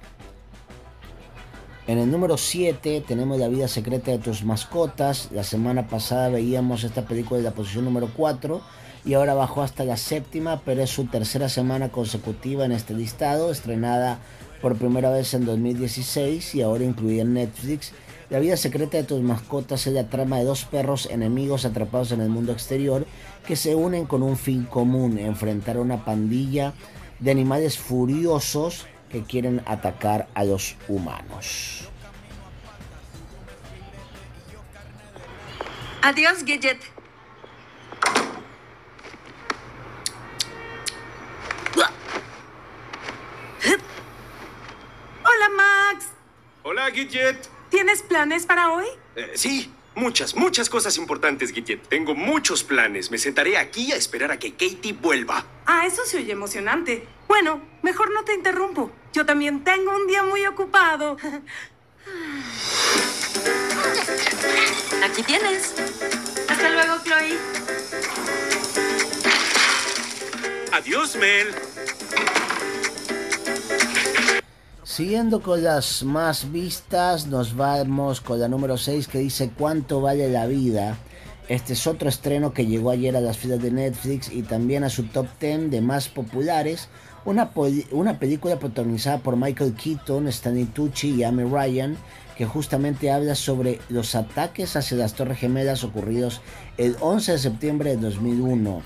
En 1.89 1.97
el 1.97 2.11
número 2.11 2.37
7 2.37 3.03
tenemos 3.07 3.39
La 3.39 3.47
vida 3.47 3.67
secreta 3.67 4.11
de 4.11 4.19
tus 4.19 4.43
mascotas. 4.43 5.29
La 5.31 5.43
semana 5.43 5.87
pasada 5.87 6.29
veíamos 6.29 6.83
esta 6.83 7.07
película 7.07 7.39
en 7.39 7.45
la 7.45 7.55
posición 7.55 7.83
número 7.83 8.11
4 8.15 8.61
y 9.05 9.15
ahora 9.15 9.33
bajó 9.33 9.63
hasta 9.63 9.85
la 9.85 9.97
séptima, 9.97 10.61
pero 10.63 10.83
es 10.83 10.91
su 10.91 11.05
tercera 11.05 11.49
semana 11.49 11.89
consecutiva 11.89 12.63
en 12.63 12.73
este 12.73 12.93
listado, 12.93 13.49
estrenada 13.49 14.19
por 14.61 14.75
primera 14.75 15.09
vez 15.09 15.33
en 15.33 15.47
2016 15.47 16.53
y 16.53 16.61
ahora 16.61 16.83
incluida 16.83 17.23
en 17.23 17.33
Netflix. 17.33 17.91
La 18.29 18.37
vida 18.37 18.55
secreta 18.55 18.97
de 18.97 19.03
tus 19.03 19.21
mascotas 19.21 19.87
es 19.87 19.93
la 19.93 20.09
trama 20.09 20.37
de 20.37 20.45
dos 20.45 20.65
perros 20.65 21.07
enemigos 21.09 21.65
atrapados 21.65 22.11
en 22.11 22.21
el 22.21 22.29
mundo 22.29 22.51
exterior 22.51 23.07
que 23.47 23.55
se 23.55 23.73
unen 23.73 24.05
con 24.05 24.21
un 24.21 24.37
fin 24.37 24.65
común, 24.65 25.17
enfrentar 25.17 25.77
a 25.77 25.81
una 25.81 26.05
pandilla 26.05 26.71
de 27.19 27.31
animales 27.31 27.79
furiosos 27.79 28.85
que 29.09 29.23
quieren 29.23 29.61
atacar 29.65 30.27
a 30.33 30.43
los 30.43 30.75
humanos. 30.87 31.89
Adiós, 36.01 36.43
Gidget. 36.45 36.79
Hola, 45.23 45.49
Max. 45.55 46.07
Hola, 46.63 46.91
Gidget. 46.91 47.49
¿Tienes 47.69 48.01
planes 48.01 48.45
para 48.45 48.71
hoy? 48.71 48.85
Eh, 49.15 49.31
sí, 49.35 49.71
muchas, 49.99 50.35
muchas 50.35 50.69
cosas 50.69 50.97
importantes, 50.97 51.51
Gidget. 51.51 51.87
Tengo 51.87 52.15
muchos 52.15 52.63
planes. 52.63 53.11
Me 53.11 53.17
sentaré 53.17 53.57
aquí 53.57 53.91
a 53.91 53.95
esperar 53.95 54.31
a 54.31 54.39
que 54.39 54.51
Katie 54.53 54.93
vuelva. 54.93 55.45
Ah, 55.65 55.85
eso 55.85 56.03
se 56.05 56.17
oye 56.17 56.31
emocionante. 56.31 57.05
Bueno, 57.27 57.61
mejor 57.83 58.11
no 58.11 58.23
te 58.23 58.33
interrumpo. 58.33 58.91
Yo 59.13 59.25
también 59.25 59.63
tengo 59.63 59.95
un 59.95 60.07
día 60.07 60.23
muy 60.23 60.45
ocupado. 60.45 61.17
Aquí 65.03 65.23
tienes. 65.23 65.75
Hasta 66.47 66.69
luego, 66.69 66.95
Chloe. 67.03 67.37
Adiós, 70.71 71.15
Mel. 71.15 71.53
Siguiendo 74.89 75.43
con 75.43 75.63
las 75.63 76.01
más 76.01 76.51
vistas, 76.51 77.27
nos 77.27 77.55
vamos 77.55 78.21
con 78.21 78.39
la 78.39 78.47
número 78.47 78.75
6 78.75 79.07
que 79.07 79.19
dice 79.19 79.51
¿Cuánto 79.55 80.01
vale 80.01 80.31
la 80.31 80.47
vida? 80.47 80.97
Este 81.47 81.73
es 81.73 81.85
otro 81.85 82.09
estreno 82.09 82.53
que 82.53 82.65
llegó 82.65 82.89
ayer 82.89 83.15
a 83.15 83.21
las 83.21 83.37
filas 83.37 83.61
de 83.61 83.69
Netflix 83.69 84.31
y 84.31 84.41
también 84.41 84.83
a 84.83 84.89
su 84.89 85.03
top 85.03 85.27
10 85.39 85.69
de 85.69 85.81
más 85.81 86.09
populares. 86.09 86.89
Una, 87.23 87.51
una 87.91 88.17
película 88.17 88.57
protagonizada 88.57 89.19
por 89.19 89.37
Michael 89.37 89.75
Keaton, 89.75 90.27
Stanley 90.27 90.65
Tucci 90.65 91.11
y 91.11 91.23
Amy 91.23 91.43
Ryan, 91.43 91.95
que 92.35 92.47
justamente 92.47 93.11
habla 93.11 93.35
sobre 93.35 93.79
los 93.89 94.15
ataques 94.15 94.75
hacia 94.75 94.97
las 94.97 95.13
Torres 95.13 95.37
Gemelas 95.37 95.83
ocurridos 95.83 96.41
el 96.79 96.95
11 96.99 97.33
de 97.33 97.37
septiembre 97.37 97.89
de 97.91 97.97
2001. 97.97 98.81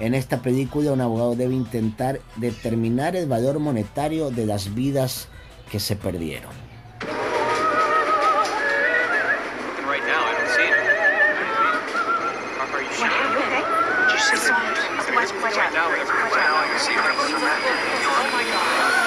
En 0.00 0.14
esta 0.14 0.42
película 0.42 0.92
un 0.92 1.00
abogado 1.00 1.34
debe 1.34 1.54
intentar 1.54 2.20
determinar 2.36 3.16
el 3.16 3.26
valor 3.26 3.58
monetario 3.58 4.30
de 4.30 4.44
las 4.44 4.74
vidas 4.74 5.28
que 5.70 5.80
se 5.80 5.96
perdieron. 5.96 6.54
Right 9.86 10.04
now, 10.06 10.24
I 10.24 10.34
don't 10.38 10.48
see 10.54 10.62
it. 10.62 10.78
Are 12.72 12.82
you 12.82 12.92
sure? 12.92 13.08
Did 14.06 14.12
you 14.12 14.20
see 14.20 14.36
that? 14.46 14.86
Right 15.16 15.72
now, 15.72 15.88
right 15.90 16.06
now, 16.36 16.56
I 16.56 16.66
can 16.68 16.78
see 16.78 16.92
it. 16.92 16.98
Oh 16.98 17.02
my 18.32 18.44
god. 18.44 19.06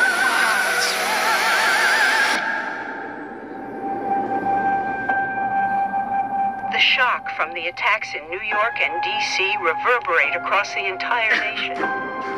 The 6.73 6.79
shock 6.79 7.29
from 7.35 7.53
the 7.53 7.67
attacks 7.67 8.13
in 8.15 8.27
New 8.29 8.41
York 8.41 8.79
and 8.81 9.03
D.C. 9.03 9.55
reverberate 9.61 10.35
across 10.35 10.73
the 10.73 10.85
entire 10.87 11.35
nation. 11.41 11.77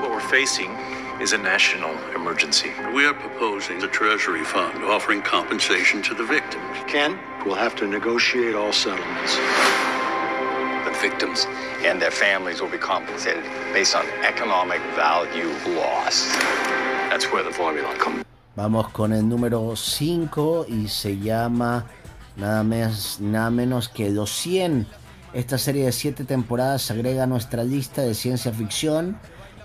What 0.01 0.11
we're 0.11 0.19
facing 0.19 0.75
is 1.21 1.33
a 1.33 1.37
national 1.37 1.93
emergency. 2.15 2.71
We 2.95 3.05
are 3.05 3.13
proposing 3.13 3.77
the 3.77 3.87
Treasury 3.87 4.43
fund 4.43 4.83
offering 4.83 5.21
compensation 5.21 6.01
to 6.01 6.15
the 6.15 6.23
victims. 6.23 6.75
Ken, 6.87 7.19
we'll 7.45 7.61
have 7.61 7.75
to 7.75 7.85
negotiate 7.85 8.55
all 8.55 8.73
settlements. 8.73 9.37
The 10.83 10.97
victims 10.99 11.45
and 11.85 12.01
their 12.01 12.09
families 12.09 12.59
will 12.59 12.71
be 12.71 12.79
compensated 12.79 13.43
based 13.71 13.95
on 13.95 14.03
economic 14.23 14.81
value 14.95 15.51
lost. 15.77 16.27
That's 17.11 17.31
where 17.31 17.43
the 17.43 17.53
formula 17.53 17.93
comes. 17.99 18.25
Vamos 18.55 18.89
con 18.89 19.13
el 19.13 19.29
número 19.29 19.75
5 19.75 20.65
y 20.67 20.87
se 20.87 21.19
llama 21.19 21.85
nada, 22.35 22.63
más, 22.63 23.19
nada 23.19 23.51
menos 23.51 23.89
que 23.89 24.09
Los 24.09 24.31
100. 24.31 24.87
Esta 25.33 25.59
serie 25.59 25.85
de 25.85 25.91
7 25.91 26.23
temporadas 26.23 26.81
se 26.81 26.93
agrega 26.93 27.23
a 27.23 27.27
nuestra 27.27 27.63
lista 27.63 28.01
de 28.01 28.15
ciencia 28.15 28.51
ficción. 28.51 29.19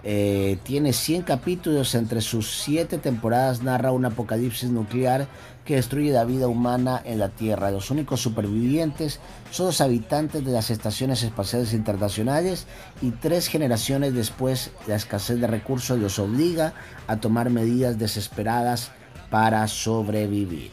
Eh, 0.08 0.58
tiene 0.62 0.92
100 0.92 1.22
capítulos, 1.22 1.96
entre 1.96 2.20
sus 2.20 2.48
7 2.60 2.98
temporadas 2.98 3.62
narra 3.62 3.90
un 3.90 4.04
apocalipsis 4.04 4.70
nuclear 4.70 5.26
que 5.64 5.74
destruye 5.74 6.12
la 6.12 6.24
vida 6.24 6.46
humana 6.46 7.02
en 7.04 7.18
la 7.18 7.30
Tierra. 7.30 7.72
Los 7.72 7.90
únicos 7.90 8.20
supervivientes 8.20 9.18
son 9.50 9.66
los 9.66 9.80
habitantes 9.80 10.44
de 10.44 10.52
las 10.52 10.70
estaciones 10.70 11.24
espaciales 11.24 11.72
internacionales 11.72 12.68
y 13.02 13.10
tres 13.10 13.48
generaciones 13.48 14.14
después 14.14 14.70
la 14.86 14.94
escasez 14.94 15.40
de 15.40 15.48
recursos 15.48 15.98
los 15.98 16.20
obliga 16.20 16.72
a 17.08 17.16
tomar 17.16 17.50
medidas 17.50 17.98
desesperadas 17.98 18.92
para 19.28 19.66
sobrevivir. 19.66 20.70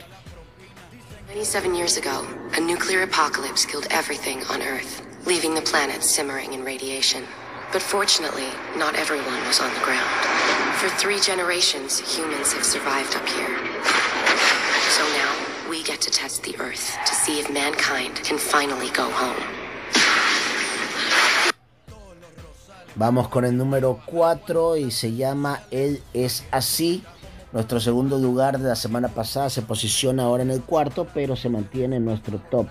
97 1.29 1.75
years 1.75 1.97
ago, 1.97 2.23
a 2.55 2.59
nuclear 2.59 3.01
apocalypse 3.01 3.65
killed 3.65 3.87
everything 3.89 4.37
on 4.51 4.61
Earth, 4.61 5.01
leaving 5.25 5.55
the 5.55 5.61
planet 5.63 6.03
simmering 6.03 6.53
in 6.53 6.63
radiation. 6.63 7.23
But 7.73 7.81
fortunately, 7.81 8.49
not 8.77 8.93
everyone 8.93 9.41
was 9.47 9.59
on 9.59 9.73
the 9.73 9.79
ground. 9.81 10.05
For 10.77 10.89
three 11.01 11.19
generations, 11.19 11.97
humans 11.97 12.53
have 12.53 12.63
survived 12.63 13.15
up 13.15 13.27
here. 13.27 13.49
So 14.93 15.01
now, 15.17 15.33
we 15.67 15.81
get 15.81 15.99
to 16.01 16.11
test 16.11 16.43
the 16.43 16.55
Earth 16.59 16.95
to 17.03 17.15
see 17.15 17.39
if 17.39 17.49
mankind 17.51 18.13
can 18.23 18.37
finally 18.37 18.91
go 18.91 19.09
home. 19.09 19.41
Vamos 22.95 23.27
con 23.29 23.43
el 23.43 23.57
número 23.57 23.99
4 24.05 24.77
y 24.77 24.91
se 24.91 25.15
llama 25.15 25.63
Él 25.71 26.03
es 26.13 26.45
así. 26.51 27.03
Nuestro 27.53 27.79
segundo 27.79 28.19
lugar 28.19 28.59
de 28.59 28.69
la 28.69 28.75
semana 28.75 29.07
pasada 29.07 29.49
se 29.49 29.63
posiciona 29.63 30.25
ahora 30.25 30.43
en 30.43 30.51
el 30.51 30.61
cuarto, 30.61 31.07
pero 31.11 31.35
se 31.35 31.49
mantiene 31.49 31.95
en 31.95 32.05
nuestro 32.05 32.37
top. 32.37 32.67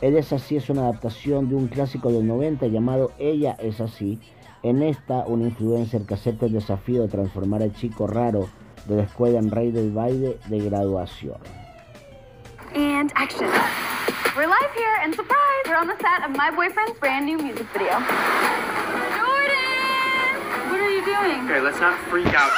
Él 0.00 0.16
es 0.16 0.32
así 0.32 0.56
es 0.56 0.70
una 0.70 0.82
adaptación 0.82 1.50
de 1.50 1.54
un 1.54 1.68
clásico 1.68 2.10
del 2.10 2.26
90 2.26 2.68
llamado 2.68 3.12
Ella 3.18 3.54
es 3.60 3.82
así. 3.82 4.18
En 4.62 4.82
esta, 4.82 5.24
un 5.26 5.42
influencer 5.42 6.06
que 6.06 6.14
acepta 6.14 6.46
el 6.46 6.52
desafío 6.52 7.02
de 7.02 7.08
transformar 7.08 7.62
al 7.62 7.74
chico 7.74 8.06
raro 8.06 8.48
de 8.86 8.96
la 8.96 9.02
escuela 9.02 9.38
en 9.38 9.50
rey 9.50 9.70
del 9.70 9.92
baile 9.92 10.38
de 10.48 10.58
graduación. 10.58 11.38
And 12.74 13.12
action. 13.14 13.48
We're 14.36 14.46
live 14.46 14.72
here, 14.74 14.96
and 15.02 15.14
surprise, 15.14 15.64
we're 15.66 15.76
on 15.76 15.86
the 15.86 15.96
set 15.96 16.28
of 16.28 16.36
my 16.36 16.50
boyfriend's 16.50 16.98
brand 16.98 17.26
new 17.26 17.38
music 17.38 17.66
video. 17.72 17.98
Jordan! 19.16 20.36
What 20.70 20.80
are 20.80 20.90
you 20.90 21.04
doing? 21.04 21.44
Okay, 21.46 21.60
let's 21.60 21.80
not 21.80 21.98
freak 22.10 22.26
out. 22.34 22.52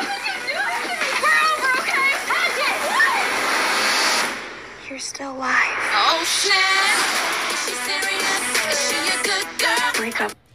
You're 4.88 4.98
still 4.98 5.36
alive. 5.36 5.54
Oh, 5.94 6.24
snap. 6.24 6.98
She's 7.62 7.78
serious. 7.86 8.40
Is 8.72 8.78
she 8.90 8.98
a 9.06 9.22
good 9.22 9.46
girl? 9.60 9.92
Break 9.94 10.20
up. 10.20 10.47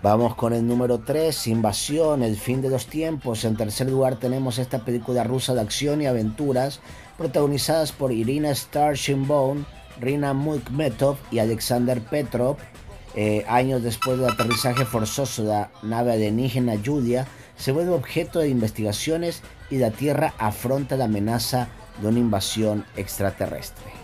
Vamos 0.00 0.36
con 0.36 0.52
el 0.52 0.64
número 0.64 1.00
3, 1.00 1.48
Invasión, 1.48 2.22
el 2.22 2.36
fin 2.36 2.62
de 2.62 2.70
los 2.70 2.86
tiempos. 2.86 3.44
En 3.44 3.56
tercer 3.56 3.90
lugar 3.90 4.16
tenemos 4.16 4.58
esta 4.58 4.84
película 4.84 5.24
rusa 5.24 5.54
de 5.54 5.60
acción 5.60 6.00
y 6.00 6.06
aventuras, 6.06 6.78
protagonizadas 7.16 7.90
por 7.90 8.12
Irina 8.12 8.54
Starshimbone, 8.54 9.64
Rina 10.00 10.34
Mukhmetov 10.34 11.16
y 11.32 11.40
Alexander 11.40 12.00
Petrov. 12.00 12.58
Eh, 13.16 13.44
años 13.48 13.82
después 13.82 14.20
del 14.20 14.30
aterrizaje 14.30 14.84
forzoso 14.84 15.42
de 15.42 15.48
la 15.48 15.70
nave 15.82 16.12
alienígena 16.12 16.74
Julia, 16.84 17.26
se 17.56 17.72
vuelve 17.72 17.90
objeto 17.90 18.38
de 18.38 18.50
investigaciones 18.50 19.42
y 19.68 19.78
la 19.78 19.90
Tierra 19.90 20.32
afronta 20.38 20.96
la 20.96 21.06
amenaza 21.06 21.70
de 22.00 22.06
una 22.06 22.20
invasión 22.20 22.84
extraterrestre. 22.96 23.98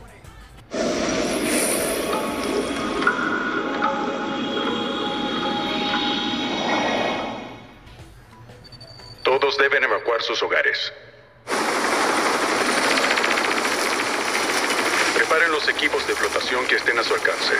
Deben 9.64 9.82
evacuar 9.82 10.20
sus 10.20 10.42
hogares. 10.42 10.92
Preparen 15.16 15.50
los 15.52 15.66
equipos 15.70 16.06
de 16.06 16.14
flotación 16.14 16.66
que 16.66 16.76
estén 16.76 16.98
a 16.98 17.02
su 17.02 17.14
alcance. 17.14 17.54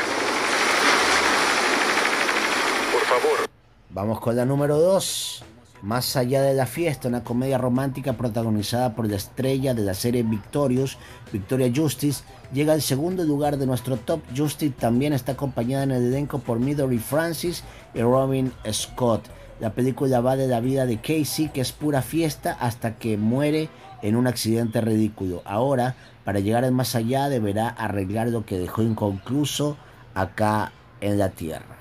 Por 2.93 3.03
favor, 3.05 3.49
Vamos 3.89 4.21
con 4.21 4.37
la 4.37 4.45
número 4.45 4.79
2. 4.79 5.45
Más 5.81 6.17
allá 6.17 6.43
de 6.43 6.53
la 6.53 6.67
fiesta, 6.67 7.09
una 7.09 7.25
comedia 7.25 7.57
romántica 7.57 8.13
protagonizada 8.13 8.95
por 8.95 9.09
la 9.09 9.17
estrella 9.17 9.73
de 9.73 9.83
la 9.83 9.95
serie 9.95 10.23
Victorious, 10.25 10.99
Victoria 11.33 11.73
Justice, 11.75 12.23
llega 12.53 12.75
al 12.75 12.83
segundo 12.83 13.25
lugar 13.25 13.57
de 13.57 13.67
nuestro 13.67 13.97
top. 13.97 14.21
Justice 14.37 14.75
también 14.79 15.15
está 15.15 15.33
acompañada 15.33 15.85
en 15.85 15.91
el 15.93 16.07
elenco 16.09 16.39
por 16.39 16.59
Midori 16.59 16.99
Francis 16.99 17.65
y 17.95 18.03
Robin 18.03 18.53
Scott. 18.71 19.23
La 19.65 19.73
película 19.73 20.21
va 20.21 20.37
de 20.37 20.47
la 20.47 20.61
vida 20.61 20.85
de 20.85 20.99
Casey, 20.99 21.49
que 21.49 21.63
es 21.63 21.73
pura 21.73 22.03
fiesta, 22.03 22.55
hasta 22.61 22.97
que 22.97 23.17
muere 23.17 23.71
en 24.03 24.15
un 24.15 24.27
accidente 24.27 24.83
ridículo. 24.83 25.41
Ahora, 25.47 25.95
para 26.23 26.41
llegar 26.41 26.65
al 26.65 26.73
más 26.73 26.95
allá, 26.95 27.31
deberá 27.31 27.71
arreglar 27.71 28.29
lo 28.29 28.45
que 28.45 28.59
dejó 28.59 28.83
inconcluso 28.83 29.79
acá 30.15 30.71
en 31.01 31.17
la 31.19 31.31
Tierra. 31.31 31.79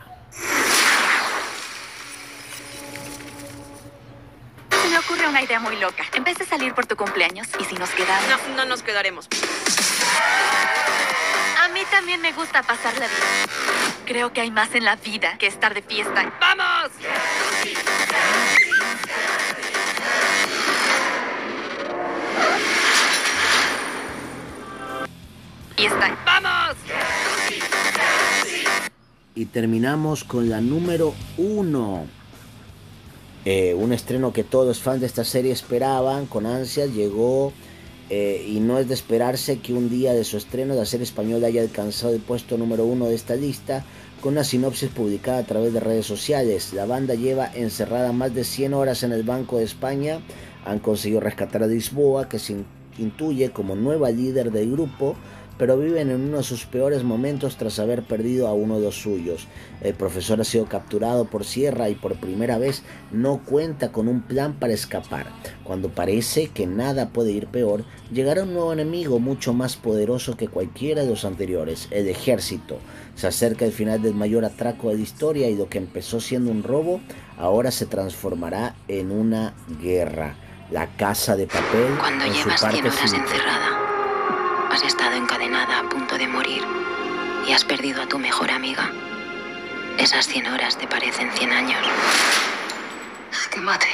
Se 4.70 4.88
me 4.90 4.98
ocurre 5.00 5.28
una 5.28 5.42
idea 5.42 5.60
muy 5.60 5.76
loca. 5.76 6.06
En 6.16 6.24
vez 6.24 6.38
de 6.38 6.46
salir 6.46 6.74
por 6.74 6.86
tu 6.86 6.96
cumpleaños, 6.96 7.50
¿y 7.60 7.66
si 7.66 7.76
nos 7.76 7.90
quedamos? 7.90 8.40
No, 8.48 8.56
no 8.56 8.66
nos 8.66 8.82
quedaremos. 8.82 9.28
A 11.62 11.68
mí 11.68 11.82
también 11.92 12.22
me 12.22 12.32
gusta 12.32 12.64
pasarla 12.64 13.08
bien. 13.08 13.20
Creo 14.06 14.32
que 14.32 14.40
hay 14.40 14.52
más 14.52 14.74
en 14.74 14.86
la 14.86 14.96
vida 14.96 15.38
que 15.38 15.48
estar 15.48 15.74
de 15.74 15.82
fiesta. 15.82 16.32
¡Vamos! 16.40 16.92
Y 29.36 29.46
terminamos 29.46 30.24
con 30.24 30.50
la 30.50 30.62
número 30.62 31.14
uno. 31.38 32.06
Eh, 33.46 33.74
un 33.74 33.92
estreno 33.92 34.32
que 34.32 34.44
todos 34.44 34.66
los 34.66 34.80
fans 34.80 35.02
de 35.02 35.08
esta 35.08 35.26
serie 35.26 35.52
esperaban 35.52 36.28
con 36.28 36.46
ansias, 36.46 36.94
llegó 36.94 37.52
eh, 38.10 38.46
y 38.48 38.60
no 38.60 38.80
es 38.80 38.88
de 38.88 38.94
esperarse 38.94 39.60
que 39.60 39.74
un 39.74 39.90
día 39.90 40.14
de 40.14 40.24
su 40.24 40.38
estreno 40.38 40.76
la 40.76 40.86
serie 40.86 41.04
española 41.04 41.48
haya 41.48 41.62
alcanzado 41.62 42.14
el 42.14 42.22
puesto 42.22 42.58
número 42.58 42.86
uno 42.86 43.08
de 43.08 43.16
esta 43.16 43.36
lista 43.36 43.84
con 44.24 44.34
una 44.36 44.46
sinopsis 44.46 44.90
publicada 44.90 45.40
a 45.40 45.44
través 45.44 45.74
de 45.74 45.82
redes 45.82 46.06
sociales. 46.06 46.72
La 46.72 46.86
banda 46.86 47.14
lleva 47.14 47.52
encerrada 47.54 48.14
más 48.14 48.34
de 48.34 48.46
100 48.46 48.74
horas 48.74 49.04
en 49.04 49.12
el 49.12 49.24
Banco 49.24 49.58
de 49.58 49.66
España, 49.66 50.22
han 50.66 50.80
conseguido 50.80 51.20
rescatar 51.20 51.62
a 51.62 51.68
Lisboa 51.68 52.30
que 52.30 52.40
se 52.40 52.56
intuye 52.98 53.52
como 53.52 53.76
nueva 53.76 54.12
líder 54.12 54.50
del 54.54 54.72
grupo 54.72 55.18
pero 55.58 55.78
viven 55.78 56.10
en 56.10 56.22
uno 56.22 56.38
de 56.38 56.44
sus 56.44 56.66
peores 56.66 57.04
momentos 57.04 57.58
tras 57.58 57.80
haber 57.80 58.04
perdido 58.04 58.48
a 58.48 58.54
uno 58.54 58.80
de 58.80 58.86
los 58.86 58.96
suyos. 58.96 59.48
El 59.82 59.94
profesor 59.94 60.42
ha 60.42 60.44
sido 60.44 60.66
capturado 60.66 61.26
por 61.26 61.46
Sierra 61.46 61.90
y 61.90 61.96
por 61.96 62.16
primera 62.16 62.58
vez 62.58 62.84
no 63.12 63.42
cuenta 63.44 63.92
con 63.92 64.08
un 64.08 64.22
plan 64.22 64.60
para 64.60 64.74
escapar. 64.74 65.28
Cuando 65.64 65.90
parece 65.90 66.48
que 66.48 66.66
nada 66.66 67.10
puede 67.10 67.32
ir 67.32 67.48
peor, 67.48 67.86
llegará 68.12 68.44
un 68.44 68.54
nuevo 68.54 68.74
enemigo 68.74 69.20
mucho 69.20 69.54
más 69.54 69.76
poderoso 69.76 70.36
que 70.38 70.48
cualquiera 70.48 71.04
de 71.04 71.10
los 71.10 71.26
anteriores, 71.26 71.88
el 71.92 72.08
ejército. 72.08 72.80
Se 73.16 73.28
acerca 73.28 73.66
el 73.66 73.72
final 73.72 74.02
del 74.02 74.16
mayor 74.16 74.46
atraco 74.46 74.90
de 74.90 74.96
la 74.96 75.02
historia 75.02 75.50
y 75.50 75.56
lo 75.56 75.70
que 75.70 75.78
empezó 75.78 76.20
siendo 76.20 76.52
un 76.52 76.64
robo 76.64 77.00
ahora 77.38 77.72
se 77.72 77.86
transformará 77.86 78.76
en 78.88 79.12
una 79.12 79.54
guerra. 79.82 80.36
La 80.72 80.88
casa 80.96 81.36
de 81.36 81.46
papel. 81.46 81.96
Cuando 82.00 82.26
en 82.26 82.34
su 82.34 82.46
llevas 82.46 82.62
parte 82.62 82.78
100 82.78 82.94
horas 82.94 83.14
encerrada, 83.14 84.70
has 84.72 84.84
estado 84.84 85.16
encadenada 85.16 85.80
a 85.80 85.90
punto 85.90 86.18
de 86.18 86.28
morir 86.28 86.64
y 87.48 87.52
has 87.52 87.64
perdido 87.64 88.02
a 88.02 88.08
tu 88.08 88.18
mejor 88.18 88.50
amiga. 88.50 88.90
Esas 90.00 90.26
100 90.28 90.48
horas 90.48 90.78
te 90.78 90.88
parecen 90.88 91.32
100 91.32 91.52
años. 91.52 91.88
Que 93.52 93.62
mate. 93.62 93.86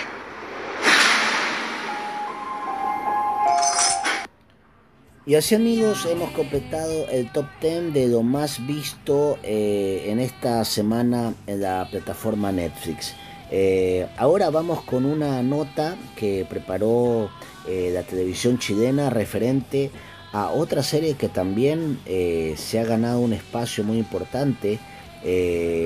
Y 5.26 5.36
así 5.36 5.54
amigos, 5.54 6.08
hemos 6.10 6.32
completado 6.32 7.08
el 7.10 7.30
top 7.32 7.46
10 7.62 7.94
de 7.94 8.08
lo 8.08 8.24
más 8.24 8.66
visto 8.66 9.38
eh, 9.44 10.06
en 10.08 10.20
esta 10.20 10.64
semana 10.64 11.34
en 11.46 11.62
la 11.62 11.88
plataforma 11.92 12.52
Netflix. 12.54 13.14
Eh, 13.52 14.08
ahora 14.18 14.50
vamos 14.50 14.82
con 14.84 15.06
una 15.06 15.44
nota 15.44 15.98
que 16.16 16.48
preparó 16.50 17.30
eh, 17.68 17.92
la 17.94 18.04
televisión 18.04 18.60
chilena 18.60 19.10
referente 19.10 19.92
a 20.32 20.52
otra 20.52 20.84
serie 20.84 21.16
que 21.16 21.28
también 21.28 22.00
se 22.06 22.80
ha 22.80 22.86
ganado 22.86 23.20
un 23.20 23.34
espacio 23.34 23.84
muy 23.84 23.98
importante, 23.98 24.78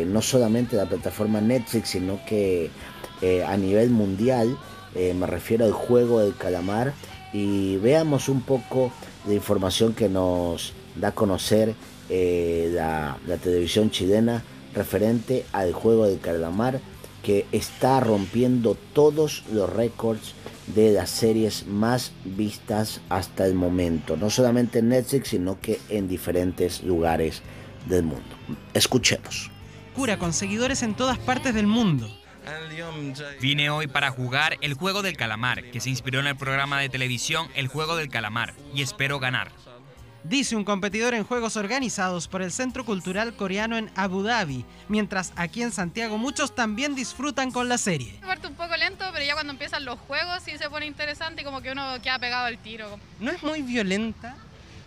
no 0.05 0.21
solamente 0.21 0.75
en 0.75 0.83
la 0.83 0.89
plataforma 0.89 1.39
Netflix, 1.39 1.89
sino 1.91 2.19
que 2.25 2.69
a 3.47 3.55
nivel 3.55 3.89
mundial, 3.89 4.57
me 4.93 5.25
refiero 5.27 5.63
al 5.63 5.71
juego 5.71 6.19
del 6.19 6.35
calamar, 6.35 6.93
y 7.31 7.77
veamos 7.77 8.27
un 8.27 8.41
poco 8.41 8.91
de 9.25 9.35
información 9.35 9.93
que 9.93 10.09
nos 10.09 10.73
da 10.95 11.09
a 11.09 11.15
conocer 11.15 11.75
eh, 12.09 12.69
la, 12.73 13.17
televisión 13.41 13.89
chilena 13.89 14.43
referente 14.73 15.45
al 15.51 15.73
juego 15.73 16.05
del 16.05 16.19
calamar 16.19 16.81
que 17.21 17.45
está 17.51 17.99
rompiendo 18.01 18.75
todos 18.93 19.43
los 19.51 19.69
récords 19.71 20.33
de 20.75 20.91
las 20.91 21.09
series 21.09 21.65
más 21.67 22.11
vistas 22.25 22.99
hasta 23.09 23.45
el 23.45 23.53
momento, 23.53 24.17
no 24.17 24.29
solamente 24.29 24.79
en 24.79 24.89
Netflix, 24.89 25.29
sino 25.29 25.59
que 25.59 25.79
en 25.89 26.07
diferentes 26.07 26.83
lugares 26.83 27.41
del 27.87 28.03
mundo. 28.03 28.35
Escuchemos. 28.73 29.49
Cura 29.95 30.17
con 30.19 30.33
seguidores 30.33 30.83
en 30.83 30.95
todas 30.95 31.17
partes 31.17 31.53
del 31.53 31.67
mundo. 31.67 32.09
Vine 33.39 33.69
hoy 33.69 33.87
para 33.87 34.11
jugar 34.11 34.57
el 34.61 34.73
juego 34.73 35.01
del 35.01 35.17
calamar, 35.17 35.71
que 35.71 35.79
se 35.79 35.89
inspiró 35.89 36.19
en 36.19 36.27
el 36.27 36.35
programa 36.35 36.79
de 36.79 36.89
televisión 36.89 37.47
El 37.55 37.67
juego 37.67 37.95
del 37.95 38.09
calamar, 38.09 38.53
y 38.73 38.81
espero 38.81 39.19
ganar. 39.19 39.51
Dice 40.23 40.55
un 40.55 40.63
competidor 40.63 41.13
en 41.13 41.25
juegos 41.25 41.57
organizados 41.57 42.29
por 42.29 42.41
el 42.41 42.51
Centro 42.51 42.85
Cultural 42.85 43.35
Coreano 43.35 43.77
en 43.77 43.91
Abu 43.95 44.23
Dhabi, 44.23 44.63
mientras 44.87 45.33
aquí 45.35 45.61
en 45.61 45.73
Santiago 45.73 46.17
muchos 46.17 46.55
también 46.55 46.95
disfrutan 46.95 47.51
con 47.51 47.67
la 47.67 47.77
serie. 47.77 48.19
Parte 48.21 48.47
un 48.47 48.55
poco 48.55 48.75
lento, 48.77 49.03
pero 49.11 49.25
ya 49.25 49.33
cuando 49.33 49.51
empiezan 49.51 49.83
los 49.83 49.99
juegos 49.99 50.41
sí 50.43 50.57
se 50.57 50.69
pone 50.69 50.85
interesante 50.85 51.41
y 51.41 51.45
como 51.45 51.61
que 51.61 51.73
uno 51.73 52.01
queda 52.01 52.19
pegado 52.19 52.45
al 52.45 52.57
tiro. 52.57 52.97
¿No 53.19 53.31
es 53.31 53.43
muy 53.43 53.61
violenta? 53.63 54.37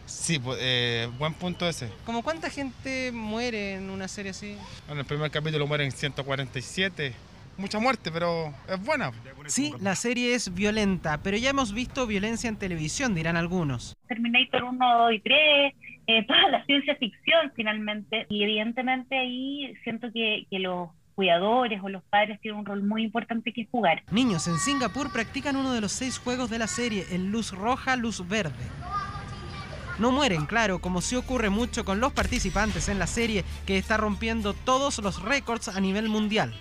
Sí, 0.07 0.41
eh, 0.59 1.11
buen 1.19 1.35
punto 1.35 1.69
ese. 1.69 1.91
¿Cómo 2.07 2.23
cuánta 2.23 2.49
gente 2.49 3.13
muere 3.13 3.75
en 3.75 3.91
una 3.91 4.09
serie 4.09 4.31
así? 4.31 4.57
En 4.89 4.97
el 4.99 5.05
primer 5.05 5.31
capítulo 5.31 5.67
mueren 5.67 5.93
147. 5.93 7.13
Mucha 7.59 7.79
muerte, 7.79 8.11
pero 8.13 8.53
es 8.69 8.85
buena. 8.85 9.13
Sí, 9.47 9.73
la 9.81 9.95
serie 9.95 10.35
es 10.35 10.53
violenta, 10.53 11.23
pero 11.23 11.37
ya 11.37 11.51
hemos 11.51 11.73
visto 11.73 12.07
violencia 12.07 12.49
en 12.49 12.57
televisión, 12.57 13.15
dirán 13.15 13.37
algunos. 13.37 13.97
Terminator 14.09 14.65
1, 14.65 14.99
2 14.99 15.13
y 15.13 15.21
3, 15.21 15.75
eh, 16.07 16.25
toda 16.29 16.49
la 16.51 16.65
ciencia 16.67 16.97
ficción 16.97 17.53
finalmente. 17.55 18.27
Y 18.29 18.43
evidentemente 18.43 19.19
ahí 19.19 19.75
siento 19.85 20.09
que, 20.13 20.47
que 20.51 20.59
los 20.59 20.91
cuidadores 21.15 21.81
o 21.83 21.89
los 21.89 22.03
padres 22.05 22.39
tienen 22.43 22.61
un 22.61 22.67
rol 22.67 22.83
muy 22.83 23.03
importante 23.03 23.53
que 23.53 23.67
jugar. 23.71 24.03
Niños 24.11 24.47
en 24.49 24.59
Singapur 24.59 25.11
practican 25.11 25.57
uno 25.57 25.73
de 25.73 25.81
los 25.81 25.93
seis 25.93 26.19
juegos 26.19 26.51
de 26.51 26.59
la 26.59 26.67
serie, 26.67 27.07
el 27.11 27.31
luz 27.31 27.53
roja, 27.53 27.97
luz 27.97 28.29
verde. 28.29 28.53
No 29.99 30.13
mueren, 30.13 30.45
claro, 30.45 30.79
como 30.79 31.01
sí 31.01 31.17
ocurre 31.17 31.49
mucho 31.49 31.87
con 31.87 32.01
los 32.01 32.13
participantes 32.13 32.91
en 32.91 32.99
la 32.99 33.07
serie, 33.07 33.47
que 33.67 33.79
está 33.79 33.97
rompiendo 33.97 34.53
todos 34.53 34.99
los 34.99 35.23
récords 35.23 35.69
a 35.69 35.81
nivel 35.81 36.11
mundial. 36.11 36.55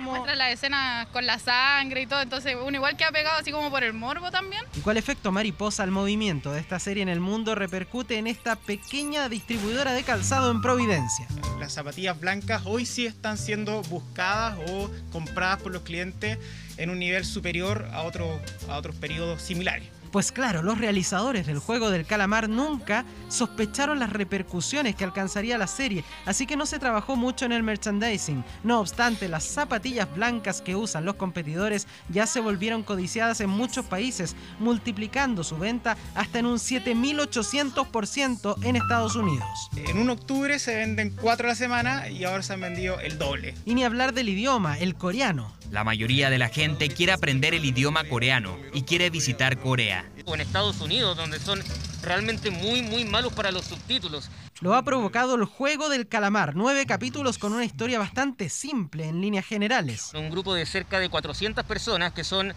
Muestra 0.00 0.34
la 0.34 0.50
escena 0.50 1.06
con 1.12 1.26
la 1.26 1.38
sangre 1.38 2.02
y 2.02 2.06
todo, 2.06 2.22
entonces 2.22 2.56
uno 2.62 2.76
igual 2.76 2.96
queda 2.96 3.12
pegado 3.12 3.38
así 3.38 3.52
como 3.52 3.70
por 3.70 3.84
el 3.84 3.92
morbo 3.92 4.30
también. 4.30 4.62
¿Y 4.76 4.80
cuál 4.80 4.96
efecto 4.96 5.30
mariposa 5.32 5.82
al 5.82 5.90
movimiento 5.90 6.52
de 6.52 6.60
esta 6.60 6.78
serie 6.78 7.02
en 7.02 7.08
el 7.08 7.20
mundo 7.20 7.54
repercute 7.54 8.18
en 8.18 8.26
esta 8.26 8.56
pequeña 8.56 9.28
distribuidora 9.28 9.92
de 9.92 10.02
calzado 10.02 10.50
en 10.50 10.60
Providencia? 10.60 11.26
Las 11.58 11.74
zapatillas 11.74 12.18
blancas 12.18 12.62
hoy 12.64 12.86
sí 12.86 13.06
están 13.06 13.38
siendo 13.38 13.82
buscadas 13.82 14.58
o 14.70 14.90
compradas 15.12 15.62
por 15.62 15.72
los 15.72 15.82
clientes 15.82 16.38
en 16.76 16.90
un 16.90 16.98
nivel 16.98 17.24
superior 17.24 17.88
a, 17.92 18.02
otro, 18.02 18.40
a 18.68 18.76
otros 18.76 18.96
periodos 18.96 19.42
similares. 19.42 19.99
Pues 20.10 20.32
claro, 20.32 20.62
los 20.62 20.78
realizadores 20.78 21.46
del 21.46 21.60
juego 21.60 21.90
del 21.90 22.04
calamar 22.04 22.48
nunca 22.48 23.04
sospecharon 23.28 24.00
las 24.00 24.12
repercusiones 24.12 24.96
que 24.96 25.04
alcanzaría 25.04 25.56
la 25.56 25.68
serie, 25.68 26.02
así 26.26 26.46
que 26.46 26.56
no 26.56 26.66
se 26.66 26.80
trabajó 26.80 27.14
mucho 27.14 27.44
en 27.44 27.52
el 27.52 27.62
merchandising. 27.62 28.44
No 28.64 28.80
obstante, 28.80 29.28
las 29.28 29.44
zapatillas 29.44 30.12
blancas 30.12 30.62
que 30.62 30.74
usan 30.74 31.04
los 31.04 31.14
competidores 31.14 31.86
ya 32.08 32.26
se 32.26 32.40
volvieron 32.40 32.82
codiciadas 32.82 33.40
en 33.40 33.50
muchos 33.50 33.86
países, 33.86 34.34
multiplicando 34.58 35.44
su 35.44 35.58
venta 35.58 35.96
hasta 36.16 36.40
en 36.40 36.46
un 36.46 36.58
7800% 36.58 38.64
en 38.64 38.76
Estados 38.76 39.14
Unidos. 39.14 39.46
En 39.76 39.98
un 39.98 40.10
octubre 40.10 40.58
se 40.58 40.74
venden 40.74 41.14
cuatro 41.20 41.46
a 41.46 41.50
la 41.50 41.54
semana 41.54 42.08
y 42.08 42.24
ahora 42.24 42.42
se 42.42 42.54
han 42.54 42.62
vendido 42.62 42.98
el 42.98 43.16
doble. 43.16 43.54
Y 43.64 43.74
ni 43.74 43.84
hablar 43.84 44.12
del 44.12 44.28
idioma, 44.28 44.76
el 44.78 44.96
coreano. 44.96 45.52
La 45.70 45.84
mayoría 45.84 46.30
de 46.30 46.38
la 46.38 46.48
gente 46.48 46.88
quiere 46.88 47.12
aprender 47.12 47.54
el 47.54 47.64
idioma 47.64 48.02
coreano 48.04 48.58
y 48.72 48.82
quiere 48.82 49.08
visitar 49.08 49.58
Corea. 49.58 49.99
O 50.24 50.34
en 50.34 50.40
Estados 50.40 50.80
Unidos, 50.80 51.16
donde 51.16 51.38
son 51.38 51.62
realmente 52.02 52.50
muy, 52.50 52.82
muy 52.82 53.04
malos 53.04 53.32
para 53.32 53.50
los 53.50 53.64
subtítulos. 53.64 54.30
Lo 54.60 54.74
ha 54.74 54.82
provocado 54.82 55.34
el 55.36 55.44
juego 55.44 55.88
del 55.88 56.06
calamar, 56.06 56.54
nueve 56.54 56.84
capítulos 56.86 57.38
con 57.38 57.52
una 57.52 57.64
historia 57.64 57.98
bastante 57.98 58.48
simple 58.48 59.08
en 59.08 59.20
líneas 59.20 59.46
generales. 59.46 60.12
Un 60.14 60.30
grupo 60.30 60.54
de 60.54 60.66
cerca 60.66 60.98
de 60.98 61.08
400 61.08 61.64
personas 61.64 62.12
que 62.12 62.24
son 62.24 62.52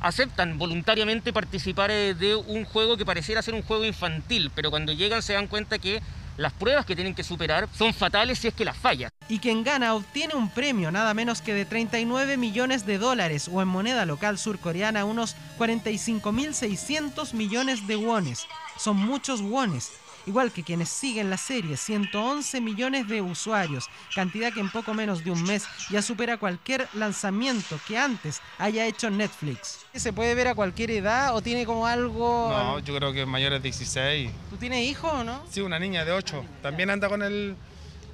aceptan 0.00 0.58
voluntariamente 0.58 1.32
participar 1.32 1.90
eh, 1.90 2.14
de 2.14 2.36
un 2.36 2.64
juego 2.64 2.96
que 2.96 3.04
pareciera 3.04 3.42
ser 3.42 3.54
un 3.54 3.62
juego 3.62 3.84
infantil, 3.84 4.50
pero 4.54 4.70
cuando 4.70 4.92
llegan 4.92 5.22
se 5.22 5.32
dan 5.32 5.48
cuenta 5.48 5.78
que 5.78 6.00
las 6.38 6.52
pruebas 6.52 6.86
que 6.86 6.94
tienen 6.94 7.14
que 7.14 7.24
superar 7.24 7.68
son 7.76 7.92
fatales 7.92 8.38
si 8.38 8.48
es 8.48 8.54
que 8.54 8.64
las 8.64 8.76
fallan. 8.76 9.10
Y 9.28 9.40
quien 9.40 9.64
gana 9.64 9.94
obtiene 9.94 10.34
un 10.34 10.48
premio 10.48 10.90
nada 10.90 11.12
menos 11.12 11.42
que 11.42 11.52
de 11.52 11.64
39 11.66 12.36
millones 12.36 12.86
de 12.86 12.96
dólares 12.96 13.50
o 13.52 13.60
en 13.60 13.68
moneda 13.68 14.06
local 14.06 14.38
surcoreana 14.38 15.04
unos 15.04 15.36
45.600 15.58 17.34
millones 17.34 17.86
de 17.86 17.96
wones. 17.96 18.46
Son 18.78 18.96
muchos 18.96 19.42
wones. 19.42 19.90
Igual 20.26 20.52
que 20.52 20.62
quienes 20.62 20.88
siguen 20.88 21.30
la 21.30 21.36
serie, 21.36 21.76
111 21.76 22.60
millones 22.60 23.08
de 23.08 23.22
usuarios, 23.22 23.88
cantidad 24.14 24.52
que 24.52 24.60
en 24.60 24.70
poco 24.70 24.94
menos 24.94 25.24
de 25.24 25.30
un 25.30 25.42
mes 25.44 25.66
ya 25.90 26.02
supera 26.02 26.36
cualquier 26.36 26.88
lanzamiento 26.94 27.78
que 27.86 27.96
antes 27.96 28.40
haya 28.58 28.86
hecho 28.86 29.10
Netflix. 29.10 29.86
¿Se 29.94 30.12
puede 30.12 30.34
ver 30.34 30.48
a 30.48 30.54
cualquier 30.54 30.90
edad 30.90 31.34
o 31.34 31.40
tiene 31.40 31.64
como 31.64 31.86
algo...? 31.86 32.50
No, 32.50 32.78
yo 32.80 32.94
creo 32.96 33.12
que 33.12 33.24
mayores 33.26 33.62
de 33.62 33.68
16. 33.68 34.30
¿Tú 34.50 34.56
tienes 34.56 34.84
hijos 34.84 35.12
o 35.12 35.24
no? 35.24 35.42
Sí, 35.50 35.60
una 35.60 35.78
niña 35.78 36.04
de 36.04 36.12
8. 36.12 36.44
También 36.62 36.90
anda 36.90 37.08
con 37.08 37.22
el 37.22 37.56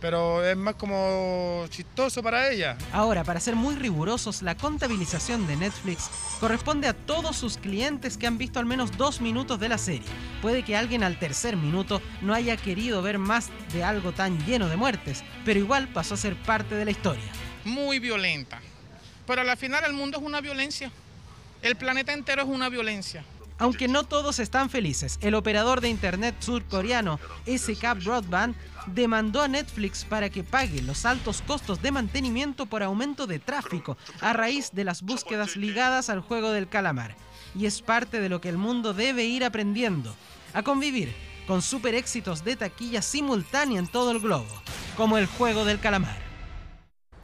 pero 0.05 0.46
es 0.46 0.55
más 0.55 0.74
como 0.74 1.64
chistoso 1.70 2.22
para 2.22 2.50
ella. 2.50 2.76
Ahora, 2.92 3.24
para 3.24 3.40
ser 3.40 3.57
muy 3.57 3.74
rigurosos, 3.74 4.42
la 4.42 4.55
contabilización 4.55 5.46
de 5.46 5.57
Netflix 5.57 6.11
corresponde 6.40 6.88
a 6.88 6.92
todos 6.92 7.36
sus 7.36 7.57
clientes 7.57 8.18
que 8.18 8.26
han 8.26 8.36
visto 8.36 8.59
al 8.59 8.66
menos 8.66 8.98
dos 8.98 9.22
minutos 9.22 9.59
de 9.59 9.70
la 9.70 9.78
serie. 9.78 10.07
Puede 10.42 10.62
que 10.62 10.76
alguien 10.76 11.05
al 11.05 11.18
tercer 11.18 11.57
minuto 11.57 12.02
no 12.20 12.34
haya 12.34 12.59
querido 12.59 13.00
ver 13.00 13.16
más 13.16 13.48
de 13.72 13.82
algo 13.82 14.12
tan 14.12 14.38
lleno 14.44 14.68
de 14.68 14.76
muertes, 14.76 15.24
pero 15.42 15.59
igual 15.59 15.88
pasó 15.88 16.12
a 16.12 16.18
ser 16.18 16.36
parte 16.36 16.74
de 16.74 16.84
la 16.84 16.90
historia. 16.90 17.32
Muy 17.64 17.98
violenta. 17.98 18.61
Pero 19.26 19.40
al 19.40 19.57
final 19.57 19.84
el 19.86 19.94
mundo 19.94 20.18
es 20.18 20.22
una 20.22 20.42
violencia. 20.42 20.90
El 21.62 21.76
planeta 21.76 22.12
entero 22.12 22.42
es 22.42 22.48
una 22.48 22.68
violencia. 22.68 23.24
Aunque 23.65 23.89
no 23.89 24.05
todos 24.05 24.41
están 24.41 24.69
felices, 24.69 25.19
el 25.23 25.35
operador 25.35 25.81
de 25.81 25.89
internet 25.89 26.35
surcoreano 26.41 27.19
SK 27.47 28.05
Broadband 28.05 28.55
demandó 28.89 29.41
a 29.41 29.49
Netflix 29.49 30.05
para 30.05 30.29
que 30.29 30.45
pague 30.45 30.83
los 30.83 31.07
altos 31.07 31.41
costos 31.41 31.81
de 31.81 31.91
mantenimiento 31.91 32.67
por 32.67 32.83
aumento 32.83 33.27
de 33.27 33.39
tráfico 33.39 33.97
a 34.21 34.35
raíz 34.35 34.73
de 34.73 34.85
las 34.85 35.01
búsquedas 35.01 35.57
ligadas 35.57 36.11
al 36.11 36.21
juego 36.21 36.51
del 36.51 36.69
calamar. 36.69 37.17
Y 37.55 37.65
es 37.65 37.81
parte 37.81 38.21
de 38.21 38.29
lo 38.29 38.43
que 38.43 38.51
el 38.51 38.59
mundo 38.59 38.93
debe 38.93 39.25
ir 39.25 39.47
aprendiendo, 39.47 40.15
a 40.53 40.62
convivir 40.62 41.15
con 41.47 41.62
super 41.62 41.95
éxitos 41.95 42.45
de 42.45 42.57
taquilla 42.57 43.01
simultánea 43.01 43.79
en 43.79 43.87
todo 43.87 44.11
el 44.11 44.21
globo, 44.21 44.45
como 44.95 45.17
el 45.17 45.25
juego 45.25 45.65
del 45.65 45.81
calamar. 45.81 46.19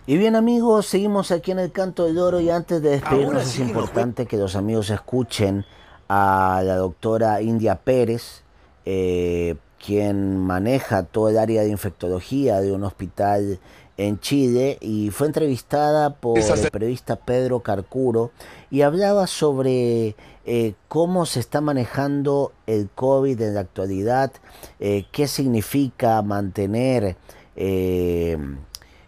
Y 0.07 0.17
bien 0.17 0.37
amigos, 0.37 0.87
seguimos 0.87 1.33
aquí 1.33 1.51
en 1.51 1.59
el 1.59 1.71
Canto 1.71 2.07
del 2.07 2.17
Oro 2.17 2.41
y 2.41 2.49
antes 2.49 2.81
de 2.81 2.93
despedirnos 2.93 3.43
es 3.43 3.59
importante 3.59 4.25
que 4.25 4.39
los 4.39 4.57
amigos 4.57 4.89
escuchen 4.89 5.67
a 6.13 6.61
la 6.65 6.75
doctora 6.75 7.41
India 7.41 7.77
Pérez, 7.77 8.43
eh, 8.85 9.55
quien 9.79 10.39
maneja 10.39 11.05
todo 11.05 11.29
el 11.29 11.39
área 11.39 11.63
de 11.63 11.69
infectología 11.69 12.61
de 12.61 12.73
un 12.73 12.83
hospital 12.83 13.61
en 13.97 14.19
Chile 14.19 14.77
y 14.81 15.11
fue 15.11 15.29
entrevistada 15.29 16.17
por 16.17 16.41
el 16.41 16.71
periodista 16.73 17.15
Pedro 17.15 17.61
Carcuro 17.61 18.33
y 18.73 18.83
hablaba 18.83 19.29
sobre 19.29 20.17
eh, 20.47 20.75
cómo 20.89 21.27
se 21.27 21.39
está 21.39 21.61
manejando 21.61 22.55
el 22.67 22.89
COVID 22.93 23.41
en 23.41 23.55
la 23.55 23.61
actualidad, 23.61 24.33
eh, 24.81 25.05
qué 25.13 25.29
significa 25.29 26.21
mantener 26.23 27.17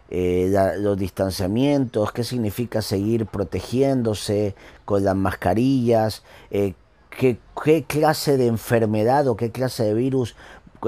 los 0.09 0.97
distanciamientos, 0.97 2.13
qué 2.13 2.23
significa 2.23 2.81
seguir 2.81 3.25
protegiéndose 3.25 4.55
con 4.85 5.03
las 5.03 5.17
mascarillas, 5.17 6.23
qué, 7.17 7.83
clase 7.87 8.37
de 8.37 8.47
enfermedad 8.47 9.27
o 9.27 9.35
qué 9.35 9.51
clase 9.51 9.83
de 9.83 9.93
virus 9.93 10.35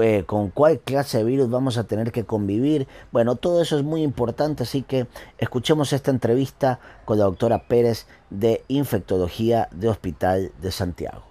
eh, 0.00 0.24
con 0.26 0.50
cuál 0.50 0.80
clase 0.80 1.18
de 1.18 1.24
virus 1.24 1.48
vamos 1.48 1.78
a 1.78 1.84
tener 1.84 2.12
que 2.12 2.24
convivir. 2.24 2.86
Bueno, 3.12 3.36
todo 3.36 3.62
eso 3.62 3.78
es 3.78 3.84
muy 3.84 4.02
importante, 4.02 4.64
así 4.64 4.82
que 4.82 5.06
escuchemos 5.38 5.92
esta 5.92 6.10
entrevista 6.10 6.80
con 7.04 7.18
la 7.18 7.24
doctora 7.24 7.66
Pérez 7.66 8.06
de 8.28 8.62
Infectología 8.68 9.68
de 9.72 9.88
Hospital 9.88 10.52
de 10.60 10.70
Santiago. 10.70 11.24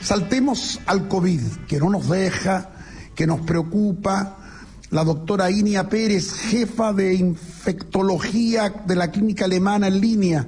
Saltemos 0.00 0.80
al 0.86 1.08
COVID, 1.08 1.66
que 1.66 1.78
no 1.78 1.88
nos 1.88 2.08
deja, 2.10 2.72
que 3.14 3.26
nos 3.26 3.40
preocupa, 3.40 4.43
la 4.90 5.04
doctora 5.04 5.50
Inia 5.50 5.88
Pérez, 5.88 6.32
jefa 6.32 6.92
de 6.92 7.14
infectología 7.14 8.70
de 8.86 8.96
la 8.96 9.10
clínica 9.10 9.46
alemana 9.46 9.88
en 9.88 10.00
línea. 10.00 10.46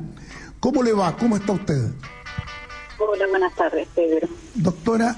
¿Cómo 0.61 0.82
le 0.82 0.93
va? 0.93 1.16
¿Cómo 1.16 1.37
está 1.37 1.53
usted? 1.53 1.93
Hola, 2.99 3.26
buenas 3.28 3.55
tardes, 3.55 3.89
Pedro. 3.95 4.28
Doctora, 4.55 5.16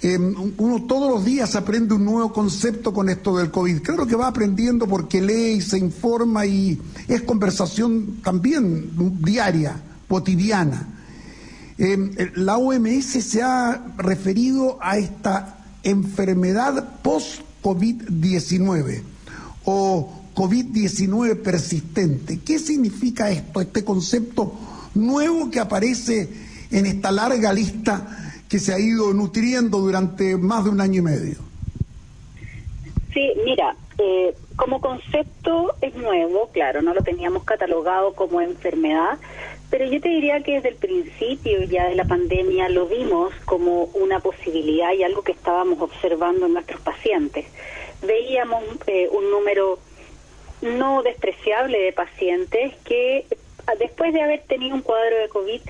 em, 0.00 0.34
uno 0.56 0.84
todos 0.84 1.10
los 1.10 1.24
días 1.24 1.54
aprende 1.54 1.94
un 1.94 2.04
nuevo 2.04 2.32
concepto 2.32 2.92
con 2.92 3.08
esto 3.08 3.36
del 3.36 3.50
COVID. 3.50 3.82
Claro 3.82 4.06
que 4.06 4.16
va 4.16 4.28
aprendiendo 4.28 4.86
porque 4.86 5.20
lee 5.20 5.56
y 5.56 5.60
se 5.60 5.78
informa 5.78 6.46
y 6.46 6.80
es 7.08 7.22
conversación 7.22 8.20
también 8.22 8.90
diaria, 9.22 9.80
cotidiana. 10.08 10.88
Em, 11.76 12.14
la 12.36 12.56
OMS 12.56 13.20
se 13.20 13.42
ha 13.42 13.84
referido 13.98 14.78
a 14.80 14.96
esta 14.96 15.58
enfermedad 15.82 17.00
post 17.02 17.42
COVID-19 17.64 19.02
o 19.64 20.12
COVID-19 20.34 21.40
persistente. 21.40 22.40
¿Qué 22.44 22.58
significa 22.58 23.30
esto, 23.30 23.62
este 23.62 23.82
concepto 23.84 24.52
nuevo 24.94 25.50
que 25.50 25.60
aparece 25.60 26.28
en 26.70 26.84
esta 26.84 27.10
larga 27.10 27.52
lista 27.54 28.34
que 28.48 28.58
se 28.58 28.74
ha 28.74 28.78
ido 28.78 29.14
nutriendo 29.14 29.78
durante 29.78 30.36
más 30.36 30.64
de 30.64 30.70
un 30.70 30.80
año 30.82 30.98
y 30.98 31.02
medio? 31.02 31.36
Sí, 33.14 33.30
mira, 33.46 33.74
eh, 33.98 34.34
como 34.56 34.80
concepto 34.80 35.74
es 35.80 35.94
nuevo, 35.94 36.50
claro, 36.52 36.80
no 36.82 36.94
lo 36.94 37.02
teníamos 37.02 37.44
catalogado 37.44 38.14
como 38.14 38.40
enfermedad, 38.40 39.18
pero 39.70 39.84
yo 39.86 40.00
te 40.00 40.08
diría 40.08 40.42
que 40.42 40.54
desde 40.54 40.68
el 40.68 40.76
principio 40.76 41.62
ya 41.64 41.88
de 41.88 41.96
la 41.96 42.04
pandemia 42.04 42.68
lo 42.68 42.86
vimos 42.86 43.34
como 43.44 43.84
una 43.94 44.20
posibilidad 44.20 44.92
y 44.92 45.02
algo 45.02 45.22
que 45.22 45.32
estábamos 45.32 45.80
observando 45.80 46.46
en 46.46 46.52
nuestros 46.52 46.80
pacientes. 46.80 47.46
Veíamos 48.02 48.62
eh, 48.86 49.08
un 49.10 49.30
número 49.30 49.78
no 50.62 51.02
despreciable 51.02 51.78
de 51.78 51.92
pacientes 51.92 52.74
que 52.84 53.26
después 53.78 54.12
de 54.12 54.22
haber 54.22 54.42
tenido 54.42 54.74
un 54.76 54.82
cuadro 54.82 55.16
de 55.16 55.28
COVID 55.28 55.60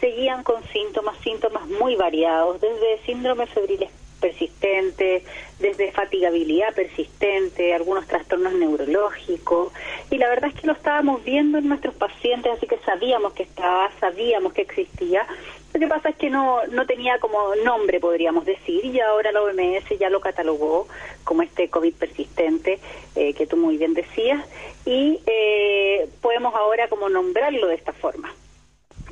seguían 0.00 0.42
con 0.42 0.62
síntomas, 0.68 1.16
síntomas 1.22 1.66
muy 1.68 1.96
variados, 1.96 2.60
desde 2.60 2.98
síndrome 3.06 3.46
febril 3.46 3.88
persistente, 4.20 5.22
desde 5.58 5.92
fatigabilidad 5.92 6.74
persistente, 6.74 7.74
algunos 7.74 8.06
trastornos 8.06 8.52
neurológicos. 8.54 9.72
Y 10.10 10.18
la 10.18 10.28
verdad 10.28 10.50
es 10.54 10.60
que 10.60 10.66
lo 10.66 10.74
estábamos 10.74 11.24
viendo 11.24 11.58
en 11.58 11.68
nuestros 11.68 11.94
pacientes, 11.94 12.52
así 12.52 12.66
que 12.66 12.78
sabíamos 12.78 13.32
que 13.32 13.44
estaba, 13.44 13.90
sabíamos 14.00 14.52
que 14.52 14.62
existía. 14.62 15.26
Lo 15.72 15.80
que 15.80 15.86
pasa 15.88 16.08
es 16.10 16.16
que 16.16 16.30
no, 16.30 16.66
no 16.68 16.86
tenía 16.86 17.18
como 17.18 17.54
nombre, 17.56 18.00
podríamos 18.00 18.44
decir, 18.44 18.84
y 18.84 19.00
ahora 19.00 19.32
la 19.32 19.42
OMS 19.42 19.98
ya 19.98 20.08
lo 20.08 20.20
catalogó 20.20 20.88
como 21.24 21.42
este 21.42 21.68
COVID 21.68 21.94
persistente, 21.94 22.78
eh, 23.14 23.34
que 23.34 23.46
tú 23.46 23.56
muy 23.56 23.76
bien 23.76 23.94
decías, 23.94 24.42
y 24.84 25.20
eh, 25.26 26.08
podemos 26.22 26.54
ahora 26.54 26.88
como 26.88 27.08
nombrarlo 27.08 27.66
de 27.66 27.74
esta 27.74 27.92
forma. 27.92 28.32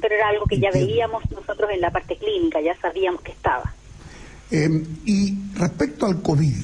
Pero 0.00 0.14
era 0.14 0.28
algo 0.28 0.46
que 0.46 0.58
ya 0.58 0.70
veíamos 0.70 1.30
nosotros 1.30 1.70
en 1.70 1.80
la 1.80 1.90
parte 1.90 2.16
clínica, 2.16 2.60
ya 2.60 2.74
sabíamos 2.76 3.22
que 3.22 3.32
estaba. 3.32 3.74
Em, 4.54 4.84
y 5.04 5.36
respecto 5.56 6.06
al 6.06 6.22
COVID, 6.22 6.54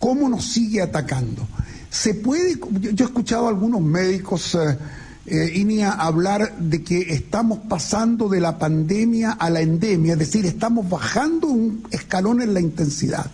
¿cómo 0.00 0.28
nos 0.28 0.44
sigue 0.44 0.82
atacando? 0.82 1.46
Se 1.88 2.14
puede, 2.14 2.58
yo, 2.80 2.90
he 2.90 3.06
escuchado 3.06 3.46
a 3.46 3.50
algunos 3.50 3.80
médicos, 3.80 4.56
eh, 4.56 4.76
eh, 5.24 5.52
Inia, 5.54 5.92
hablar 5.92 6.58
de 6.58 6.82
que 6.82 6.98
estamos 7.14 7.60
pasando 7.68 8.28
de 8.28 8.40
la 8.40 8.58
pandemia 8.58 9.30
a 9.30 9.50
la 9.50 9.60
endemia, 9.60 10.14
es 10.14 10.18
decir, 10.18 10.46
estamos 10.46 10.90
bajando 10.90 11.46
un 11.46 11.86
escalón 11.92 12.42
en 12.42 12.54
la 12.54 12.60
intensidad. 12.60 13.30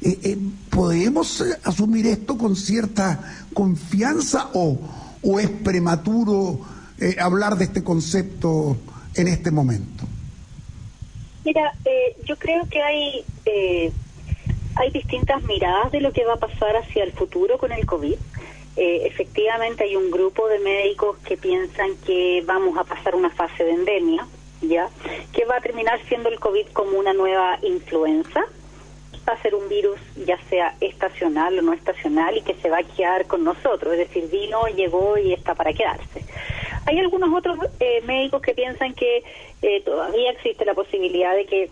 Eh, 0.00 0.38
¿Podemos 0.70 1.44
asumir 1.64 2.06
esto 2.06 2.38
con 2.38 2.56
cierta 2.56 3.44
confianza 3.52 4.48
o 4.54 5.38
es 5.38 5.50
prematuro 5.50 6.60
hablar 7.20 7.58
de 7.58 7.64
este 7.64 7.84
concepto 7.84 8.78
en 9.12 9.28
este 9.28 9.50
momento? 9.50 10.17
Mira, 11.48 11.72
eh, 11.86 12.14
yo 12.24 12.36
creo 12.36 12.68
que 12.68 12.82
hay 12.82 13.24
eh, 13.46 13.90
hay 14.76 14.90
distintas 14.90 15.42
miradas 15.44 15.90
de 15.90 16.02
lo 16.02 16.12
que 16.12 16.26
va 16.26 16.34
a 16.34 16.36
pasar 16.36 16.76
hacia 16.76 17.02
el 17.04 17.12
futuro 17.12 17.56
con 17.56 17.72
el 17.72 17.86
COVID. 17.86 18.16
Eh, 18.76 19.06
efectivamente 19.06 19.84
hay 19.84 19.96
un 19.96 20.10
grupo 20.10 20.46
de 20.46 20.58
médicos 20.58 21.16
que 21.24 21.38
piensan 21.38 21.96
que 22.04 22.42
vamos 22.44 22.76
a 22.76 22.84
pasar 22.84 23.14
una 23.14 23.30
fase 23.30 23.64
de 23.64 23.70
endemia, 23.70 24.26
ya, 24.60 24.90
que 25.32 25.46
va 25.46 25.56
a 25.56 25.60
terminar 25.62 25.98
siendo 26.06 26.28
el 26.28 26.38
COVID 26.38 26.66
como 26.74 26.98
una 26.98 27.14
nueva 27.14 27.58
influenza, 27.62 28.44
va 29.26 29.32
a 29.32 29.40
ser 29.40 29.54
un 29.54 29.70
virus 29.70 29.98
ya 30.26 30.38
sea 30.50 30.74
estacional 30.82 31.58
o 31.58 31.62
no 31.62 31.72
estacional 31.72 32.36
y 32.36 32.42
que 32.42 32.56
se 32.56 32.68
va 32.68 32.80
a 32.80 32.82
quedar 32.82 33.26
con 33.26 33.42
nosotros, 33.42 33.94
es 33.94 34.00
decir, 34.00 34.28
vino, 34.30 34.66
llegó 34.66 35.16
y 35.16 35.32
está 35.32 35.54
para 35.54 35.72
quedarse. 35.72 36.26
Hay 36.88 36.98
algunos 37.00 37.30
otros 37.34 37.58
médicos 38.04 38.40
que 38.40 38.54
piensan 38.54 38.94
que 38.94 39.22
eh, 39.60 39.82
todavía 39.82 40.30
existe 40.30 40.64
la 40.64 40.72
posibilidad 40.72 41.36
de 41.36 41.44
que, 41.44 41.70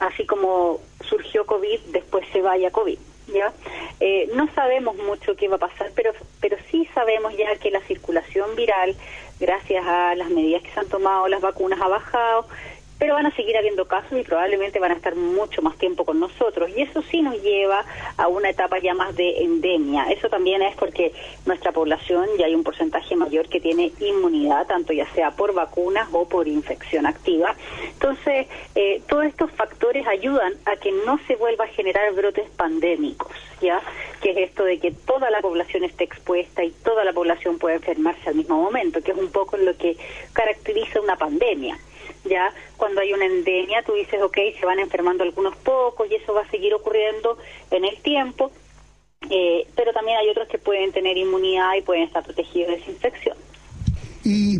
así 0.00 0.24
como 0.24 0.80
surgió 1.06 1.44
COVID, 1.44 1.80
después 1.92 2.26
se 2.32 2.40
vaya 2.40 2.70
COVID. 2.70 2.98
¿ya? 3.28 3.52
Eh, 4.00 4.30
no 4.34 4.48
sabemos 4.54 4.96
mucho 4.96 5.36
qué 5.36 5.48
va 5.48 5.56
a 5.56 5.58
pasar, 5.58 5.90
pero, 5.94 6.12
pero 6.40 6.56
sí 6.70 6.88
sabemos 6.94 7.36
ya 7.36 7.56
que 7.56 7.70
la 7.70 7.82
circulación 7.82 8.56
viral, 8.56 8.96
gracias 9.38 9.84
a 9.86 10.14
las 10.14 10.30
medidas 10.30 10.62
que 10.62 10.70
se 10.70 10.80
han 10.80 10.88
tomado, 10.88 11.28
las 11.28 11.42
vacunas 11.42 11.78
ha 11.82 11.88
bajado 11.88 12.46
pero 12.98 13.14
van 13.14 13.26
a 13.26 13.34
seguir 13.34 13.56
habiendo 13.56 13.86
casos 13.86 14.18
y 14.18 14.22
probablemente 14.22 14.78
van 14.78 14.92
a 14.92 14.94
estar 14.94 15.14
mucho 15.14 15.60
más 15.62 15.76
tiempo 15.76 16.04
con 16.04 16.18
nosotros. 16.18 16.70
Y 16.74 16.82
eso 16.82 17.02
sí 17.02 17.20
nos 17.20 17.40
lleva 17.42 17.84
a 18.16 18.28
una 18.28 18.50
etapa 18.50 18.78
ya 18.78 18.94
más 18.94 19.14
de 19.16 19.42
endemia. 19.42 20.04
Eso 20.10 20.28
también 20.28 20.62
es 20.62 20.74
porque 20.76 21.12
nuestra 21.44 21.72
población 21.72 22.26
ya 22.38 22.46
hay 22.46 22.54
un 22.54 22.64
porcentaje 22.64 23.14
mayor 23.16 23.48
que 23.48 23.60
tiene 23.60 23.92
inmunidad, 24.00 24.66
tanto 24.66 24.92
ya 24.92 25.06
sea 25.12 25.32
por 25.32 25.52
vacunas 25.52 26.08
o 26.12 26.26
por 26.26 26.48
infección 26.48 27.06
activa. 27.06 27.54
Entonces, 27.92 28.46
eh, 28.74 29.02
todos 29.08 29.26
estos 29.26 29.50
factores 29.52 30.06
ayudan 30.06 30.54
a 30.64 30.76
que 30.76 30.92
no 30.92 31.18
se 31.26 31.36
vuelva 31.36 31.64
a 31.64 31.68
generar 31.68 32.12
brotes 32.14 32.48
pandémicos, 32.50 33.32
¿ya? 33.60 33.82
Que 34.22 34.30
es 34.30 34.36
esto 34.48 34.64
de 34.64 34.78
que 34.78 34.92
toda 34.92 35.30
la 35.30 35.40
población 35.40 35.84
esté 35.84 36.04
expuesta 36.04 36.64
y 36.64 36.70
toda 36.70 37.04
la 37.04 37.12
población 37.12 37.58
puede 37.58 37.76
enfermarse 37.76 38.28
al 38.28 38.36
mismo 38.36 38.62
momento, 38.62 39.02
que 39.02 39.12
es 39.12 39.18
un 39.18 39.30
poco 39.30 39.56
lo 39.56 39.76
que 39.76 39.96
caracteriza 40.32 41.00
una 41.00 41.16
pandemia 41.16 41.78
ya 42.28 42.52
cuando 42.76 43.00
hay 43.00 43.12
una 43.12 43.26
endemia 43.26 43.82
tú 43.84 43.92
dices, 43.94 44.20
ok, 44.22 44.36
se 44.58 44.66
van 44.66 44.78
enfermando 44.78 45.22
algunos 45.22 45.56
pocos 45.56 46.06
y 46.10 46.14
eso 46.14 46.34
va 46.34 46.42
a 46.42 46.50
seguir 46.50 46.74
ocurriendo 46.74 47.38
en 47.70 47.84
el 47.84 47.96
tiempo, 48.02 48.50
eh, 49.30 49.66
pero 49.74 49.92
también 49.92 50.18
hay 50.18 50.28
otros 50.28 50.48
que 50.48 50.58
pueden 50.58 50.92
tener 50.92 51.16
inmunidad 51.16 51.74
y 51.78 51.82
pueden 51.82 52.04
estar 52.04 52.24
protegidos 52.24 52.68
de 52.68 52.74
esa 52.76 52.90
infección. 52.90 53.36
Y 54.24 54.58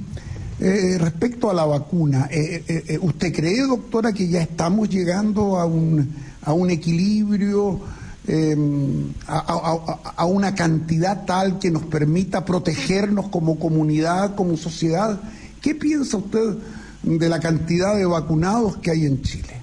eh, 0.60 0.96
respecto 0.98 1.50
a 1.50 1.54
la 1.54 1.64
vacuna, 1.64 2.28
eh, 2.30 2.98
¿usted 3.00 3.32
cree, 3.32 3.62
doctora, 3.62 4.12
que 4.12 4.28
ya 4.28 4.40
estamos 4.40 4.88
llegando 4.88 5.58
a 5.58 5.66
un, 5.66 6.14
a 6.42 6.52
un 6.52 6.70
equilibrio, 6.70 7.80
em, 8.26 9.12
a, 9.26 9.78
a, 10.16 10.24
una 10.24 10.54
cantidad 10.54 11.24
tal 11.26 11.58
que 11.58 11.70
nos 11.70 11.84
permita 11.84 12.44
protegernos 12.44 13.28
como 13.28 13.58
comunidad, 13.58 14.34
como 14.34 14.56
sociedad? 14.56 15.20
¿Qué 15.60 15.74
piensa 15.74 16.16
usted 16.16 16.56
de 17.06 17.28
la 17.28 17.38
cantidad 17.38 17.96
de 17.96 18.04
vacunados 18.04 18.76
que 18.78 18.90
hay 18.90 19.06
en 19.06 19.22
Chile? 19.22 19.62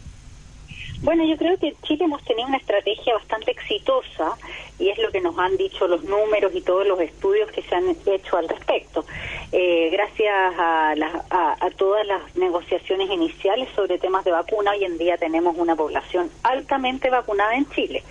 Bueno, 1.02 1.26
yo 1.26 1.36
creo 1.36 1.58
que 1.60 1.68
en 1.68 1.76
Chile 1.82 2.06
hemos 2.06 2.24
tenido 2.24 2.48
una 2.48 2.56
estrategia 2.56 3.14
bastante 3.16 3.52
exitosa 3.52 4.38
y 4.80 4.88
es 4.88 4.98
lo 5.00 5.12
que 5.12 5.20
nos 5.20 5.38
han 5.38 5.58
dicho 5.58 5.86
los 5.86 6.02
números 6.06 6.54
y 6.56 6.62
todos 6.62 6.88
los 6.88 6.98
estudios 7.02 7.52
que 7.52 7.62
se 7.62 7.76
han 7.76 7.90
hecho 8.06 8.38
al 8.38 8.48
respecto. 8.48 9.04
Eh, 9.52 9.90
gracias 9.92 10.34
a, 10.58 10.94
a, 11.30 11.70
todas 11.72 12.08
las 12.08 12.34
negociaciones 12.38 13.10
iniciales 13.12 13.68
sobre 13.76 13.98
temas 13.98 14.24
de 14.24 14.32
vacuna, 14.32 14.72
hoy 14.72 14.86
en 14.86 14.98
día 14.98 15.18
tenemos 15.18 15.58
una 15.58 15.76
población 15.76 16.30
altamente 16.44 17.10
vacunada 17.10 17.54
en 17.56 17.70
Chile. 17.72 18.02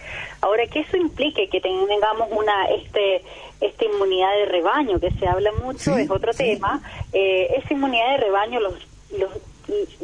Ahora, 0.43 0.67
que 0.67 0.81
eso 0.81 0.99
implique 0.99 1.49
que 1.49 1.63
tengamos 1.63 2.29
una 2.31 2.67
este 2.67 3.23
esta 3.63 3.85
inmunidad 3.87 4.35
de 4.35 4.45
rebaño 4.47 5.01
que 5.01 5.13
se 5.13 5.27
habla 5.27 5.51
mucho 5.65 5.97
es 5.97 6.11
otro 6.11 6.35
tema. 6.35 6.83
Eh, 7.13 7.55
esa 7.57 7.73
inmunidad 7.73 8.11
de 8.11 8.17
rebaño 8.19 8.61
los 8.61 8.75
los, 9.19 9.31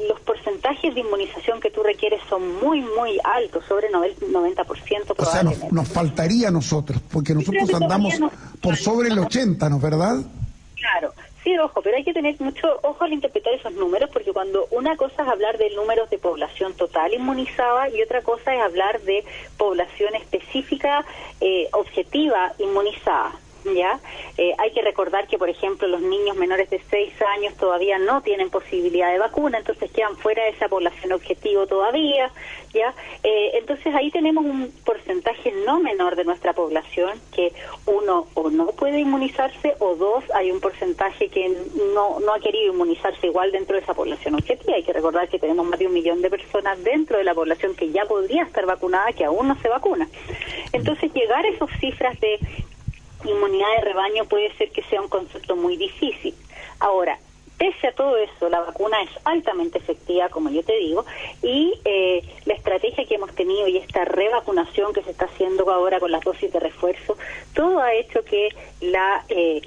los 0.09 0.21
porcentajes 0.21 0.95
de 0.95 1.01
inmunización 1.01 1.61
que 1.61 1.71
tú 1.71 1.83
requieres 1.83 2.21
son 2.29 2.61
muy, 2.61 2.81
muy 2.81 3.19
altos, 3.25 3.65
sobre 3.67 3.91
90% 3.91 5.15
O 5.17 5.25
sea, 5.25 5.43
nos, 5.43 5.89
faltaría 5.89 6.49
a 6.49 6.51
nosotros, 6.51 7.01
porque 7.11 7.35
nosotros 7.35 7.73
andamos 7.75 8.15
por 8.61 8.77
sobre 8.77 9.09
el 9.09 9.19
80, 9.19 9.69
¿no 9.69 9.77
es 9.77 9.83
verdad? 9.83 10.17
Claro, 10.77 11.13
sí, 11.43 11.59
ojo, 11.59 11.83
pero 11.83 11.97
hay 11.97 12.05
que 12.05 12.13
tener 12.13 12.41
mucho 12.41 12.69
ojo 12.83 13.05
al 13.05 13.13
interpretar 13.13 13.53
esos 13.55 13.73
números, 13.73 14.11
porque 14.13 14.33
cuando 14.33 14.67
una 14.71 14.97
cosa 14.97 15.23
es 15.23 15.29
hablar 15.29 15.59
de 15.59 15.71
números 15.71 16.09
de 16.11 16.19
población 16.19 16.75
total 16.75 17.13
inmunizada 17.13 17.89
y 17.89 18.03
otra 18.03 18.23
cosa 18.23 18.55
es 18.55 18.63
hablar 18.63 19.01
de 19.03 19.25
población 19.57 20.15
específica, 20.15 21.05
eh, 21.41 21.69
objetiva, 21.73 22.53
inmunizada. 22.59 23.33
¿Ya? 23.75 24.01
Eh, 24.37 24.55
hay 24.59 24.73
que 24.73 24.83
recordar 24.83 25.27
que, 25.27 25.39
por 25.39 25.49
ejemplo, 25.49 25.89
los 25.89 26.01
niños 26.01 26.37
menores 26.37 26.71
de 26.71 26.81
6 26.91 27.12
años 27.37 27.55
todavía 27.57 27.99
no 27.99 28.23
tienen 28.23 28.51
posibilidad 28.51 29.11
de 29.11 29.19
vacuna, 29.19 29.59
entonces 29.59 29.91
quedan 29.91 30.16
fuera 30.16 30.45
de 30.45 30.51
esa 30.51 30.69
población 30.69 31.12
objetivo 31.12 31.66
todavía, 31.66 32.31
¿ya? 32.73 32.95
Eh, 33.23 33.51
entonces 33.55 33.95
ahí 33.95 34.11
tenemos 34.11 34.45
un 34.45 34.73
porcentaje 34.85 35.53
no 35.66 35.81
menor 35.81 36.16
de 36.16 36.25
nuestra 36.25 36.53
población 36.53 37.21
que 37.35 37.53
uno 37.87 38.27
o 38.35 38.51
no 38.51 38.66
puede 38.69 39.01
inmunizarse 39.01 39.75
o 39.79 39.95
dos 39.97 40.25
hay 40.35 40.51
un 40.51 40.61
porcentaje 40.61 41.29
que 41.29 41.49
no, 41.95 42.21
no 42.21 42.35
ha 42.35 42.41
querido 42.41 42.73
inmunizarse 42.73 43.27
igual 43.27 43.53
dentro 43.53 43.77
de 43.77 43.83
esa 43.83 43.95
población 43.95 44.35
objetiva. 44.35 44.77
Hay 44.77 44.83
que 44.83 44.93
recordar 44.93 45.29
que 45.29 45.39
tenemos 45.39 45.66
más 45.66 45.79
de 45.79 45.87
un 45.87 45.93
millón 45.93 46.23
de 46.23 46.31
personas 46.31 46.83
dentro 46.83 47.19
de 47.19 47.25
la 47.25 47.35
población 47.35 47.75
que 47.75 47.91
ya 47.91 48.05
podría 48.05 48.45
estar 48.45 48.66
vacunada 48.66 49.12
que 49.12 49.25
aún 49.25 49.49
no 49.49 49.57
se 49.61 49.69
vacuna. 49.69 50.09
Entonces 50.73 51.12
llegar 51.12 51.45
a 51.45 51.49
esas 51.49 51.71
cifras 51.81 52.19
de 52.21 52.39
inmunidad 53.25 53.69
de 53.77 53.81
rebaño 53.83 54.25
puede 54.27 54.55
ser 54.57 54.71
que 54.71 54.83
sea 54.85 55.01
un 55.01 55.09
concepto 55.09 55.57
muy 55.57 55.77
difícil. 55.77 56.35
Ahora, 56.81 57.19
pese 57.59 57.89
a 57.89 57.93
todo 57.93 58.16
eso, 58.16 58.49
la 58.49 58.61
vacuna 58.61 59.03
es 59.03 59.11
altamente 59.25 59.79
efectiva, 59.79 60.29
como 60.29 60.51
yo 60.51 60.62
te 60.62 60.77
digo, 60.77 61.05
y 61.43 61.75
eh, 61.85 62.23
la 62.45 62.55
estrategia 62.55 63.05
que 63.05 63.16
hemos 63.16 63.35
tenido 63.35 63.66
y 63.66 63.77
esta 63.79 64.05
revacunación 64.05 64.93
que 64.93 65.03
se 65.03 65.11
está 65.11 65.25
haciendo 65.27 65.69
ahora 65.71 65.99
con 65.99 66.12
las 66.12 66.23
dosis 66.23 66.53
de 66.53 66.61
refuerzo, 66.61 67.16
todo 67.55 67.81
ha 67.81 67.93
hecho 67.95 68.25
que 68.25 68.51
la 68.81 69.25
eh, 69.29 69.61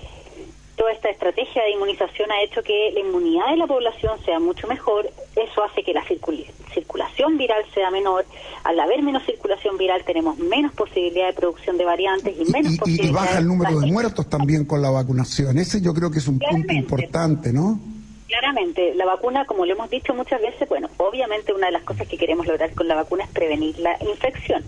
toda 0.76 0.92
esta 0.92 1.10
estrategia 1.10 1.64
de 1.64 1.72
inmunización 1.72 2.32
ha 2.32 2.42
hecho 2.42 2.64
que 2.64 2.92
la 2.94 3.00
inmunidad 3.02 3.50
de 3.52 3.58
la 3.58 3.68
población 3.68 4.20
sea 4.26 4.40
mucho 4.40 4.68
mejor, 4.68 5.10
eso 5.36 5.64
hace 5.64 5.84
que 5.84 5.94
la 5.94 6.04
circulación 6.06 7.38
viral 7.38 7.64
sea 7.74 7.92
menor, 7.92 8.26
al 8.64 8.80
haber 8.80 9.02
menos 9.04 9.24
circulación 9.26 9.78
viral 9.78 10.04
tenemos 10.06 10.38
menos 10.38 10.72
posibilidad 10.74 11.28
de 11.28 11.34
producción 11.34 11.78
de 11.78 11.86
variantes 11.86 12.36
y 12.38 12.52
menos 12.52 12.78
posibilidad 12.78 13.10
y 13.10 13.14
baja 13.14 13.40
el 13.40 13.48
número 13.48 13.80
de 13.80 13.92
muertos 13.92 14.30
también 14.30 14.66
con 14.66 14.82
la 14.82 14.90
vacunación, 14.90 15.58
ese 15.58 15.82
yo 15.82 15.94
creo 15.94 16.10
que 16.12 16.20
es 16.20 16.28
un 16.28 16.40
punto 16.40 16.74
importante, 16.74 17.54
¿no? 17.54 17.80
Claramente, 18.28 18.96
la 18.96 19.06
vacuna, 19.06 19.46
como 19.46 19.66
lo 19.66 19.74
hemos 19.74 19.90
dicho 19.90 20.14
muchas 20.14 20.42
veces, 20.42 20.70
bueno, 20.70 20.90
obviamente 20.98 21.54
una 21.54 21.66
de 21.66 21.74
las 21.74 21.84
cosas 21.84 22.08
que 22.08 22.18
queremos 22.18 22.48
lograr 22.48 22.74
con 22.74 22.88
la 22.88 22.96
vacuna 22.96 23.26
es 23.26 23.30
prevenir 23.30 23.78
la 23.80 23.98
infección, 24.02 24.64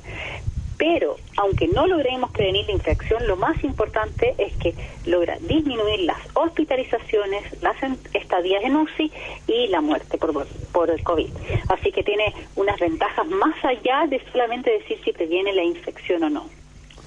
pero 0.84 1.16
aunque 1.38 1.70
no 1.70 1.88
logremos 1.88 2.30
prevenir 2.32 2.66
la 2.66 2.74
infección, 2.74 3.26
lo 3.26 3.38
más 3.38 3.64
importante 3.64 4.36
es 4.38 4.52
que 4.58 4.76
logra 5.06 5.38
disminuir 5.40 6.02
las 6.02 6.18
hospitalizaciones, 6.34 7.42
las 7.62 7.78
estadías 8.14 8.66
en 8.66 8.76
UCI 8.76 9.10
y 9.48 9.68
la 9.70 9.80
muerte 9.80 10.18
por, 10.18 10.46
por 10.74 10.90
el 10.90 11.02
COVID. 11.02 11.30
Así 11.70 11.90
que 11.94 12.04
tiene 12.04 12.34
unas 12.58 12.78
ventajas 12.82 13.26
más 13.28 13.56
allá 13.64 14.08
de 14.10 14.22
solamente 14.34 14.72
decir 14.72 14.98
si 15.06 15.14
previene 15.14 15.54
la 15.54 15.64
infección 15.64 16.22
o 16.24 16.30
no. 16.30 16.50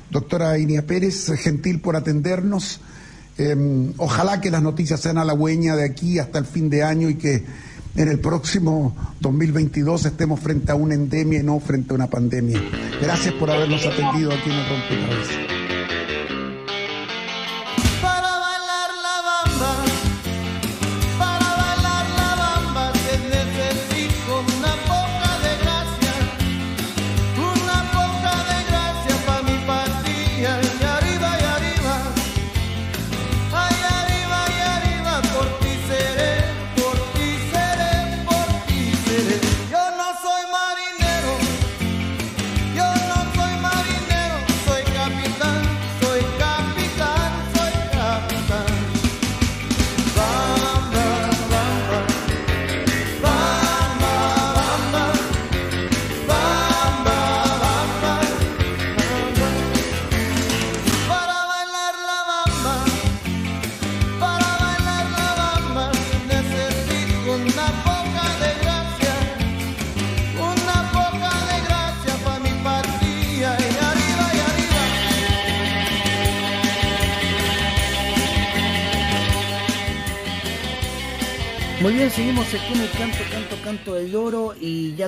Doctora 0.09 0.59
Inia 0.59 0.87
Pérez, 0.87 1.31
gentil 1.37 1.83
por 1.83 1.97
atendernos. 1.97 2.81
Em, 3.37 3.93
ojalá 3.99 4.41
que 4.41 4.51
las 4.51 4.63
noticias 4.63 5.03
sean 5.03 5.19
halagüeñas 5.19 5.77
de 5.77 5.85
aquí 5.85 6.19
hasta 6.19 6.39
el 6.39 6.47
fin 6.47 6.71
de 6.71 6.83
año 6.83 7.11
y 7.11 7.17
que 7.17 7.45
en 7.97 8.09
el 8.09 8.19
próximo 8.19 8.95
2022 9.21 10.05
estemos 10.07 10.41
frente 10.41 10.73
a 10.73 10.75
una 10.75 10.95
endemia 10.95 11.41
y 11.41 11.43
no 11.43 11.59
frente 11.61 11.93
a 11.93 11.95
una 11.95 12.09
pandemia. 12.09 12.61
Gracias 13.01 13.35
por 13.35 13.51
habernos 13.51 13.85
atendido 13.87 14.33
aquí 14.33 14.51
en 14.51 14.57
el 14.57 14.69
Rompecabezas. 14.69 15.46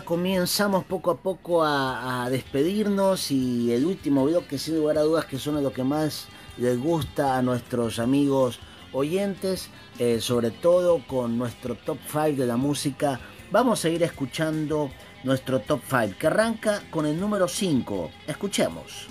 comenzamos 0.09 0.87
poco 0.87 1.11
a 1.11 1.19
poco 1.19 1.63
a, 1.63 2.29
despedirnos 2.31 3.31
y 3.31 3.75
el 3.75 3.85
último 3.85 4.25
bloque 4.25 4.57
sin 4.57 4.77
lugar 4.77 4.97
a 4.97 5.03
dudas 5.03 5.27
que 5.27 5.39
son 5.39 5.63
lo 5.63 5.71
que 5.71 5.85
más 5.85 6.29
les 6.57 6.81
gusta 6.81 7.37
a 7.37 7.43
nuestros 7.43 7.99
amigos 7.99 8.59
oyentes, 8.95 9.69
eh, 9.99 10.19
sobre 10.23 10.51
todo 10.51 11.07
con 11.07 11.37
nuestro 11.37 11.75
top 11.75 11.99
5 12.11 12.41
de 12.41 12.47
la 12.47 12.57
música. 12.57 13.21
Vamos 13.51 13.85
a 13.85 13.91
ir 13.91 14.03
escuchando 14.03 14.91
nuestro 15.25 15.61
top 15.61 15.83
5 15.87 16.15
que 16.19 16.27
arranca 16.27 16.85
con 16.91 17.05
el 17.05 17.21
número 17.21 17.47
5. 17.47 18.11
Escuchemos. 18.27 19.09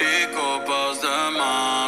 e 0.00 0.26
copas 0.34 1.00
de 1.00 1.30
más. 1.38 1.83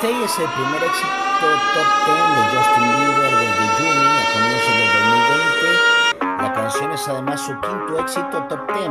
Stay 0.00 0.24
es 0.24 0.38
el 0.38 0.48
primer 0.48 0.82
éxito 0.82 1.46
top 1.74 1.88
10 2.06 2.16
de 2.36 2.56
Justin 2.56 2.86
Bieber 2.96 3.32
desde 3.36 3.66
Juni 3.76 4.06
a 4.16 4.24
comienzos 4.32 4.74
del 4.80 4.88
2020. 4.96 6.42
La 6.42 6.52
canción 6.54 6.92
es 6.92 7.08
además 7.08 7.40
su 7.42 7.60
quinto 7.60 7.98
éxito 8.00 8.42
top 8.48 8.72
10 8.72 8.88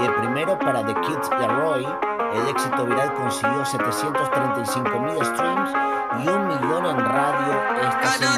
y 0.00 0.06
el 0.06 0.14
primero 0.16 0.58
para 0.58 0.84
The 0.84 0.94
Kids 1.02 1.30
Leroy. 1.38 1.86
El 2.34 2.48
éxito 2.48 2.84
viral 2.84 3.14
consiguió 3.14 3.64
735 3.64 4.98
mil 4.98 5.24
streams 5.24 5.70
y 6.18 6.28
un 6.28 6.48
millón 6.48 6.86
en 6.86 6.98
radio 6.98 7.52
esta 7.82 8.12
semana. 8.18 8.36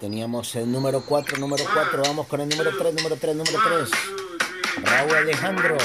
Teníamos 0.00 0.56
el 0.56 0.72
número 0.72 1.02
4, 1.02 1.36
número 1.36 1.62
4. 1.74 2.02
Vamos 2.04 2.26
con 2.26 2.40
el 2.40 2.48
número 2.48 2.70
3, 2.74 2.94
número 2.94 3.16
3, 3.16 3.36
número 3.36 3.58
3. 3.68 3.90
Raúl 4.82 5.14
Alejandro. 5.14 5.76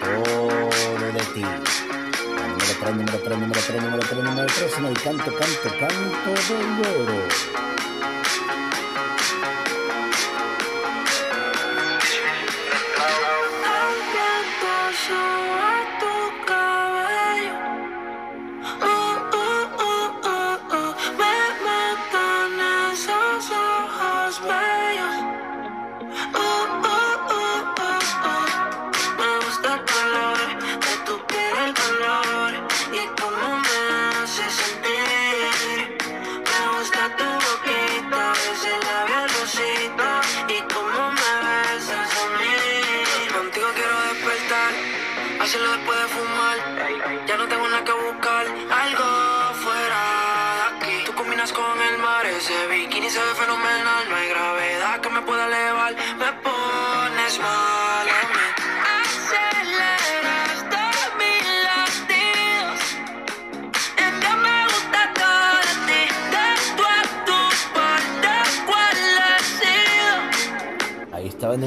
Todo 0.00 0.48
de 1.12 1.20
ti. 1.34 1.42
El 1.42 2.48
número 2.48 2.72
3, 2.80 2.96
número 2.96 3.18
3, 3.22 3.38
número 3.38 3.60
3, 3.60 3.82
número 3.82 4.00
3, 4.08 4.22
número 4.24 4.94
3. 4.94 5.04
Canto, 5.04 5.36
canto, 5.36 5.68
canto 5.78 6.30
de 6.48 6.58
lloro. 6.78 7.28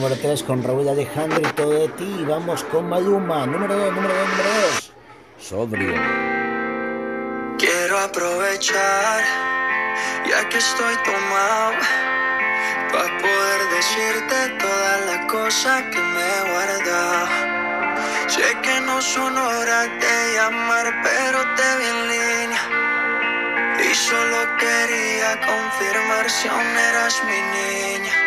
número 0.08 0.42
con 0.44 0.64
Raúl 0.64 0.88
Alejandro 0.88 1.42
y 1.42 1.52
todo 1.54 1.72
de 1.72 1.90
ti. 1.90 2.24
Vamos 2.26 2.64
con 2.72 2.88
Maluma. 2.88 3.46
Número 3.46 3.76
2, 3.76 3.94
número 3.94 4.14
2, 4.14 4.30
número 4.30 4.50
2. 4.72 4.94
Sobrio. 5.38 5.94
Quiero 7.60 8.00
aprovechar, 8.00 9.22
ya 10.30 10.48
que 10.48 10.58
estoy 10.60 10.96
tomado, 11.04 11.74
para 12.92 13.18
poder 13.20 13.60
decirte 13.76 14.38
toda 14.60 14.92
la 15.10 15.28
cosa 15.28 15.84
que 15.92 16.00
me 16.00 16.22
he 16.22 16.52
guardado. 16.54 17.28
Sé 18.30 18.48
que 18.62 18.80
no 18.82 19.02
son 19.02 19.38
horas 19.38 19.90
de 20.00 20.34
llamar, 20.36 20.88
pero 21.04 21.40
te 21.58 21.68
vi 21.80 21.86
en 21.86 22.02
línea. 22.14 22.64
Y 23.92 23.94
solo 23.94 24.38
quería 24.58 25.38
confirmar 25.42 26.30
si 26.30 26.48
aún 26.48 26.78
eras 26.92 27.22
mi 27.26 27.40
niña 27.58 28.27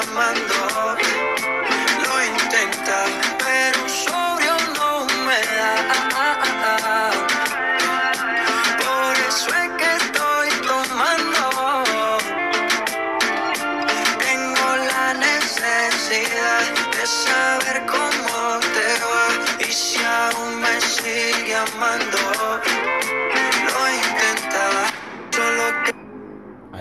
llamando. 0.00 0.87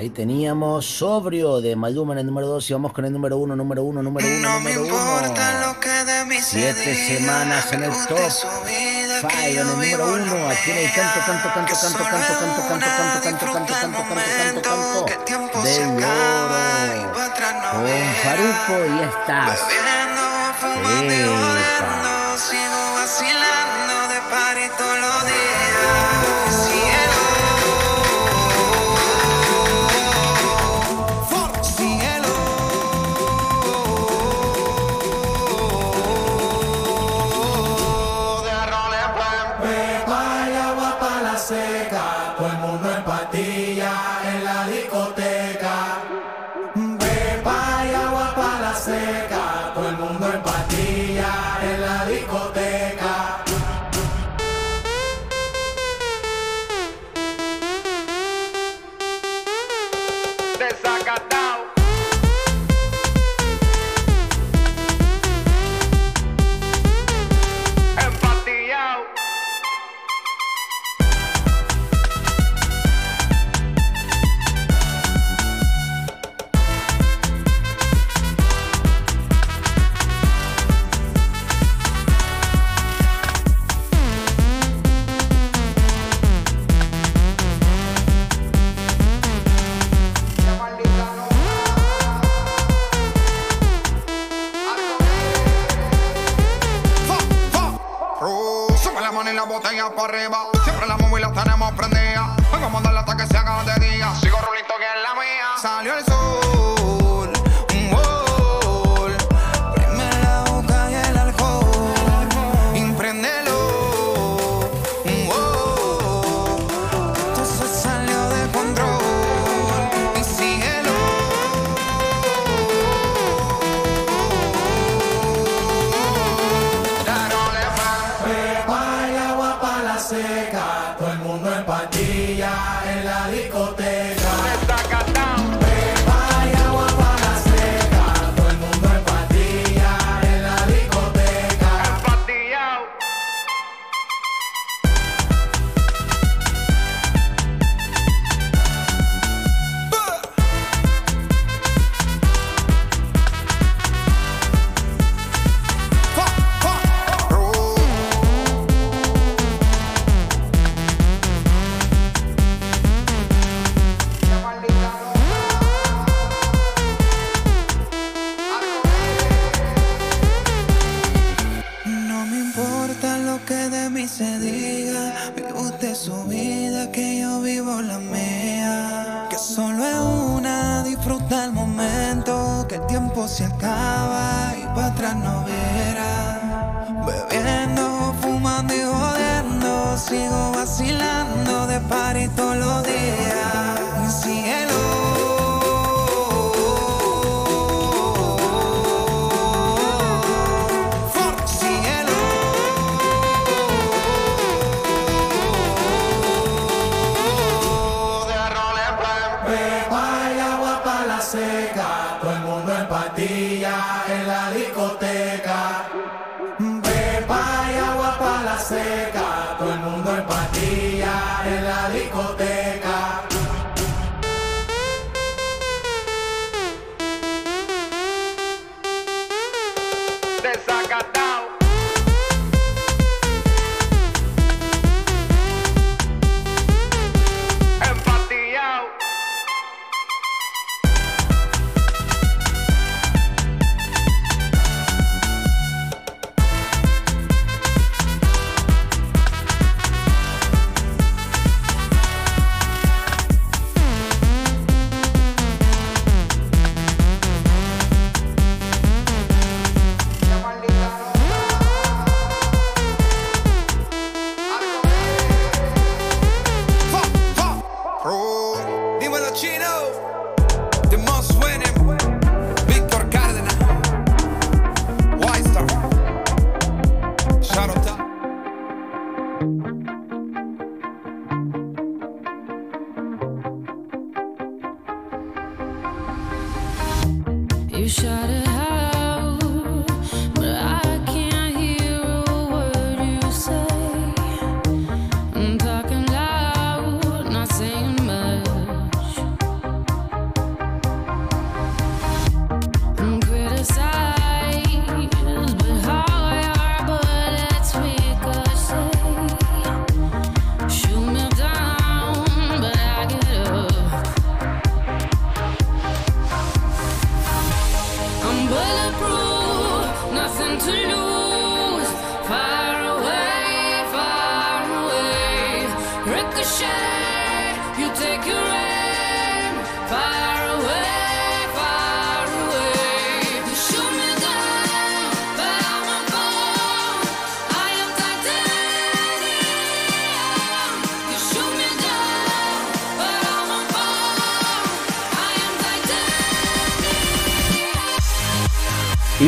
Teníamos 0.10 0.86
Sobrio 0.86 1.62
de 1.62 1.76
Maluma 1.76 2.14
en 2.14 2.20
el 2.20 2.26
número 2.26 2.48
2 2.48 2.70
y 2.70 2.74
vamos 2.74 2.94
con 2.94 3.06
el 3.06 3.14
número 3.14 3.38
1, 3.38 3.56
número 3.56 3.84
1, 3.84 4.04
número 4.04 4.28
1, 4.28 4.40
no 4.40 4.60
número 4.60 4.82
1. 4.84 4.94
Siete 6.42 6.96
semanas 6.96 7.72
en 7.74 7.84
el 7.84 7.92
top. 8.08 8.20
En 9.32 9.58
el 9.58 9.68
número 9.68 10.14
1. 10.14 10.50
Aquí 10.50 10.72
en 10.72 10.78
el 10.78 10.92
canto, 10.94 11.20
canto, 11.26 11.50
canto, 11.54 11.74
canto, 11.82 11.98
canto, 11.98 12.30
canto, 12.38 12.68
canto, 12.68 12.88
canto, 13.22 13.46
canto, 13.46 13.46
canto, 13.52 13.74
canto, 13.74 14.02
canto, 14.32 14.62
canto, 14.62 15.06
canto. 15.26 15.64
Del 15.64 16.04
oro. 16.04 17.14
Con 17.72 17.88
Faruco 18.24 18.76
y 18.86 19.00
estás. 19.04 19.60
Epa. 21.02 22.18
Sigo 22.38 22.82
vacilando 22.94 23.96
de 24.14 24.20
party 24.30 24.68
todos 24.78 25.00
los 25.00 25.26
días. 25.26 25.47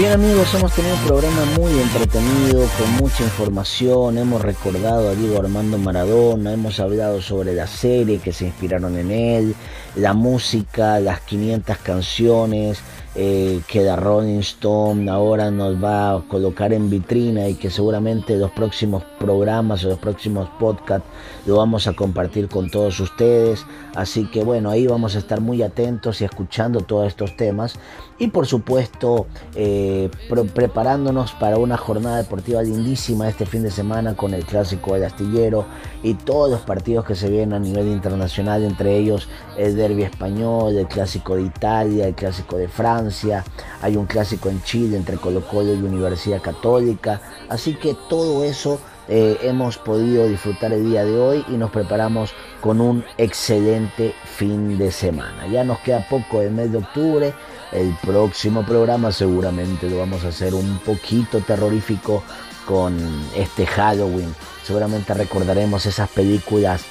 Bien 0.09 0.21
amigos, 0.21 0.53
hemos 0.55 0.73
tenido 0.73 0.95
un 0.95 1.01
programa 1.01 1.45
muy 1.57 1.71
entretenido, 1.79 2.65
con 2.79 2.91
mucha 2.99 3.23
información, 3.23 4.17
hemos 4.17 4.41
recordado 4.41 5.09
a 5.09 5.13
Diego 5.13 5.39
Armando 5.39 5.77
Maradona, 5.77 6.53
hemos 6.53 6.79
hablado 6.79 7.21
sobre 7.21 7.53
la 7.53 7.67
serie 7.67 8.17
que 8.17 8.33
se 8.33 8.45
inspiraron 8.45 8.97
en 8.97 9.11
él, 9.11 9.55
la 9.95 10.13
música, 10.13 10.99
las 10.99 11.19
500 11.21 11.77
canciones 11.77 12.81
eh, 13.15 13.61
que 13.67 13.81
la 13.81 13.95
Rolling 13.95 14.39
Stone 14.39 15.09
ahora 15.09 15.49
nos 15.49 15.83
va 15.83 16.13
a 16.13 16.21
colocar 16.21 16.71
en 16.73 16.91
vitrina 16.91 17.47
y 17.47 17.55
que 17.55 17.71
seguramente 17.71 18.37
los 18.37 18.51
próximos 18.51 19.03
programas 19.19 19.83
o 19.83 19.89
los 19.89 19.99
próximos 19.99 20.47
podcasts 20.59 21.07
lo 21.47 21.57
vamos 21.57 21.87
a 21.87 21.93
compartir 21.93 22.47
con 22.47 22.69
todos 22.69 22.99
ustedes. 22.99 23.65
Así 23.95 24.29
que 24.29 24.43
bueno, 24.43 24.69
ahí 24.69 24.85
vamos 24.85 25.15
a 25.15 25.19
estar 25.19 25.41
muy 25.41 25.63
atentos 25.63 26.21
y 26.21 26.25
escuchando 26.25 26.81
todos 26.81 27.07
estos 27.07 27.35
temas 27.35 27.79
y 28.19 28.27
por 28.27 28.45
supuesto 28.45 29.27
eh, 29.55 30.09
preparándonos 30.53 31.31
para 31.31 31.57
una 31.57 31.77
jornada 31.77 32.17
deportiva 32.17 32.61
lindísima 32.61 33.29
este 33.29 33.45
fin 33.45 33.63
de 33.63 33.71
semana 33.71 34.15
con 34.15 34.33
el 34.33 34.45
clásico 34.45 34.93
del 34.93 35.05
astillero 35.05 35.65
y 36.03 36.13
todos 36.13 36.51
los 36.51 36.61
partidos 36.61 37.05
que 37.05 37.15
se 37.15 37.29
vienen 37.29 37.53
a 37.53 37.59
nivel 37.59 37.87
internacional, 37.87 38.63
entre 38.63 38.97
ellos 38.97 39.29
el 39.57 39.75
derby 39.75 40.03
español, 40.03 40.77
el 40.77 40.87
clásico 40.87 41.35
de 41.35 41.43
Italia, 41.43 42.07
el 42.07 42.15
clásico 42.15 42.57
de 42.57 42.67
Francia, 42.67 43.43
hay 43.81 43.95
un 43.95 44.05
clásico 44.05 44.49
en 44.49 44.61
Chile 44.63 44.97
entre 44.97 45.17
Colo 45.17 45.41
Colo 45.47 45.73
y 45.73 45.81
Universidad 45.81 46.41
Católica, 46.41 47.21
así 47.47 47.75
que 47.75 47.95
todo 48.09 48.43
eso 48.43 48.79
eh, 49.11 49.39
hemos 49.41 49.79
podido 49.79 50.27
disfrutar 50.27 50.71
el 50.71 50.85
día 50.85 51.03
de 51.03 51.17
hoy 51.17 51.43
y 51.47 51.53
nos 51.53 51.71
preparamos 51.71 52.31
con 52.61 52.79
un 52.79 53.03
excelente 53.17 54.13
fin 54.23 54.77
de 54.77 54.91
semana. 54.91 55.47
Ya 55.47 55.63
nos 55.63 55.79
queda 55.79 56.07
poco 56.07 56.41
del 56.41 56.51
mes 56.51 56.71
de 56.71 56.77
octubre. 56.77 57.33
El 57.71 57.95
próximo 58.05 58.63
programa 58.63 59.11
seguramente 59.11 59.89
lo 59.89 59.97
vamos 59.97 60.23
a 60.23 60.27
hacer 60.27 60.53
un 60.53 60.77
poquito 60.85 61.39
terrorífico 61.39 62.21
con 62.67 62.95
este 63.35 63.65
Halloween. 63.65 64.33
Seguramente 64.63 65.15
recordaremos 65.15 65.87
esas 65.87 66.09
películas 66.09 66.83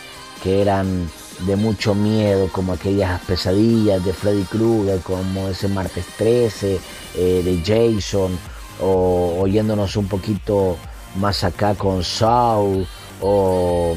que 0.43 0.61
eran 0.61 1.09
de 1.47 1.55
mucho 1.55 1.95
miedo, 1.95 2.49
como 2.51 2.73
aquellas 2.73 3.21
pesadillas 3.23 4.05
de 4.05 4.13
Freddy 4.13 4.43
Krueger, 4.43 5.01
como 5.03 5.49
ese 5.49 5.69
martes 5.69 6.05
13 6.17 6.81
eh, 7.15 7.43
de 7.45 7.63
Jason, 7.65 8.37
o 8.81 9.37
oyéndonos 9.39 9.97
un 9.97 10.09
poquito 10.09 10.77
más 11.19 11.45
acá 11.45 11.75
con 11.75 12.03
Saul, 12.03 12.87
o, 13.21 13.97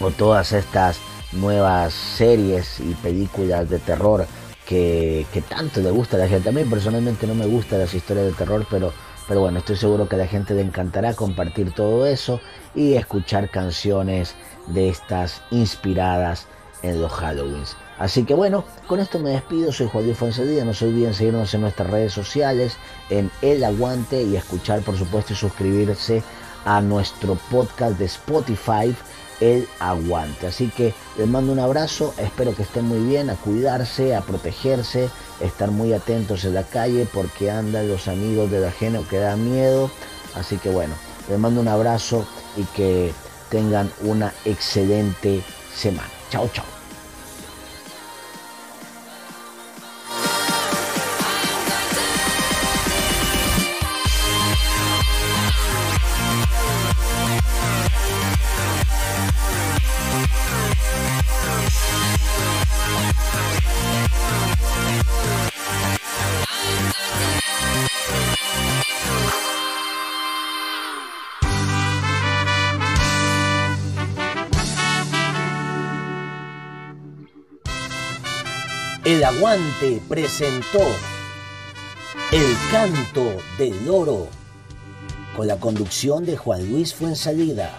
o 0.00 0.10
todas 0.12 0.52
estas 0.52 0.98
nuevas 1.32 1.92
series 1.92 2.80
y 2.80 2.94
películas 2.94 3.68
de 3.68 3.78
terror 3.78 4.26
que, 4.66 5.26
que 5.32 5.42
tanto 5.42 5.80
le 5.80 5.90
gusta 5.90 6.16
a 6.16 6.20
la 6.20 6.28
gente. 6.28 6.48
A 6.48 6.52
mí 6.52 6.64
personalmente 6.64 7.26
no 7.26 7.34
me 7.34 7.46
gustan 7.46 7.80
las 7.80 7.94
historias 7.94 8.26
de 8.26 8.32
terror, 8.32 8.66
pero, 8.70 8.92
pero 9.28 9.40
bueno, 9.40 9.58
estoy 9.58 9.76
seguro 9.76 10.08
que 10.08 10.16
a 10.16 10.20
la 10.20 10.26
gente 10.26 10.54
le 10.54 10.62
encantará 10.62 11.14
compartir 11.14 11.72
todo 11.72 12.06
eso 12.06 12.40
y 12.74 12.94
escuchar 12.94 13.50
canciones 13.50 14.34
de 14.68 14.88
estas 14.88 15.42
inspiradas 15.50 16.46
en 16.82 17.00
los 17.00 17.12
Halloweens. 17.12 17.76
Así 18.00 18.24
que 18.24 18.32
bueno, 18.32 18.64
con 18.86 18.98
esto 18.98 19.18
me 19.18 19.28
despido, 19.28 19.70
soy 19.72 19.86
Juan 19.86 20.06
Luis 20.06 20.16
Fonsedía, 20.16 20.64
no 20.64 20.72
se 20.72 20.86
olviden 20.86 21.12
seguirnos 21.12 21.52
en 21.52 21.60
nuestras 21.60 21.90
redes 21.90 22.14
sociales, 22.14 22.78
en 23.10 23.30
El 23.42 23.62
Aguante 23.62 24.22
y 24.22 24.36
escuchar 24.36 24.80
por 24.80 24.96
supuesto 24.96 25.34
y 25.34 25.36
suscribirse 25.36 26.22
a 26.64 26.80
nuestro 26.80 27.34
podcast 27.50 27.98
de 27.98 28.06
Spotify, 28.06 28.96
El 29.40 29.68
Aguante. 29.80 30.46
Así 30.46 30.68
que 30.70 30.94
les 31.18 31.28
mando 31.28 31.52
un 31.52 31.58
abrazo, 31.58 32.14
espero 32.16 32.56
que 32.56 32.62
estén 32.62 32.86
muy 32.86 33.00
bien, 33.00 33.28
a 33.28 33.34
cuidarse, 33.34 34.16
a 34.16 34.22
protegerse, 34.22 35.10
estar 35.40 35.70
muy 35.70 35.92
atentos 35.92 36.46
en 36.46 36.54
la 36.54 36.62
calle 36.62 37.06
porque 37.12 37.50
andan 37.50 37.86
los 37.86 38.08
amigos 38.08 38.50
del 38.50 38.64
ajeno 38.64 39.06
que 39.10 39.18
da 39.18 39.36
miedo. 39.36 39.90
Así 40.34 40.56
que 40.56 40.70
bueno, 40.70 40.94
les 41.28 41.38
mando 41.38 41.60
un 41.60 41.68
abrazo 41.68 42.26
y 42.56 42.64
que 42.74 43.12
tengan 43.50 43.92
una 44.00 44.32
excelente 44.46 45.42
semana. 45.74 46.08
Chao, 46.30 46.48
chao. 46.54 46.79
El 79.20 79.26
Aguante 79.26 80.00
presentó 80.08 80.80
El 82.32 82.56
Canto 82.72 83.36
del 83.58 83.84
Loro 83.84 84.28
con 85.36 85.46
la 85.46 85.60
conducción 85.60 86.24
de 86.24 86.38
Juan 86.38 86.66
Luis 86.70 86.94
Fuensalida. 86.94 87.70